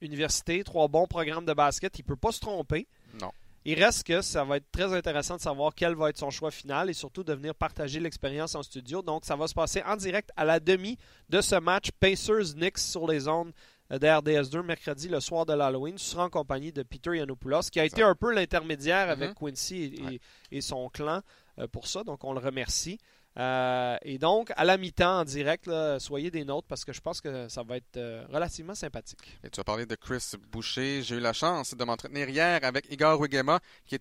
universités, 0.00 0.64
trois 0.64 0.88
bons 0.88 1.06
programmes 1.06 1.44
de 1.44 1.52
basket. 1.52 1.98
Il 1.98 2.02
ne 2.02 2.06
peut 2.06 2.16
pas 2.16 2.32
se 2.32 2.40
tromper. 2.40 2.86
Non. 3.20 3.30
Il 3.64 3.82
reste 3.82 4.04
que 4.04 4.22
ça 4.22 4.44
va 4.44 4.56
être 4.56 4.70
très 4.72 4.92
intéressant 4.92 5.36
de 5.36 5.40
savoir 5.40 5.72
quel 5.74 5.94
va 5.94 6.08
être 6.10 6.18
son 6.18 6.30
choix 6.30 6.50
final 6.50 6.90
et 6.90 6.94
surtout 6.94 7.22
de 7.22 7.32
venir 7.32 7.54
partager 7.54 8.00
l'expérience 8.00 8.54
en 8.56 8.62
studio. 8.62 9.02
Donc, 9.02 9.24
ça 9.24 9.36
va 9.36 9.46
se 9.46 9.54
passer 9.54 9.82
en 9.86 9.96
direct 9.96 10.30
à 10.36 10.44
la 10.44 10.58
demi 10.58 10.98
de 11.28 11.40
ce 11.40 11.54
match 11.56 11.90
Pacers-Knicks 12.00 12.78
sur 12.78 13.06
les 13.06 13.20
zones 13.20 13.52
d'RDS2 13.90 14.62
mercredi, 14.62 15.08
le 15.08 15.20
soir 15.20 15.44
de 15.46 15.52
l'Halloween. 15.52 15.94
Tu 15.96 16.04
seras 16.04 16.24
en 16.24 16.30
compagnie 16.30 16.72
de 16.72 16.82
Peter 16.82 17.16
Yanopoulos, 17.16 17.68
qui 17.70 17.78
a 17.78 17.84
été 17.84 18.02
un 18.02 18.14
peu 18.14 18.32
l'intermédiaire 18.32 19.10
avec 19.10 19.30
Mhm. 19.30 19.34
Quincy 19.34 19.94
et, 20.50 20.56
et 20.56 20.60
son 20.60 20.88
clan 20.88 21.20
euh, 21.58 21.66
pour 21.68 21.86
ça. 21.86 22.02
Donc, 22.02 22.24
on 22.24 22.32
le 22.32 22.40
remercie. 22.40 22.98
Euh, 23.38 23.96
et 24.02 24.18
donc, 24.18 24.52
à 24.56 24.64
la 24.64 24.76
mi-temps, 24.76 25.20
en 25.20 25.24
direct, 25.24 25.70
soyez 25.98 26.30
des 26.30 26.44
nôtres 26.44 26.68
parce 26.68 26.84
que 26.84 26.92
je 26.92 27.00
pense 27.00 27.20
que 27.20 27.48
ça 27.48 27.62
va 27.62 27.76
être 27.76 27.96
euh, 27.96 28.24
relativement 28.30 28.74
sympathique. 28.74 29.38
Et 29.42 29.50
tu 29.50 29.60
as 29.60 29.64
parlé 29.64 29.86
de 29.86 29.94
Chris 29.94 30.32
Boucher. 30.50 31.02
J'ai 31.02 31.16
eu 31.16 31.20
la 31.20 31.32
chance 31.32 31.74
de 31.74 31.84
m'entretenir 31.84 32.28
hier 32.28 32.60
avec 32.62 32.90
Igor 32.90 33.18
Wigema, 33.20 33.60
qui, 33.86 33.94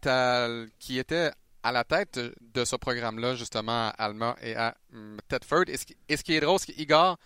était 0.98 1.32
à 1.64 1.72
la 1.72 1.84
tête 1.84 2.20
de 2.42 2.66
ce 2.66 2.76
programme-là, 2.76 3.36
justement, 3.36 3.88
à 3.88 3.90
Alma 3.98 4.36
et 4.42 4.56
à 4.56 4.76
hum, 4.94 5.18
Tedford. 5.28 5.66
Et 5.68 5.78
ce, 5.78 6.24
qui, 6.24 6.34
est 6.34 6.42
drôle, 6.42 6.60
c'est 6.60 6.74
qu'Igor, 6.74 7.18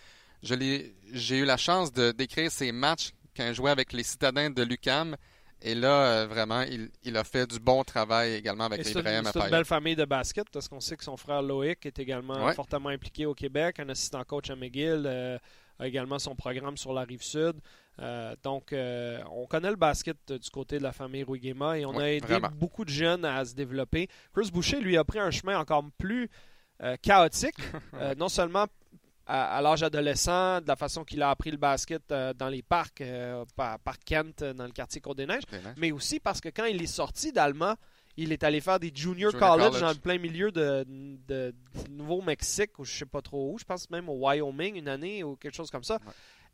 j'ai 0.44 1.38
eu 1.38 1.46
la 1.46 1.58
chance 1.58 1.92
de 1.92 2.12
décrire 2.12 2.52
ses 2.52 2.72
matchs 2.72 3.12
quand 3.36 3.48
il 3.48 3.54
jouait 3.56 3.72
avec 3.72 3.94
les 3.94 4.04
citadins 4.04 4.50
de 4.50 4.64
l'UCAM. 4.64 5.16
Et 5.62 5.74
là, 5.74 6.06
euh, 6.24 6.28
vraiment, 6.28 6.62
il, 6.62 6.90
il 7.04 7.16
a 7.18 7.24
fait 7.24 7.48
du 7.50 7.60
bon 7.60 7.84
travail 7.84 8.34
également 8.34 8.66
avec 8.66 8.82
Et 8.82 8.84
C'est 8.84 8.94
une, 8.94 9.00
Ibrahim 9.00 9.24
c'est 9.32 9.40
une 9.40 9.50
belle 9.50 9.66
famille 9.66 9.96
de 9.96 10.06
basket 10.06 10.48
parce 10.52 10.68
qu'on 10.68 10.80
sait 10.80 10.96
que 10.98 11.04
son 11.04 11.18
frère 11.18 11.42
Loïc 11.42 11.86
est 11.86 11.98
également 11.98 12.46
Ouais. 12.46 12.54
fortement 12.54 12.90
impliqué 12.90 13.26
au 13.26 13.34
Québec, 13.34 13.80
un 13.80 13.90
assistant 13.90 14.24
coach 14.24 14.50
à 14.50 14.56
McGill, 14.56 15.04
euh, 15.06 15.38
a 15.80 15.88
également 15.88 16.20
son 16.20 16.36
programme 16.36 16.78
sur 16.78 16.94
la 16.94 17.02
rive 17.04 17.24
sud. 17.24 17.56
Euh, 18.00 18.36
donc, 18.44 18.74
euh, 18.74 19.22
on 19.32 19.46
connaît 19.48 19.70
le 19.70 19.76
basket 19.78 20.18
du 20.34 20.50
côté 20.50 20.78
de 20.78 20.84
la 20.84 20.92
famille 20.92 21.24
Ruigema 21.24 21.78
et 21.80 21.86
on 21.86 21.98
a 21.98 22.06
aidé 22.12 22.28
vraiment. 22.28 22.50
beaucoup 22.54 22.84
de 22.86 22.90
jeunes 22.90 23.24
à 23.26 23.44
se 23.46 23.56
développer. 23.56 24.08
Chris 24.34 24.52
Boucher, 24.52 24.82
lui, 24.82 24.98
a 24.98 25.04
pris 25.04 25.20
un 25.20 25.32
chemin 25.32 25.58
encore 25.58 25.84
plus 25.98 26.30
chaotique, 27.02 27.56
non 28.18 28.28
seulement 28.30 28.66
à, 29.26 29.58
à 29.58 29.62
l'âge 29.62 29.84
adolescent, 29.84 30.62
de 30.62 30.68
la 30.68 30.76
façon 30.76 31.04
qu'il 31.04 31.22
a 31.22 31.30
appris 31.30 31.52
le 31.52 31.58
basket 31.58 32.12
euh, 32.12 32.34
dans 32.34 32.50
les 32.50 32.62
parcs, 32.62 33.02
euh, 33.02 33.44
par, 33.56 33.80
par 33.80 34.00
Kent, 34.00 34.42
euh, 34.42 34.54
dans 34.54 34.66
le 34.66 34.72
quartier 34.72 35.02
Côte-des-Neiges, 35.02 35.44
mais 35.78 35.92
aussi 35.92 36.20
parce 36.20 36.42
que 36.42 36.50
quand 36.50 36.66
il 36.66 36.82
est 36.82 36.88
sorti 36.88 37.32
d'Allemand, 37.32 37.76
il 38.18 38.32
est 38.32 38.44
allé 38.44 38.62
faire 38.62 38.80
des 38.80 38.92
junior, 38.94 39.32
Junior 39.32 39.50
college, 39.50 39.68
college. 39.68 39.82
dans 39.82 39.90
le 39.90 39.96
plein 39.96 40.18
milieu 40.18 40.52
de, 40.52 41.54
Nouveau-Mexique, 41.90 42.78
ou 42.80 42.86
je 42.86 43.00
sais 43.00 43.06
pas 43.06 43.22
trop 43.22 43.52
où, 43.54 43.60
je 43.60 43.66
pense 43.66 43.90
même 43.90 44.08
au 44.10 44.26
Wyoming 44.26 44.76
une 44.76 44.88
année 44.88 45.24
ou 45.24 45.36
quelque 45.36 45.56
chose 45.56 45.72
comme 45.72 45.84
ça. 45.84 45.96
Ouais. 46.06 46.14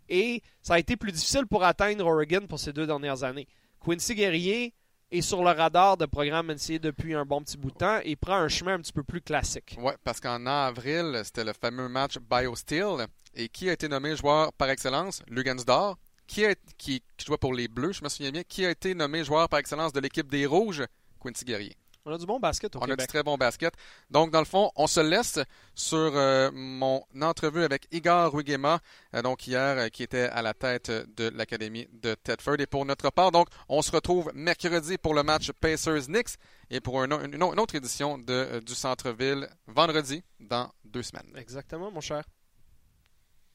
Et 0.09 0.43
ça 0.61 0.74
a 0.76 0.80
été 0.80 0.97
plus 0.97 1.11
difficile 1.11 1.45
pour 1.45 1.63
atteindre 1.63 2.05
Oregon 2.05 2.47
pour 2.47 2.59
ces 2.59 2.74
deux 2.74 2.88
dernières 2.88 3.24
années. 3.24 3.47
Quincy 3.84 4.15
Guerrier 4.15 4.74
est 5.12 5.22
sur 5.22 5.43
le 5.43 5.51
radar 5.51 5.97
de 5.97 6.05
programme 6.05 6.51
NCAA 6.51 6.80
depuis 6.80 7.14
un 7.14 7.26
bon 7.26 7.41
petit 7.41 7.57
bout 7.57 7.72
de 7.72 7.78
temps 7.78 7.99
et 8.03 8.16
prend 8.16 8.36
un 8.36 8.47
chemin 8.47 8.76
un 8.76 8.80
petit 8.80 8.93
peu 8.93 9.03
plus 9.03 9.22
classique. 9.22 9.76
Oui, 9.78 9.93
parce 10.03 10.20
qu'en 10.20 10.45
avril, 10.45 11.22
c'était 11.24 11.43
le 11.43 11.53
fameux 11.53 11.89
match 11.89 12.18
BioSteel. 12.18 13.07
Et 13.34 13.47
qui 13.47 13.70
a 13.70 13.74
été 13.74 13.88
nommé 13.88 14.16
joueur 14.16 14.51
par 14.53 14.70
excellence? 14.70 15.22
Lugansdor. 15.28 15.97
Qui, 16.28 16.45
qui, 16.78 17.03
qui 17.18 17.26
pour 17.39 17.53
les 17.53 17.68
Bleus, 17.68 17.93
je 17.93 18.03
me 18.03 18.09
souviens 18.09 18.32
bien. 18.32 18.43
Qui 18.43 18.66
a 18.66 18.72
été 18.72 18.93
nommé 18.93 19.24
joueur 19.24 19.49
par 19.49 19.59
excellence 19.59 19.93
de 19.93 19.99
l'équipe 19.99 20.30
des 20.30 20.45
Rouges? 20.45 20.84
Quincy 21.22 21.45
Guerrier. 21.45 21.76
On 22.03 22.13
a 22.13 22.17
du 22.17 22.25
bon 22.25 22.39
basket 22.39 22.75
au 22.75 22.79
On 22.79 22.89
a 22.89 22.95
du 22.95 23.05
très 23.05 23.21
bon 23.21 23.37
basket. 23.37 23.75
Donc, 24.09 24.31
dans 24.31 24.39
le 24.39 24.45
fond, 24.45 24.71
on 24.75 24.87
se 24.87 24.99
laisse 24.99 25.39
sur 25.75 25.97
euh, 25.97 26.49
mon 26.51 27.03
entrevue 27.21 27.63
avec 27.63 27.87
Igor 27.91 28.33
Ruigema, 28.33 28.79
euh, 29.13 29.21
donc 29.21 29.45
hier, 29.45 29.77
euh, 29.77 29.87
qui 29.89 30.01
était 30.01 30.23
à 30.29 30.41
la 30.41 30.55
tête 30.55 30.89
de 30.89 31.29
l'Académie 31.29 31.87
de 31.93 32.15
Tedford. 32.15 32.59
Et 32.59 32.65
pour 32.65 32.85
notre 32.85 33.11
part, 33.11 33.31
donc, 33.31 33.49
on 33.69 33.83
se 33.83 33.91
retrouve 33.91 34.31
mercredi 34.33 34.97
pour 34.97 35.13
le 35.13 35.21
match 35.21 35.51
Pacers-Knicks 35.51 36.37
et 36.71 36.79
pour 36.79 37.03
une, 37.03 37.13
une 37.33 37.43
autre 37.43 37.75
édition 37.75 38.17
de, 38.17 38.33
euh, 38.33 38.61
du 38.61 38.73
Centre-Ville 38.73 39.47
vendredi 39.67 40.23
dans 40.39 40.71
deux 40.83 41.03
semaines. 41.03 41.31
Exactement, 41.35 41.91
mon 41.91 42.01
cher. 42.01 42.23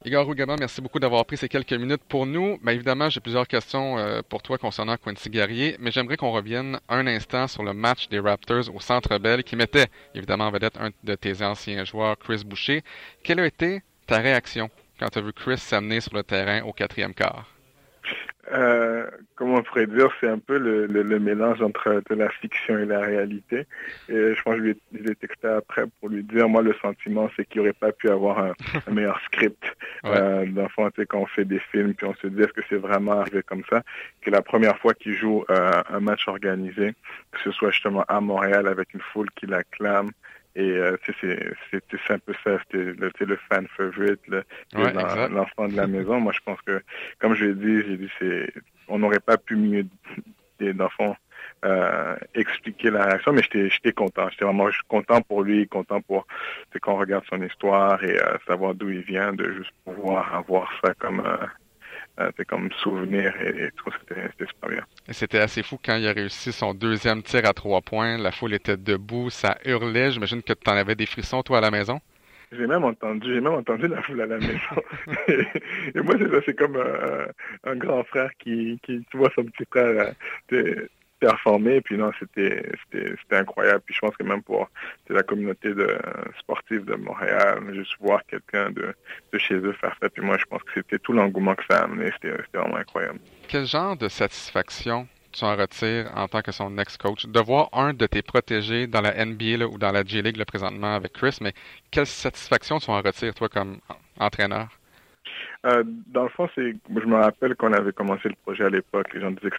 Igor 0.06 0.24
Ruigema, 0.24 0.54
merci 0.56 0.80
beaucoup 0.80 1.00
d'avoir 1.00 1.26
pris 1.26 1.36
ces 1.36 1.48
quelques 1.48 1.72
minutes 1.72 2.04
pour 2.08 2.26
nous. 2.26 2.60
Mais 2.62 2.76
évidemment, 2.76 3.10
j'ai 3.10 3.18
plusieurs 3.18 3.48
questions 3.48 3.98
euh, 3.98 4.20
pour 4.28 4.40
toi 4.40 4.56
concernant 4.56 4.96
Quincy 4.96 5.28
Guerrier, 5.30 5.74
mais 5.80 5.90
j'aimerais 5.90 6.16
qu'on 6.16 6.30
revienne 6.30 6.78
un 6.88 7.08
instant 7.08 7.48
sur 7.48 7.64
le 7.64 7.72
match 7.72 8.08
des 8.08 8.20
Raptors 8.20 8.72
au 8.72 8.78
Centre 8.78 9.18
Bell 9.18 9.42
qui 9.42 9.56
mettait 9.56 9.88
évidemment 10.14 10.46
en 10.46 10.52
vedette 10.52 10.76
un 10.78 10.90
de 11.02 11.14
tes 11.16 11.42
anciens 11.42 11.84
joueurs, 11.84 12.16
Chris 12.20 12.44
Boucher. 12.46 12.84
Quelle 13.24 13.40
a 13.40 13.46
été 13.46 13.82
ta 14.06 14.18
réaction 14.18 14.70
quand 15.00 15.08
tu 15.08 15.18
as 15.18 15.22
vu 15.22 15.32
Chris 15.32 15.58
s'amener 15.58 16.00
sur 16.00 16.14
le 16.14 16.22
terrain 16.22 16.62
au 16.62 16.72
quatrième 16.72 17.12
quart? 17.12 17.55
Euh, 18.52 19.06
comment 19.34 19.56
on 19.56 19.62
pourrait 19.62 19.86
dire, 19.86 20.08
c'est 20.20 20.28
un 20.28 20.38
peu 20.38 20.58
le, 20.58 20.86
le, 20.86 21.02
le 21.02 21.18
mélange 21.18 21.60
entre 21.62 22.02
de 22.08 22.14
la 22.14 22.28
fiction 22.28 22.78
et 22.78 22.84
la 22.84 23.00
réalité. 23.00 23.66
Et 24.08 24.34
je 24.34 24.42
pense 24.42 24.54
que 24.54 24.58
je 24.58 24.64
lui 24.64 25.10
ai, 25.10 25.14
texté 25.14 25.48
après 25.48 25.84
pour 26.00 26.08
lui 26.08 26.22
dire, 26.22 26.48
moi, 26.48 26.62
le 26.62 26.74
sentiment, 26.80 27.28
c'est 27.36 27.44
qu'il 27.46 27.60
n'aurait 27.60 27.72
pas 27.72 27.92
pu 27.92 28.08
avoir 28.08 28.38
un, 28.38 28.52
un 28.86 28.90
meilleur 28.92 29.20
script. 29.26 29.62
Ouais. 30.04 30.12
Euh, 30.16 30.68
fond, 30.68 30.88
tu 30.90 31.00
sais, 31.00 31.06
quand 31.06 31.20
on 31.20 31.26
fait 31.26 31.44
des 31.44 31.58
films, 31.58 31.94
puis 31.94 32.06
on 32.06 32.14
se 32.14 32.26
dit, 32.28 32.40
est-ce 32.40 32.52
que 32.52 32.60
c'est 32.68 32.76
vraiment 32.76 33.12
arrivé 33.12 33.42
comme 33.42 33.62
ça? 33.68 33.82
Que 34.20 34.30
la 34.30 34.42
première 34.42 34.78
fois 34.78 34.94
qu'il 34.94 35.14
joue 35.14 35.44
euh, 35.50 35.82
un 35.88 36.00
match 36.00 36.28
organisé, 36.28 36.94
que 37.32 37.38
ce 37.42 37.50
soit 37.50 37.70
justement 37.70 38.04
à 38.06 38.20
Montréal 38.20 38.68
avec 38.68 38.94
une 38.94 39.00
foule 39.00 39.28
qui 39.34 39.46
l'acclame, 39.46 40.10
et 40.56 40.70
euh, 40.70 40.96
c'est 41.06 42.12
un 42.12 42.18
peu 42.18 42.32
ça, 42.42 42.58
c'était 42.60 42.94
le, 43.26 43.36
fan 43.48 43.66
favorite, 43.76 44.20
Ouais, 44.28 44.92
l'enfant 45.28 45.68
de 45.68 45.76
la 45.76 45.86
maison. 45.86 46.18
Moi, 46.18 46.32
je 46.32 46.40
pense 46.44 46.60
que, 46.62 46.82
comme 47.18 47.34
je 47.34 47.44
l'ai 47.44 47.54
dit, 47.54 47.86
j'ai 47.86 47.96
dit, 47.98 48.10
c'est, 48.18 48.52
on 48.88 48.98
n'aurait 48.98 49.20
pas 49.20 49.36
pu 49.36 49.54
mieux, 49.54 49.86
dans 50.58 50.84
le 50.84 50.90
fond, 50.90 51.14
euh, 51.66 52.16
expliquer 52.34 52.90
la 52.90 53.04
réaction, 53.04 53.32
mais 53.32 53.42
j'étais, 53.42 53.68
j'étais 53.68 53.92
content. 53.92 54.30
J'étais 54.30 54.46
vraiment 54.46 54.68
content 54.88 55.20
pour 55.20 55.42
lui, 55.42 55.68
content 55.68 56.00
pour, 56.00 56.26
qu'on 56.80 56.96
regarde 56.96 57.24
son 57.28 57.42
histoire 57.42 58.02
et 58.02 58.18
euh, 58.18 58.38
savoir 58.46 58.74
d'où 58.74 58.88
il 58.88 59.02
vient, 59.02 59.34
de 59.34 59.52
juste 59.52 59.72
pouvoir 59.84 60.34
avoir 60.34 60.72
ça 60.82 60.94
comme, 60.94 61.20
euh, 61.20 61.36
c'est 62.36 62.46
comme 62.46 62.70
souvenir 62.82 63.34
et, 63.40 63.64
et 63.64 63.70
tout, 63.76 63.90
c'était, 64.00 64.22
c'était 64.30 64.46
super 64.52 64.70
bien. 64.70 64.82
Et 65.08 65.12
c'était 65.12 65.38
assez 65.38 65.62
fou 65.62 65.78
quand 65.84 65.96
il 65.96 66.06
a 66.08 66.12
réussi 66.12 66.52
son 66.52 66.74
deuxième 66.74 67.22
tir 67.22 67.44
à 67.44 67.52
trois 67.52 67.80
points. 67.80 68.18
La 68.18 68.32
foule 68.32 68.54
était 68.54 68.76
debout, 68.76 69.30
ça 69.30 69.58
hurlait. 69.64 70.10
J'imagine 70.10 70.42
que 70.42 70.52
tu 70.52 70.70
en 70.70 70.76
avais 70.76 70.94
des 70.94 71.06
frissons, 71.06 71.42
toi, 71.42 71.58
à 71.58 71.60
la 71.60 71.70
maison? 71.70 72.00
J'ai 72.52 72.66
même 72.66 72.84
entendu, 72.84 73.34
j'ai 73.34 73.40
même 73.40 73.54
entendu 73.54 73.88
la 73.88 74.00
foule 74.02 74.20
à 74.20 74.26
la 74.26 74.38
maison. 74.38 74.76
et 75.28 76.00
moi, 76.00 76.14
c'est 76.18 76.30
ça, 76.30 76.40
c'est 76.46 76.54
comme 76.54 76.76
un, 76.76 77.70
un 77.70 77.76
grand 77.76 78.04
frère 78.04 78.30
qui, 78.38 78.78
qui, 78.84 79.04
tu 79.10 79.16
vois 79.16 79.30
son 79.34 79.44
petit 79.44 79.64
frère 79.68 80.14
performer. 81.18 81.80
Puis 81.80 81.96
non, 81.96 82.10
c'était, 82.18 82.62
incroyable. 83.30 83.82
Puis 83.84 83.94
je 83.94 84.00
pense 84.00 84.16
que 84.16 84.24
même 84.24 84.42
pour 84.42 84.68
la 85.08 85.22
communauté 85.22 85.74
de, 85.74 85.98
sportive 86.38 86.84
de 86.84 86.94
Montréal, 86.94 87.62
juste 87.74 87.94
voir 88.00 88.24
quelqu'un 88.26 88.70
de, 88.70 88.94
de 89.32 89.38
chez 89.38 89.54
eux 89.54 89.72
faire 89.72 89.96
ça. 90.00 90.08
Puis 90.08 90.22
moi, 90.22 90.36
je 90.38 90.44
pense 90.44 90.62
que 90.62 90.72
c'était 90.74 90.98
tout 90.98 91.12
l'engouement 91.12 91.54
que 91.54 91.64
ça 91.68 91.80
a 91.80 91.84
amené. 91.84 92.10
C'était, 92.12 92.36
vraiment 92.54 92.76
incroyable. 92.76 93.18
Quel 93.48 93.66
genre 93.66 93.96
de 93.96 94.08
satisfaction 94.08 95.06
tu 95.32 95.44
en 95.44 95.54
retires 95.54 96.10
en 96.16 96.28
tant 96.28 96.42
que 96.42 96.52
son 96.52 96.76
ex-coach? 96.78 97.26
De 97.26 97.40
voir 97.40 97.68
un 97.72 97.92
de 97.92 98.06
tes 98.06 98.22
protégés 98.22 98.86
dans 98.86 99.00
la 99.00 99.24
NBA 99.24 99.66
ou 99.66 99.78
dans 99.78 99.92
la 99.92 100.02
J-League 100.04 100.36
là, 100.36 100.44
présentement 100.44 100.94
avec 100.94 101.12
Chris, 101.12 101.38
mais 101.40 101.52
quelle 101.90 102.06
satisfaction 102.06 102.78
tu 102.78 102.90
en 102.90 103.00
retires, 103.00 103.34
toi, 103.34 103.48
comme 103.48 103.78
en- 103.88 104.26
entraîneur? 104.26 104.68
Euh, 105.66 105.82
dans 105.84 106.22
le 106.22 106.28
fond, 106.28 106.48
c'est, 106.54 106.74
je 106.88 107.06
me 107.06 107.16
rappelle 107.16 107.56
qu'on 107.56 107.72
avait 107.72 107.92
commencé 107.92 108.28
le 108.28 108.36
projet 108.44 108.64
à 108.64 108.70
l'époque, 108.70 109.12
les 109.12 109.20
gens 109.20 109.32
disaient 109.32 109.50
que 109.50 109.56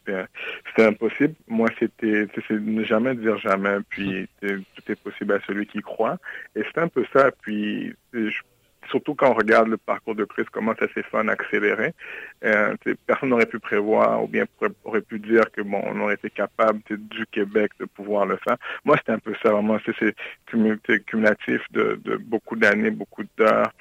c'était, 0.65 0.85
impossible. 0.85 1.35
Moi, 1.47 1.67
c'était, 1.79 2.27
ne 2.49 2.83
jamais 2.83 3.13
dire 3.15 3.37
jamais, 3.39 3.77
puis 3.89 4.27
c'est- 4.41 4.57
tout 4.57 4.91
est 4.91 5.01
possible 5.01 5.33
à 5.33 5.39
celui 5.45 5.65
qui 5.67 5.81
croit. 5.81 6.17
Et 6.55 6.61
c'est 6.63 6.79
un 6.79 6.87
peu 6.87 7.03
ça. 7.13 7.31
Puis, 7.41 7.93
je- 8.13 8.41
surtout 8.89 9.15
quand 9.15 9.31
on 9.31 9.33
regarde 9.33 9.67
le 9.67 9.75
parcours 9.75 10.15
de 10.15 10.23
Chris, 10.23 10.45
comment 10.49 10.73
ça 10.79 10.87
s'est 10.93 11.03
fait 11.03 11.17
en 11.17 11.27
accéléré. 11.27 11.93
Euh, 12.45 12.73
personne 13.05 13.29
n'aurait 13.29 13.45
pu 13.45 13.59
prévoir 13.59 14.23
ou 14.23 14.27
bien 14.27 14.45
aurait 14.85 15.01
pu 15.01 15.19
dire 15.19 15.51
que 15.51 15.61
bon, 15.61 15.81
on 15.87 15.99
aurait 15.99 16.13
été 16.13 16.29
capable 16.29 16.79
du 16.89 17.25
Québec 17.29 17.71
de 17.81 17.85
pouvoir 17.85 18.25
le 18.25 18.37
faire. 18.37 18.55
Moi, 18.85 18.95
c'était 18.97 19.11
un 19.11 19.19
peu 19.19 19.33
ça 19.43 19.51
vraiment. 19.51 19.77
C'est, 19.85 19.93
c'est 19.99 20.15
cumu- 20.49 20.79
c'est 20.85 21.03
cumulatif 21.05 21.61
de, 21.71 21.99
de 22.03 22.15
beaucoup 22.15 22.55
d'années, 22.55 22.91
beaucoup 22.91 23.23
d'heures, 23.37 23.71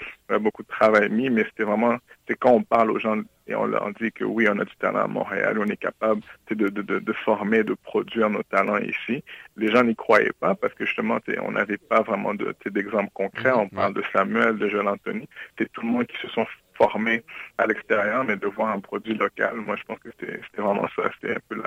beaucoup 0.40 0.62
de 0.62 0.68
travail 0.68 1.08
mis, 1.10 1.30
mais 1.30 1.44
c'était 1.44 1.64
vraiment, 1.64 1.96
c'est 2.26 2.36
quand 2.36 2.50
on 2.52 2.62
parle 2.62 2.90
aux 2.90 2.98
gens 2.98 3.20
et 3.48 3.54
on 3.54 3.66
leur 3.66 3.88
dit 4.00 4.10
que 4.10 4.24
oui, 4.24 4.48
on 4.50 4.58
a 4.58 4.64
du 4.64 4.76
talent 4.76 5.04
à 5.04 5.06
Montréal, 5.06 5.58
on 5.58 5.66
est 5.66 5.76
capable 5.76 6.20
de, 6.50 6.68
de, 6.68 6.82
de, 6.82 6.98
de 6.98 7.12
former, 7.12 7.62
de 7.62 7.74
produire 7.74 8.28
nos 8.28 8.42
talents 8.42 8.78
ici. 8.78 9.22
Les 9.56 9.68
gens 9.68 9.84
n'y 9.84 9.94
croyaient 9.94 10.32
pas 10.40 10.54
parce 10.56 10.74
que 10.74 10.84
justement, 10.84 11.18
on 11.42 11.52
n'avait 11.52 11.78
pas 11.78 12.02
vraiment 12.02 12.34
de, 12.34 12.46
tu 12.46 12.54
sais, 12.64 12.70
d'exemples 12.70 13.12
concrets. 13.14 13.52
Mhm, 13.52 13.58
On 13.58 13.68
parle 13.68 13.94
de 13.94 14.02
Samuel, 14.12 14.58
de 14.58 14.68
Joel 14.68 14.88
Anthony. 14.88 15.28
C'est 15.58 15.70
tout 15.72 15.82
le 15.82 15.88
monde 15.88 16.06
qui 16.06 16.16
se 16.18 16.28
sont 16.28 16.46
formés 16.74 17.22
à 17.58 17.66
l'extérieur, 17.66 18.24
mais 18.24 18.36
de 18.36 18.46
voir 18.48 18.70
un 18.70 18.80
produit 18.80 19.14
local, 19.14 19.54
moi, 19.56 19.76
je 19.76 19.84
pense 19.84 19.98
que 20.00 20.10
c'était 20.18 20.40
vraiment 20.56 20.88
ça. 20.96 21.10
C'était 21.20 21.36
un 21.36 21.40
peu 21.48 21.62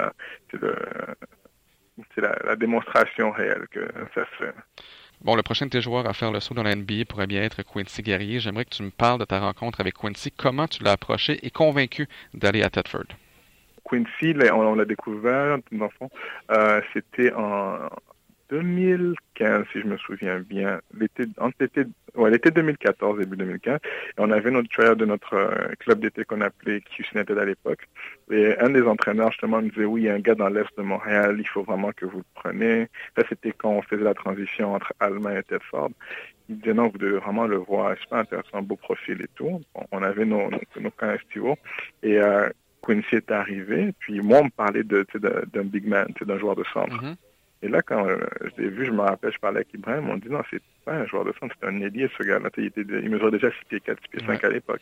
c'est 2.15 2.21
la, 2.21 2.35
la 2.45 2.55
démonstration 2.55 3.31
réelle 3.31 3.67
que 3.71 3.87
ça 4.15 4.25
se 4.25 4.43
fait. 4.45 4.53
Bon, 5.21 5.35
le 5.35 5.43
prochain 5.43 5.65
de 5.65 5.71
tes 5.71 5.81
joueurs 5.81 6.07
à 6.07 6.13
faire 6.13 6.31
le 6.31 6.39
saut 6.39 6.53
dans 6.53 6.63
la 6.63 6.73
NBA 6.73 7.03
pourrait 7.07 7.27
bien 7.27 7.41
être 7.41 7.61
Quincy 7.61 8.01
Guerrier. 8.01 8.39
J'aimerais 8.39 8.63
que 8.63 8.69
tu 8.69 8.83
me 8.83 8.89
parles 8.89 9.19
de 9.19 9.25
ta 9.25 9.39
rencontre 9.39 9.81
avec 9.81 9.95
Quincy. 9.95 10.31
Comment 10.31 10.67
tu 10.67 10.81
l'as 10.81 10.93
approché 10.93 11.45
et 11.45 11.51
convaincu 11.51 12.07
d'aller 12.33 12.63
à 12.63 12.69
Tedford? 12.69 13.07
Quincy, 13.83 14.33
on, 14.53 14.75
l'a 14.75 14.85
découvert, 14.85 15.57
dans 15.73 15.85
le 15.85 15.91
fond, 15.91 16.09
euh, 16.51 16.81
c'était 16.93 17.33
en, 17.33 17.89
2015, 18.49 19.65
si 19.71 19.81
je 19.81 19.85
me 19.85 19.97
souviens 19.97 20.39
bien, 20.39 20.81
l'été, 20.97 21.25
l'été, 21.59 21.83
ouais, 22.15 22.31
l'été 22.31 22.51
2014, 22.51 23.19
début 23.19 23.37
2015, 23.37 23.75
et 23.75 24.13
on 24.17 24.31
avait 24.31 24.51
notre 24.51 24.69
tryout 24.69 24.95
de 24.95 25.05
notre 25.05 25.33
euh, 25.35 25.73
club 25.79 25.99
d'été 25.99 26.25
qu'on 26.25 26.41
appelait 26.41 26.81
United 27.13 27.37
à 27.37 27.45
l'époque. 27.45 27.87
Et 28.31 28.57
un 28.59 28.69
des 28.69 28.83
entraîneurs, 28.83 29.31
justement, 29.31 29.61
nous 29.61 29.69
disait, 29.69 29.85
oui, 29.85 30.01
il 30.01 30.05
y 30.05 30.09
a 30.09 30.13
un 30.13 30.19
gars 30.19 30.35
dans 30.35 30.49
l'Est 30.49 30.69
de 30.77 30.83
Montréal, 30.83 31.35
il 31.39 31.47
faut 31.47 31.63
vraiment 31.63 31.91
que 31.91 32.05
vous 32.05 32.19
le 32.19 32.23
preniez. 32.35 32.87
Ça, 33.17 33.23
c'était 33.29 33.51
quand 33.51 33.69
on 33.69 33.81
faisait 33.81 34.03
la 34.03 34.13
transition 34.13 34.73
entre 34.73 34.93
Allemagne 34.99 35.37
et 35.37 35.43
Tedford. 35.43 35.91
Il 36.49 36.57
disait, 36.59 36.73
non, 36.73 36.87
vous 36.87 36.97
devez 36.97 37.19
vraiment 37.19 37.45
le 37.45 37.57
voir, 37.57 37.95
super 37.97 38.19
intéressant, 38.19 38.61
beau 38.63 38.75
profil 38.75 39.21
et 39.21 39.29
tout. 39.35 39.61
on 39.91 40.03
avait 40.03 40.25
nos, 40.25 40.49
nos, 40.49 40.59
nos 40.79 40.91
camps. 40.91 41.15
Et 42.01 42.17
euh, 42.17 42.49
Quincy 42.81 43.15
est 43.15 43.31
arrivé, 43.31 43.93
puis 43.99 44.19
moi, 44.21 44.39
on 44.39 44.45
me 44.45 44.49
parlait 44.49 44.83
de, 44.83 45.05
d'un 45.53 45.63
big 45.63 45.87
man, 45.87 46.07
d'un 46.19 46.39
joueur 46.39 46.55
de 46.55 46.63
centre. 46.73 47.03
Mm-hmm. 47.03 47.15
Et 47.61 47.67
là, 47.67 47.81
quand 47.81 48.07
euh, 48.07 48.17
je 48.41 48.61
l'ai 48.61 48.69
vu, 48.69 48.85
je 48.85 48.91
me 48.91 49.01
rappelle, 49.01 49.33
je 49.33 49.39
parlais 49.39 49.57
avec 49.57 49.73
Ibrahim, 49.73 50.09
on 50.09 50.17
dit 50.17 50.29
non, 50.29 50.41
c'est 50.49 50.61
pas 50.85 50.93
un 50.93 51.05
joueur 51.05 51.25
de 51.25 51.33
centre, 51.39 51.55
c'est 51.59 51.67
un 51.67 51.81
ailier, 51.81 52.09
ce 52.17 52.23
gars-là. 52.23 52.49
Il, 52.57 52.65
était, 52.65 52.81
il 52.81 53.09
mesurait 53.09 53.31
déjà 53.31 53.49
6 53.51 53.65
pieds 53.67 53.79
4, 53.81 53.99
6 54.01 54.09
pieds 54.09 54.27
5 54.27 54.43
à 54.43 54.49
l'époque. 54.49 54.81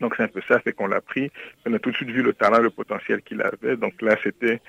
Donc 0.00 0.14
c'est 0.16 0.22
un 0.22 0.28
peu 0.28 0.40
ça, 0.48 0.58
fait 0.60 0.72
qu'on 0.72 0.86
l'a 0.86 1.00
pris. 1.00 1.30
On 1.66 1.72
a 1.74 1.78
tout 1.78 1.90
de 1.90 1.96
suite 1.96 2.10
vu 2.10 2.22
le 2.22 2.32
talent, 2.32 2.60
le 2.60 2.70
potentiel 2.70 3.22
qu'il 3.22 3.42
avait. 3.42 3.76
Donc 3.76 4.00
là, 4.00 4.16
c'était 4.22 4.60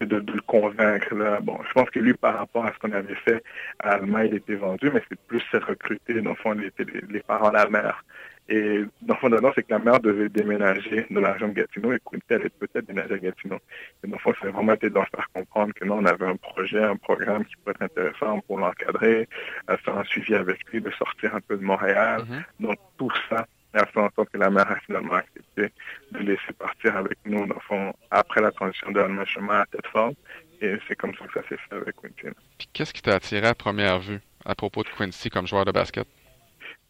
de, 0.00 0.16
le 0.16 0.40
convaincre. 0.42 1.14
Là. 1.14 1.40
Bon, 1.40 1.58
je 1.66 1.72
pense 1.72 1.88
que 1.90 2.00
lui, 2.00 2.14
par 2.14 2.38
rapport 2.38 2.66
à 2.66 2.72
ce 2.72 2.78
qu'on 2.78 2.92
avait 2.92 3.14
fait 3.14 3.42
à 3.78 3.92
Allemagne, 3.92 4.28
il 4.32 4.36
était 4.36 4.56
vendu, 4.56 4.90
mais 4.92 5.02
c'est 5.08 5.18
plus 5.26 5.42
recruté. 5.52 6.20
Dans 6.20 6.30
le 6.30 6.36
fond, 6.36 6.52
les, 6.52 6.70
les, 6.78 7.00
les 7.08 7.20
parents, 7.20 7.50
la 7.50 7.68
mère. 7.68 8.04
Et 8.48 8.84
dans 9.00 9.14
le 9.14 9.20
fond, 9.20 9.52
c'est 9.54 9.62
que 9.62 9.72
la 9.72 9.78
mère 9.78 10.00
devait 10.00 10.28
déménager 10.28 11.06
de 11.08 11.18
la 11.18 11.32
région 11.32 11.48
de 11.48 11.54
Gatineau 11.54 11.92
et 11.92 11.98
Quinty 12.04 12.34
allait 12.34 12.50
peut-être 12.50 12.86
déménager 12.86 13.14
à 13.14 13.18
Gatineau. 13.18 13.58
Et 14.02 14.06
dans 14.06 14.16
le 14.16 14.18
fond, 14.18 14.34
c'est 14.40 14.48
vraiment 14.48 14.74
été 14.74 14.90
d'en 14.90 15.04
faire 15.06 15.26
comprendre 15.32 15.72
que 15.72 15.84
non, 15.84 15.98
on 15.98 16.04
avait 16.04 16.26
un 16.26 16.36
projet, 16.36 16.82
un 16.82 16.96
programme 16.96 17.44
qui 17.46 17.56
pourrait 17.56 17.74
être 17.80 17.82
intéressant 17.82 18.40
pour 18.40 18.58
l'encadrer, 18.58 19.28
faire 19.66 19.96
un 19.96 20.04
suivi 20.04 20.34
avec 20.34 20.62
lui, 20.70 20.82
de 20.82 20.90
sortir 20.90 21.34
un 21.34 21.40
peu 21.40 21.56
de 21.56 21.64
Montréal. 21.64 22.22
Mm-hmm. 22.22 22.66
Donc, 22.66 22.78
tout 22.98 23.10
ça 23.30 23.46
a 23.72 23.86
fait 23.86 24.00
en 24.00 24.10
sorte 24.14 24.28
que 24.30 24.38
la 24.38 24.50
mère 24.50 24.70
a 24.70 24.76
finalement 24.80 25.14
accepté 25.14 25.72
de 26.12 26.18
laisser 26.18 26.52
partir 26.58 26.96
avec 26.96 27.18
nous, 27.24 27.46
dans 27.46 27.54
le 27.54 27.60
fond, 27.60 27.94
après 28.10 28.40
la 28.42 28.50
transition 28.52 28.90
de 28.92 29.00
Allemagne 29.00 29.26
chemin 29.26 29.60
à 29.60 29.66
Tedford. 29.66 30.12
Et 30.60 30.76
c'est 30.86 30.96
comme 30.96 31.14
ça 31.14 31.26
que 31.26 31.32
ça 31.32 31.48
s'est 31.48 31.56
fait 31.68 31.76
avec 31.76 31.96
Quincy. 31.96 32.36
Puis 32.58 32.68
qu'est-ce 32.72 32.92
qui 32.92 33.02
t'a 33.02 33.14
attiré 33.14 33.46
à 33.46 33.54
première 33.54 33.98
vue 34.00 34.20
à 34.44 34.54
propos 34.54 34.82
de 34.82 34.88
Quincy 34.90 35.30
comme 35.30 35.46
joueur 35.46 35.64
de 35.64 35.72
basket? 35.72 36.06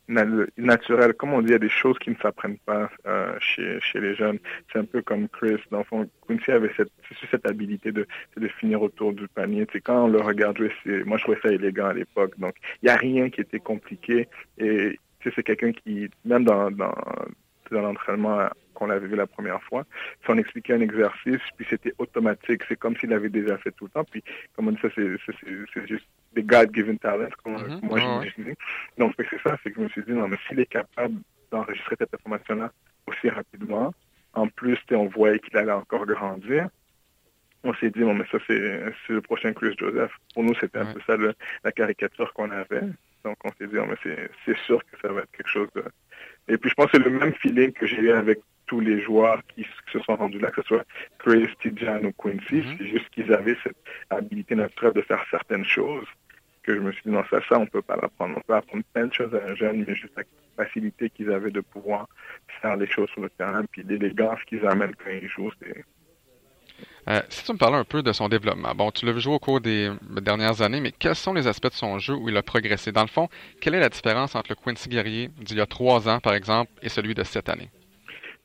Naturel. 0.08 1.14
Comme 1.14 1.32
on 1.32 1.40
dit, 1.40 1.48
il 1.48 1.52
y 1.52 1.56
a 1.56 1.58
des 1.58 1.68
choses 1.68 1.98
qui 1.98 2.10
ne 2.10 2.16
s'apprennent 2.16 2.58
pas 2.58 2.90
euh, 3.06 3.36
chez, 3.40 3.80
les 3.94 4.14
jeunes. 4.14 4.38
C'est 4.72 4.78
un 4.78 4.84
peu 4.84 5.02
comme 5.02 5.28
Chris. 5.28 5.60
Dans 5.70 5.78
le 5.78 5.84
fond, 5.84 6.08
Quincy 6.26 6.50
avait 6.50 6.72
cette, 6.76 6.92
cette 7.30 7.46
habilité 7.46 7.92
de, 7.92 8.06
de 8.36 8.48
finir 8.48 8.82
autour 8.82 9.12
du 9.12 9.28
panier. 9.28 9.66
C'est 9.72 9.80
quand 9.80 10.04
on 10.04 10.08
le 10.08 10.20
regarde 10.20 10.58
moi 11.04 11.18
je 11.18 11.22
trouvais 11.22 11.40
ça 11.42 11.50
élégant 11.50 11.86
à 11.86 11.94
l'époque. 11.94 12.38
Donc, 12.38 12.54
il 12.82 12.86
n'y 12.86 12.90
a 12.90 12.96
rien 12.96 13.30
qui 13.30 13.40
était 13.40 13.60
compliqué. 13.60 14.28
Et 14.58 14.98
c'est 15.22 15.42
quelqu'un 15.42 15.72
qui, 15.72 16.08
même 16.24 16.44
dans, 16.44 16.70
l'entraînement 17.70 18.48
qu'on 18.74 18.86
l'avait 18.86 19.06
vu 19.06 19.16
la 19.16 19.26
première 19.26 19.62
fois, 19.62 19.84
si 20.24 20.30
on 20.30 20.36
expliquait 20.36 20.74
un 20.74 20.80
exercice, 20.80 21.40
puis 21.56 21.66
c'était 21.70 21.94
automatique. 21.98 22.62
C'est 22.68 22.76
comme 22.76 22.96
s'il 22.96 23.12
avait 23.12 23.28
déjà 23.28 23.56
fait 23.58 23.70
tout 23.72 23.84
le 23.84 23.90
temps. 23.90 24.04
Puis, 24.04 24.22
comme 24.54 24.68
on 24.68 24.72
dit 24.72 24.78
ça, 24.82 24.88
c'est 24.94 25.86
juste 25.86 26.06
des 26.34 26.42
God-given 26.42 26.98
talents, 26.98 27.28
comme 27.42 27.56
mm-hmm. 27.56 27.84
moi 27.86 27.98
j'imagine. 27.98 28.54
Donc, 28.98 29.14
c'est 29.18 29.40
ça, 29.42 29.56
c'est 29.62 29.70
que 29.70 29.76
je 29.76 29.80
me 29.82 29.88
suis 29.88 30.02
dit, 30.02 30.12
non, 30.12 30.28
mais 30.28 30.36
s'il 30.48 30.60
est 30.60 30.66
capable 30.66 31.16
d'enregistrer 31.50 31.96
cette 31.98 32.14
information-là 32.14 32.72
aussi 33.06 33.28
rapidement, 33.28 33.94
en 34.34 34.48
plus, 34.48 34.78
on 34.90 35.06
voyait 35.06 35.38
qu'il 35.38 35.56
allait 35.56 35.72
encore 35.72 36.06
grandir, 36.06 36.68
on 37.62 37.72
s'est 37.74 37.90
dit, 37.90 38.00
non, 38.00 38.14
mais 38.14 38.24
ça, 38.30 38.38
c'est 38.46 38.58
le 39.08 39.20
prochain 39.20 39.52
Chris 39.52 39.74
Joseph. 39.78 40.12
Pour 40.34 40.42
nous, 40.42 40.54
c'était 40.60 40.78
un 40.78 40.92
peu 40.92 41.00
ça 41.06 41.16
la 41.62 41.72
caricature 41.72 42.32
qu'on 42.34 42.50
avait. 42.50 42.82
Donc, 43.24 43.36
on 43.44 43.50
s'est 43.58 43.66
dit, 43.66 43.74
non, 43.76 43.86
mais 43.86 43.96
c'est 44.44 44.58
sûr 44.66 44.84
que 44.84 44.98
ça 45.00 45.12
va 45.12 45.22
être 45.22 45.30
quelque 45.32 45.48
chose 45.48 45.68
de... 45.74 45.84
Et 46.48 46.58
puis, 46.58 46.68
je 46.68 46.74
pense 46.74 46.90
que 46.90 46.98
c'est 46.98 47.04
le 47.04 47.18
même 47.18 47.32
feeling 47.34 47.72
que 47.72 47.86
j'ai 47.86 48.00
eu 48.00 48.10
avec 48.10 48.40
tous 48.66 48.80
les 48.80 49.00
joueurs 49.00 49.42
qui 49.54 49.66
se 49.92 49.98
sont 50.00 50.16
rendus 50.16 50.38
là, 50.38 50.50
que 50.50 50.62
ce 50.62 50.68
soit 50.68 50.84
Chris, 51.18 51.48
Tijan 51.60 52.02
ou 52.04 52.12
Quincy. 52.12 52.56
Mm-hmm. 52.56 52.76
C'est 52.78 52.86
juste 52.86 53.08
qu'ils 53.10 53.32
avaient 53.32 53.56
cette 53.62 53.76
habilité 54.10 54.54
naturelle 54.54 54.92
de 54.92 55.02
faire 55.02 55.24
certaines 55.30 55.64
choses 55.64 56.06
que 56.64 56.74
je 56.74 56.80
me 56.80 56.92
suis 56.92 57.02
dit, 57.04 57.10
non, 57.10 57.22
ça, 57.30 57.38
ça, 57.48 57.58
on 57.58 57.66
peut 57.66 57.82
pas 57.82 57.96
l'apprendre. 57.96 58.34
On 58.36 58.40
peut 58.40 58.54
apprendre 58.54 58.84
plein 58.92 59.06
de 59.06 59.12
choses 59.12 59.34
à 59.34 59.50
un 59.50 59.54
jeune, 59.54 59.84
mais 59.86 59.94
juste 59.94 60.14
la 60.16 60.24
facilité 60.56 61.10
qu'ils 61.10 61.30
avaient 61.30 61.50
de 61.50 61.60
pouvoir 61.60 62.08
faire 62.62 62.76
les 62.76 62.86
choses 62.86 63.08
sur 63.10 63.22
le 63.22 63.30
terrain, 63.30 63.64
puis 63.70 63.82
l'élégance 63.82 64.40
qu'ils 64.46 64.66
amènent 64.66 64.94
quand 64.96 65.10
ils 65.10 65.28
jouent, 65.28 65.52
c'est... 65.60 65.84
Euh, 67.08 67.20
si 67.28 67.44
tu 67.44 67.52
me 67.52 67.58
parlais 67.58 67.76
un 67.76 67.84
peu 67.84 68.02
de 68.02 68.12
son 68.12 68.28
développement, 68.28 68.74
bon, 68.74 68.90
tu 68.90 69.04
l'as 69.04 69.12
vu 69.12 69.20
jouer 69.20 69.34
au 69.34 69.38
cours 69.38 69.60
des 69.60 69.92
dernières 70.22 70.62
années, 70.62 70.80
mais 70.80 70.90
quels 70.90 71.14
sont 71.14 71.34
les 71.34 71.46
aspects 71.46 71.68
de 71.68 71.74
son 71.74 71.98
jeu 71.98 72.14
où 72.14 72.28
il 72.30 72.36
a 72.36 72.42
progressé? 72.42 72.92
Dans 72.92 73.02
le 73.02 73.08
fond, 73.08 73.28
quelle 73.60 73.74
est 73.74 73.80
la 73.80 73.90
différence 73.90 74.34
entre 74.34 74.50
le 74.50 74.56
Quincy 74.56 74.88
Guerrier 74.88 75.28
d'il 75.38 75.58
y 75.58 75.60
a 75.60 75.66
trois 75.66 76.08
ans, 76.08 76.18
par 76.20 76.34
exemple, 76.34 76.72
et 76.82 76.88
celui 76.88 77.14
de 77.14 77.22
cette 77.22 77.48
année? 77.48 77.70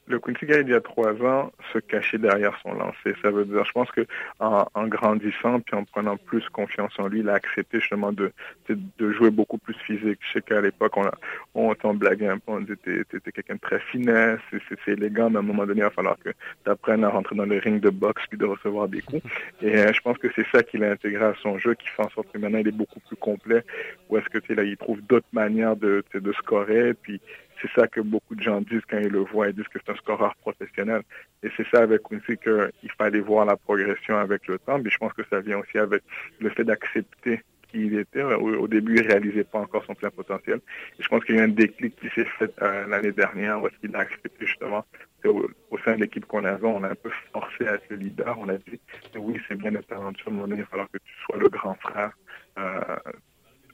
Le 0.10 0.20
Quincy 0.20 0.45
Guy 0.45 0.53
il 0.62 0.70
y 0.70 0.74
a 0.74 0.82
trois 0.82 1.14
ans 1.24 1.51
se 1.72 1.78
cachait 1.78 2.18
derrière 2.18 2.57
son 2.64 2.74
lancer. 2.74 3.14
Ça 3.22 3.30
veut 3.30 3.45
dire, 3.45 3.64
je 3.64 3.72
pense 3.72 3.89
que 3.91 4.05
en, 4.39 4.66
grandissant 4.88 5.60
puis 5.60 5.76
en 5.76 5.84
prenant 5.84 6.18
plus 6.18 6.47
confiance 6.49 6.93
en 6.97 7.07
lui, 7.07 7.20
il 7.20 7.30
a 7.30 7.34
accepté 7.34 7.80
justement 7.80 8.12
de, 8.12 8.32
de, 8.68 9.12
jouer 9.12 9.30
beaucoup 9.30 9.60
plus 9.60 9.76
physique. 9.76 10.20
Je 10.22 10.34
sais 10.34 10.41
qu'à 10.41 10.62
l'époque, 10.62 10.97
on, 10.97 11.10
on 11.53 11.76
t'en 11.76 11.93
blaguait 11.93 12.28
un 12.28 12.39
peu, 12.39 12.53
on 12.53 12.62
disait 12.62 12.76
t'es 12.84 13.32
quelqu'un 13.32 13.55
de 13.55 13.60
très 13.60 13.80
finesse, 13.80 14.39
c'est 14.51 14.91
élégant, 14.91 15.30
mais 15.30 15.38
à 15.38 15.39
un 15.39 15.43
moment 15.43 15.66
donné, 15.66 15.82
il 15.82 15.84
va 15.84 15.91
falloir 15.91 16.18
que 16.18 16.30
tu 16.30 16.72
apprennes 16.72 17.03
à 17.03 17.10
rentrer 17.10 17.36
dans 17.36 17.45
le 17.45 17.60
ring 17.60 17.80
de 17.80 17.89
boxe 17.89 18.24
puis 18.28 18.38
de 18.38 18.45
recevoir 18.45 18.88
des 18.88 19.01
coups. 19.01 19.22
Et 19.62 19.78
euh, 19.78 19.93
je 19.93 20.01
pense 20.01 20.18
que 20.18 20.28
c'est 20.36 20.47
ça 20.51 20.64
qu'il 20.64 20.84
a 20.84 20.91
intégré 20.91 21.24
à 21.24 21.34
son 21.43 21.60
jeu 21.60 21.76
qui 21.76 21.88
fait 21.88 22.03
en 22.03 22.10
sorte 22.10 22.32
que 22.32 22.39
maintenant 22.39 22.60
il 22.60 22.68
est 22.68 22.72
beaucoup 22.72 22.99
plus 23.01 23.16
complet. 23.16 23.64
Ou 24.10 24.18
est-ce 24.18 24.30
que 24.30 24.39
tu 24.39 24.55
là, 24.55 24.64
il 24.64 24.78
trouve 24.78 25.01
d'autres 25.01 25.28
manières 25.34 25.76
de, 25.76 26.03
de 26.14 26.34
scorer 26.34 26.95
puis 26.95 27.22
c'est 27.62 27.72
ça 27.80 27.88
que 27.88 28.01
beaucoup 28.01 28.36
de 28.36 28.41
gens 28.41 28.62
disent 28.62 28.82
quand 28.89 28.99
ils 28.99 29.10
le 29.10 29.20
voient. 29.20 29.49
Ils 29.49 29.55
disent 29.55 29.68
que 29.68 29.80
c'est 29.86 29.91
un 29.91 29.95
scoreur 29.95 30.36
professionnel. 30.36 31.01
Et 31.43 31.49
c'est 31.57 31.68
ça 31.70 31.82
avec 31.84 32.03
Quincy 32.03 32.38
qu'il 32.38 32.91
fallait 32.97 33.20
voir 33.20 33.45
la 33.45 33.55
progression 33.57 34.18
avec 34.18 34.47
le 34.47 34.60
temps. 34.60 34.80
Mais 34.80 34.89
je 34.89 34.97
pense 34.97 35.14
que 35.14 35.24
ça 35.30 35.39
vient 35.41 35.60
aussi 35.60 35.78
avec 35.78 36.03
le 36.39 36.49
fait 36.49 36.64
d'accepter 36.64 37.41
qui 37.72 37.86
il 37.86 37.99
était. 37.99 38.24
Au, 38.24 38.68
début, 38.68 38.95
il 38.97 39.03
ne 39.03 39.07
réalisait 39.07 39.43
pas 39.43 39.60
encore 39.60 39.86
son 39.86 39.93
plein 39.93 40.10
potentiel. 40.10 40.60
Et 40.97 41.03
je 41.03 41.07
pense 41.07 41.24
qu'il 41.24 41.36
y 41.36 41.39
a 41.39 41.41
eu 41.41 41.45
un 41.45 41.49
déclic 41.49 41.95
qui 41.99 42.10
s'est 42.10 42.28
fait 42.38 42.51
euh, 42.62 42.88
l'année 42.88 43.12
dernière 43.12 43.62
où 43.62 43.68
il 43.84 43.95
a 43.95 43.99
accepté 43.99 44.45
justement 44.45 44.86
au, 45.26 45.78
sein 45.84 45.95
de 45.95 46.01
l'équipe 46.01 46.26
qu'on 46.26 46.45
avait, 46.45 46.66
on 46.66 46.84
a 46.84 46.89
un 46.89 46.95
peu 46.95 47.12
forcé 47.34 47.68
à 47.68 47.74
être 47.76 47.89
le 47.89 47.97
leader. 47.97 48.38
On 48.39 48.49
a 48.49 48.57
dit, 48.57 48.80
oui, 49.16 49.39
c'est 49.47 49.55
bien 49.55 49.72
d'être 49.72 49.88
talentueux, 49.88 50.32
mais 50.32 50.55
il 50.55 50.62
va 50.62 50.66
falloir 50.66 50.89
que 50.91 50.97
tu 50.97 51.14
sois 51.26 51.38
le 51.38 51.49
grand 51.49 51.76
frère. 51.76 52.12
Euh, 52.57 52.95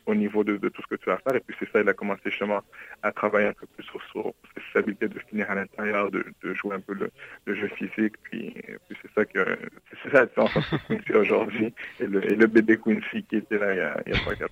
au 0.05 0.15
niveau 0.15 0.43
de, 0.43 0.57
tout 0.57 0.81
ce 0.81 0.87
que 0.87 0.95
tu 0.95 1.09
vas 1.09 1.17
faire. 1.17 1.35
Et 1.35 1.39
puis 1.39 1.55
c'est 1.59 1.71
ça, 1.71 1.81
il 1.81 1.89
a 1.89 1.93
commencé 1.93 2.21
justement 2.25 2.61
à 3.03 3.11
travailler 3.11 3.47
un 3.47 3.53
peu 3.53 3.65
plus 3.67 3.83
sur, 3.85 4.01
sur 4.11 4.33
ses 4.73 4.81
de 4.81 5.19
finir 5.29 5.49
à 5.49 5.55
l'intérieur, 5.55 6.11
de, 6.11 6.23
jouer 6.53 6.75
un 6.75 6.79
peu 6.79 6.93
le, 6.93 7.55
jeu 7.55 7.67
physique. 7.69 8.15
Puis, 8.23 8.53
c'est 8.89 9.11
ça 9.13 9.25
que 9.25 9.57
c'est 10.03 10.11
ça 10.11 10.19
la 10.19 10.25
différence 10.25 10.53
Quincy 10.87 11.13
aujourd'hui 11.13 11.73
et 11.99 12.07
le, 12.07 12.23
et 12.31 12.35
le 12.35 12.47
bébé 12.47 12.77
Quincy 12.77 13.23
qui 13.23 13.37
était 13.37 13.57
là 13.57 13.73
il 13.73 13.77
y 13.77 13.81
a, 13.81 14.01
il 14.05 14.13
3-4 14.13 14.43
ans. 14.45 14.47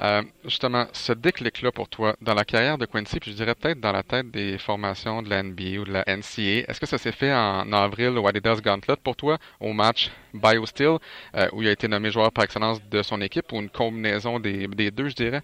Euh, 0.00 0.22
justement, 0.44 0.86
ce 0.92 1.12
déclic-là 1.12 1.72
pour 1.72 1.88
toi, 1.88 2.16
dans 2.20 2.34
la 2.34 2.44
carrière 2.44 2.78
de 2.78 2.86
Quincy, 2.86 3.20
puis 3.20 3.32
je 3.32 3.36
dirais 3.36 3.54
peut-être 3.54 3.80
dans 3.80 3.92
la 3.92 4.02
tête 4.02 4.30
des 4.30 4.58
formations 4.58 5.22
de 5.22 5.30
la 5.30 5.42
NBA 5.42 5.80
ou 5.80 5.84
de 5.84 5.92
la 5.92 6.04
NCA, 6.06 6.68
est-ce 6.68 6.80
que 6.80 6.86
ça 6.86 6.98
s'est 6.98 7.12
fait 7.12 7.32
en 7.32 7.72
avril 7.72 8.18
au 8.18 8.26
Adidas 8.26 8.60
Gauntlet 8.62 8.96
pour 9.02 9.16
toi, 9.16 9.38
au 9.60 9.72
match 9.72 10.10
BioSteel, 10.34 10.98
euh, 11.34 11.48
où 11.52 11.62
il 11.62 11.68
a 11.68 11.72
été 11.72 11.88
nommé 11.88 12.10
joueur 12.10 12.32
par 12.32 12.44
excellence 12.44 12.82
de 12.88 13.02
son 13.02 13.20
équipe, 13.20 13.52
ou 13.52 13.56
une 13.56 13.70
combinaison 13.70 14.40
des, 14.40 14.66
des 14.66 14.90
deux, 14.90 15.08
je 15.08 15.14
dirais? 15.14 15.42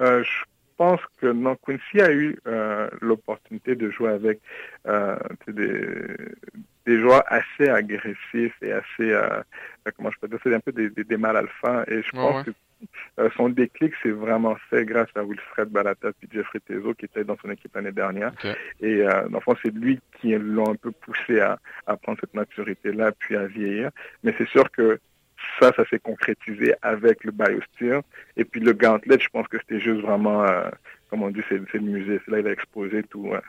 Euh, 0.00 0.22
je 0.22 0.44
pense 0.76 1.00
que 1.20 1.26
non, 1.26 1.56
Quincy 1.56 2.00
a 2.00 2.12
eu 2.12 2.38
euh, 2.46 2.88
l'opportunité 3.00 3.74
de 3.74 3.90
jouer 3.90 4.10
avec 4.10 4.40
des, 5.48 6.16
des, 6.86 7.00
joueurs 7.00 7.24
assez 7.26 7.68
agressifs 7.68 8.56
et 8.62 8.72
assez, 8.72 9.18
comment 9.96 10.10
je 10.10 10.18
peux 10.20 10.28
dire, 10.28 10.38
c'est 10.42 10.54
un 10.54 10.60
peu 10.60 10.72
des, 10.72 10.90
des, 10.90 11.16
mal 11.16 11.36
alpha. 11.36 11.84
Et 11.88 12.02
je 12.02 12.10
pense 12.12 12.44
que 12.44 12.52
son 13.36 13.48
déclic 13.48 13.92
s'est 14.02 14.10
vraiment 14.10 14.56
fait 14.70 14.84
grâce 14.84 15.08
à 15.14 15.22
Wilfred 15.22 15.68
Balata 15.68 16.08
et 16.08 16.26
Jeffrey 16.32 16.60
Tezo 16.60 16.94
qui 16.94 17.06
étaient 17.06 17.24
dans 17.24 17.36
son 17.42 17.50
équipe 17.50 17.74
l'année 17.74 17.92
dernière. 17.92 18.32
Et 18.80 19.02
dans 19.02 19.38
le 19.38 19.40
fond, 19.40 19.56
c'est 19.62 19.74
lui 19.74 20.00
qui 20.20 20.30
l'a 20.30 20.62
un 20.62 20.74
peu 20.74 20.92
poussé 20.92 21.40
à, 21.40 21.58
à 21.86 21.96
prendre 21.96 22.18
cette 22.20 22.34
maturité-là, 22.34 23.12
puis 23.18 23.36
à 23.36 23.46
vieillir. 23.46 23.90
Mais 24.22 24.34
c'est 24.38 24.48
sûr 24.48 24.70
que 24.70 25.00
ça, 25.60 25.72
ça 25.74 25.84
s'est 25.88 25.98
concrétisé 25.98 26.74
avec 26.82 27.24
le 27.24 27.32
BioSteer. 27.32 28.00
Et 28.36 28.44
puis 28.44 28.60
le 28.60 28.72
Gauntlet, 28.72 29.18
je 29.20 29.28
pense 29.28 29.48
que 29.48 29.58
c'était 29.58 29.80
juste 29.80 30.00
vraiment, 30.00 30.44
euh, 30.44 30.68
comme 31.10 31.22
on 31.22 31.30
dit, 31.30 31.42
c'est 31.48 31.58
le 31.58 31.80
musée. 31.80 32.20
C'est 32.24 32.30
là 32.30 32.40
il 32.40 32.46
a 32.46 32.52
exposé 32.52 33.02
tous 33.04 33.32
euh, 33.32 33.40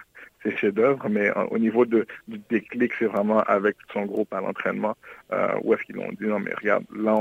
ses 0.44 0.56
chefs-d'œuvre. 0.56 1.08
Mais 1.10 1.30
euh, 1.30 1.46
au 1.52 1.58
niveau 1.58 1.86
de, 1.86 2.06
du 2.28 2.40
déclic, 2.50 2.94
c'est 2.98 3.06
vraiment 3.06 3.40
avec 3.42 3.76
son 3.94 4.06
groupe 4.06 4.34
à 4.34 4.42
l'entraînement, 4.42 4.96
où 5.64 5.74
est-ce 5.74 5.84
qu'ils 5.84 5.96
l'ont 5.96 6.12
dit, 6.20 6.26
non 6.26 6.40
mais 6.40 6.54
regarde, 6.54 6.86
là, 6.96 7.16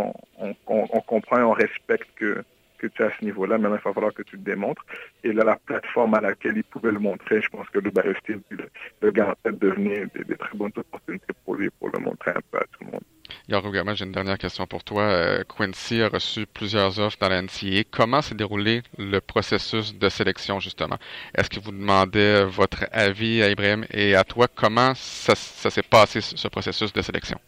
on, 0.66 1.00
comprend 1.06 1.38
et 1.38 1.42
on 1.42 1.52
respecte 1.52 2.08
que 2.16 2.42
que 2.78 2.86
tu 2.86 3.02
es 3.02 3.06
à 3.06 3.10
ce 3.18 3.24
niveau-là. 3.24 3.58
Maintenant, 3.58 3.76
il 3.76 3.84
va 3.84 3.92
falloir 3.92 4.14
que 4.14 4.22
tu 4.22 4.36
le 4.36 4.42
démontres. 4.42 4.84
Et 5.24 5.32
là, 5.32 5.44
la 5.44 5.56
plateforme 5.56 6.14
à 6.14 6.20
laquelle 6.20 6.56
il 6.56 6.64
pouvait 6.64 6.92
le 6.92 6.98
montrer, 6.98 7.42
je 7.42 7.48
pense 7.48 7.68
que 7.70 7.80
le 7.80 7.90
BioSteel, 7.90 8.40
le, 8.50 8.70
le 9.02 9.10
gars 9.10 9.34
en 9.44 9.50
des, 9.50 10.36
très 10.38 10.56
bonnes 10.56 10.72
opportunités 10.76 11.32
pour 11.44 11.56
lui, 11.56 11.68
pour 11.78 11.90
le 11.90 11.98
montrer 11.98 12.30
un 12.30 12.40
peu 12.50 12.58
à 12.58 12.64
tout 12.72 12.84
le 12.84 12.92
monde. 12.92 13.02
Yaro 13.48 13.70
Gama, 13.70 13.94
j'ai 13.94 14.04
une 14.04 14.12
dernière 14.12 14.38
question 14.38 14.66
pour 14.66 14.84
toi. 14.84 15.02
Euh, 15.02 15.42
Quincy 15.44 16.02
a 16.02 16.08
reçu 16.08 16.46
plusieurs 16.46 16.98
offres 16.98 17.18
dans 17.20 17.28
la 17.28 17.42
NCA. 17.42 17.84
Comment 17.90 18.22
s'est 18.22 18.34
déroulé 18.34 18.82
le 18.98 19.20
processus 19.20 19.94
de 19.96 20.08
sélection, 20.08 20.60
justement? 20.60 20.98
Est-ce 21.34 21.50
que 21.50 21.60
vous 21.60 21.72
demandez 21.72 22.44
votre 22.48 22.86
avis 22.92 23.42
à 23.42 23.50
Ibrahim 23.50 23.84
et 23.90 24.14
à 24.14 24.24
toi? 24.24 24.46
Comment 24.54 24.92
ça, 24.94 25.34
ça 25.34 25.70
s'est 25.70 25.82
passé, 25.82 26.20
ce 26.20 26.48
processus 26.48 26.92
de 26.92 27.02
sélection? 27.02 27.38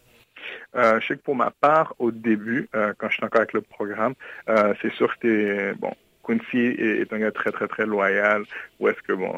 Euh, 0.77 1.01
je 1.01 1.07
sais 1.09 1.17
que 1.17 1.23
pour 1.23 1.35
ma 1.35 1.51
part, 1.51 1.95
au 1.99 2.11
début, 2.11 2.69
euh, 2.75 2.93
quand 2.99 3.09
j'étais 3.11 3.25
encore 3.25 3.41
avec 3.41 3.53
le 3.53 3.61
programme, 3.61 4.15
euh, 4.49 4.75
c'est 4.81 4.93
sûr 4.93 5.09
que 5.09 5.15
c'était 5.15 5.75
bon. 5.75 5.93
Quincy 6.23 6.59
est, 6.59 7.13
un 7.13 7.19
gars 7.19 7.33
très 7.33 7.51
très 7.51 7.69
très 7.69 7.87
loyal. 7.87 8.45
Où 8.79 8.89
est-ce 8.89 9.01
que 9.03 9.13
bon, 9.13 9.33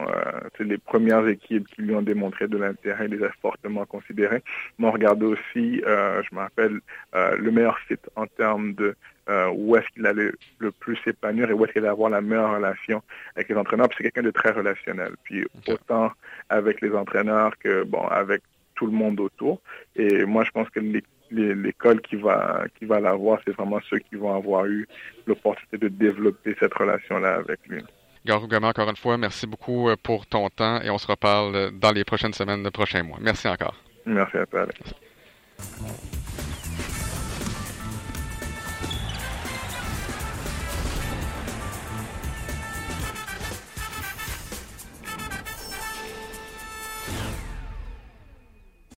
c'est 0.57 0.64
les 0.64 0.78
premières 0.78 1.26
équipes 1.26 1.66
qui 1.68 1.83
lui 1.83 1.95
ont 1.95 2.03
démontré 2.03 2.49
de 2.49 2.57
l'intérêt, 2.59 3.09
les 3.09 3.22
a 3.24 3.30
fortement 3.41 3.85
considérés. 3.87 4.43
Mais 4.78 4.87
on 4.87 4.91
regardait 4.91 5.26
aussi, 5.26 5.80
je 5.85 6.35
me 6.35 6.41
rappelle, 6.41 6.80
le 7.14 7.51
meilleur 7.51 7.78
fit 7.80 7.97
en 8.16 8.26
termes 8.26 8.74
de 8.74 8.95
où 9.55 9.76
est-ce 9.76 9.89
qu'il 9.95 10.07
allait 10.07 10.33
le 10.59 10.70
plus 10.72 10.97
s'épanouir 11.05 11.51
et 11.51 11.53
où 11.53 11.64
est-ce 11.64 11.72
qu'il 11.72 11.83
allait 11.83 11.91
avoir 11.91 12.11
la 12.11 12.20
meilleure 12.20 12.55
relation 12.55 13.03
avec 13.37 13.49
les 13.49 13.57
entraîneurs. 13.57 13.89
Puis 13.89 13.99
c'est 13.99 14.05
quelqu'un 14.05 14.22
de 14.22 14.30
très 14.30 14.51
relationnel. 14.51 15.12
Puis 15.24 15.45
okay. 15.59 15.72
autant 15.72 16.12
avec 16.49 16.80
les 16.80 16.93
entraîneurs 16.93 17.57
que 17.59 17.85
bon 17.85 18.07
avec 18.09 18.43
tout 18.74 18.87
le 18.87 18.93
monde 18.93 19.20
autour. 19.20 19.61
Et 19.97 20.24
moi, 20.24 20.45
je 20.45 20.51
pense 20.51 20.68
que 20.70 20.80
l'école 21.33 22.01
qui 22.01 22.16
va, 22.16 22.64
qui 22.78 22.85
va 22.85 23.01
l'avoir, 23.01 23.41
c'est 23.45 23.53
vraiment 23.53 23.80
ceux 23.89 23.99
qui 23.99 24.16
vont 24.16 24.35
avoir 24.35 24.66
eu 24.66 24.87
l'opportunité 25.26 25.78
de 25.78 25.89
développer 25.89 26.57
cette 26.61 26.74
relation-là 26.74 27.37
avec 27.37 27.61
lui. 27.66 27.83
Garou 28.24 28.47
Gama, 28.47 28.68
encore 28.68 28.89
une 28.89 28.97
fois, 28.97 29.18
merci 29.18 29.47
beaucoup 29.47 29.89
pour 30.03 30.26
ton 30.26 30.49
temps 30.49 30.80
et 30.80 30.91
on 30.91 30.99
se 30.99 31.09
reparle 31.09 31.72
dans 31.72 31.91
les 31.91 32.05
prochaines 32.05 32.33
semaines, 32.33 32.62
les 32.62 32.70
prochains 32.70 33.03
mois. 33.03 33.18
Merci 33.20 33.49
encore. 33.49 33.74
Merci 34.07 34.37
à 34.37 34.47
toi, 34.47 34.62
Alex. 34.62 36.22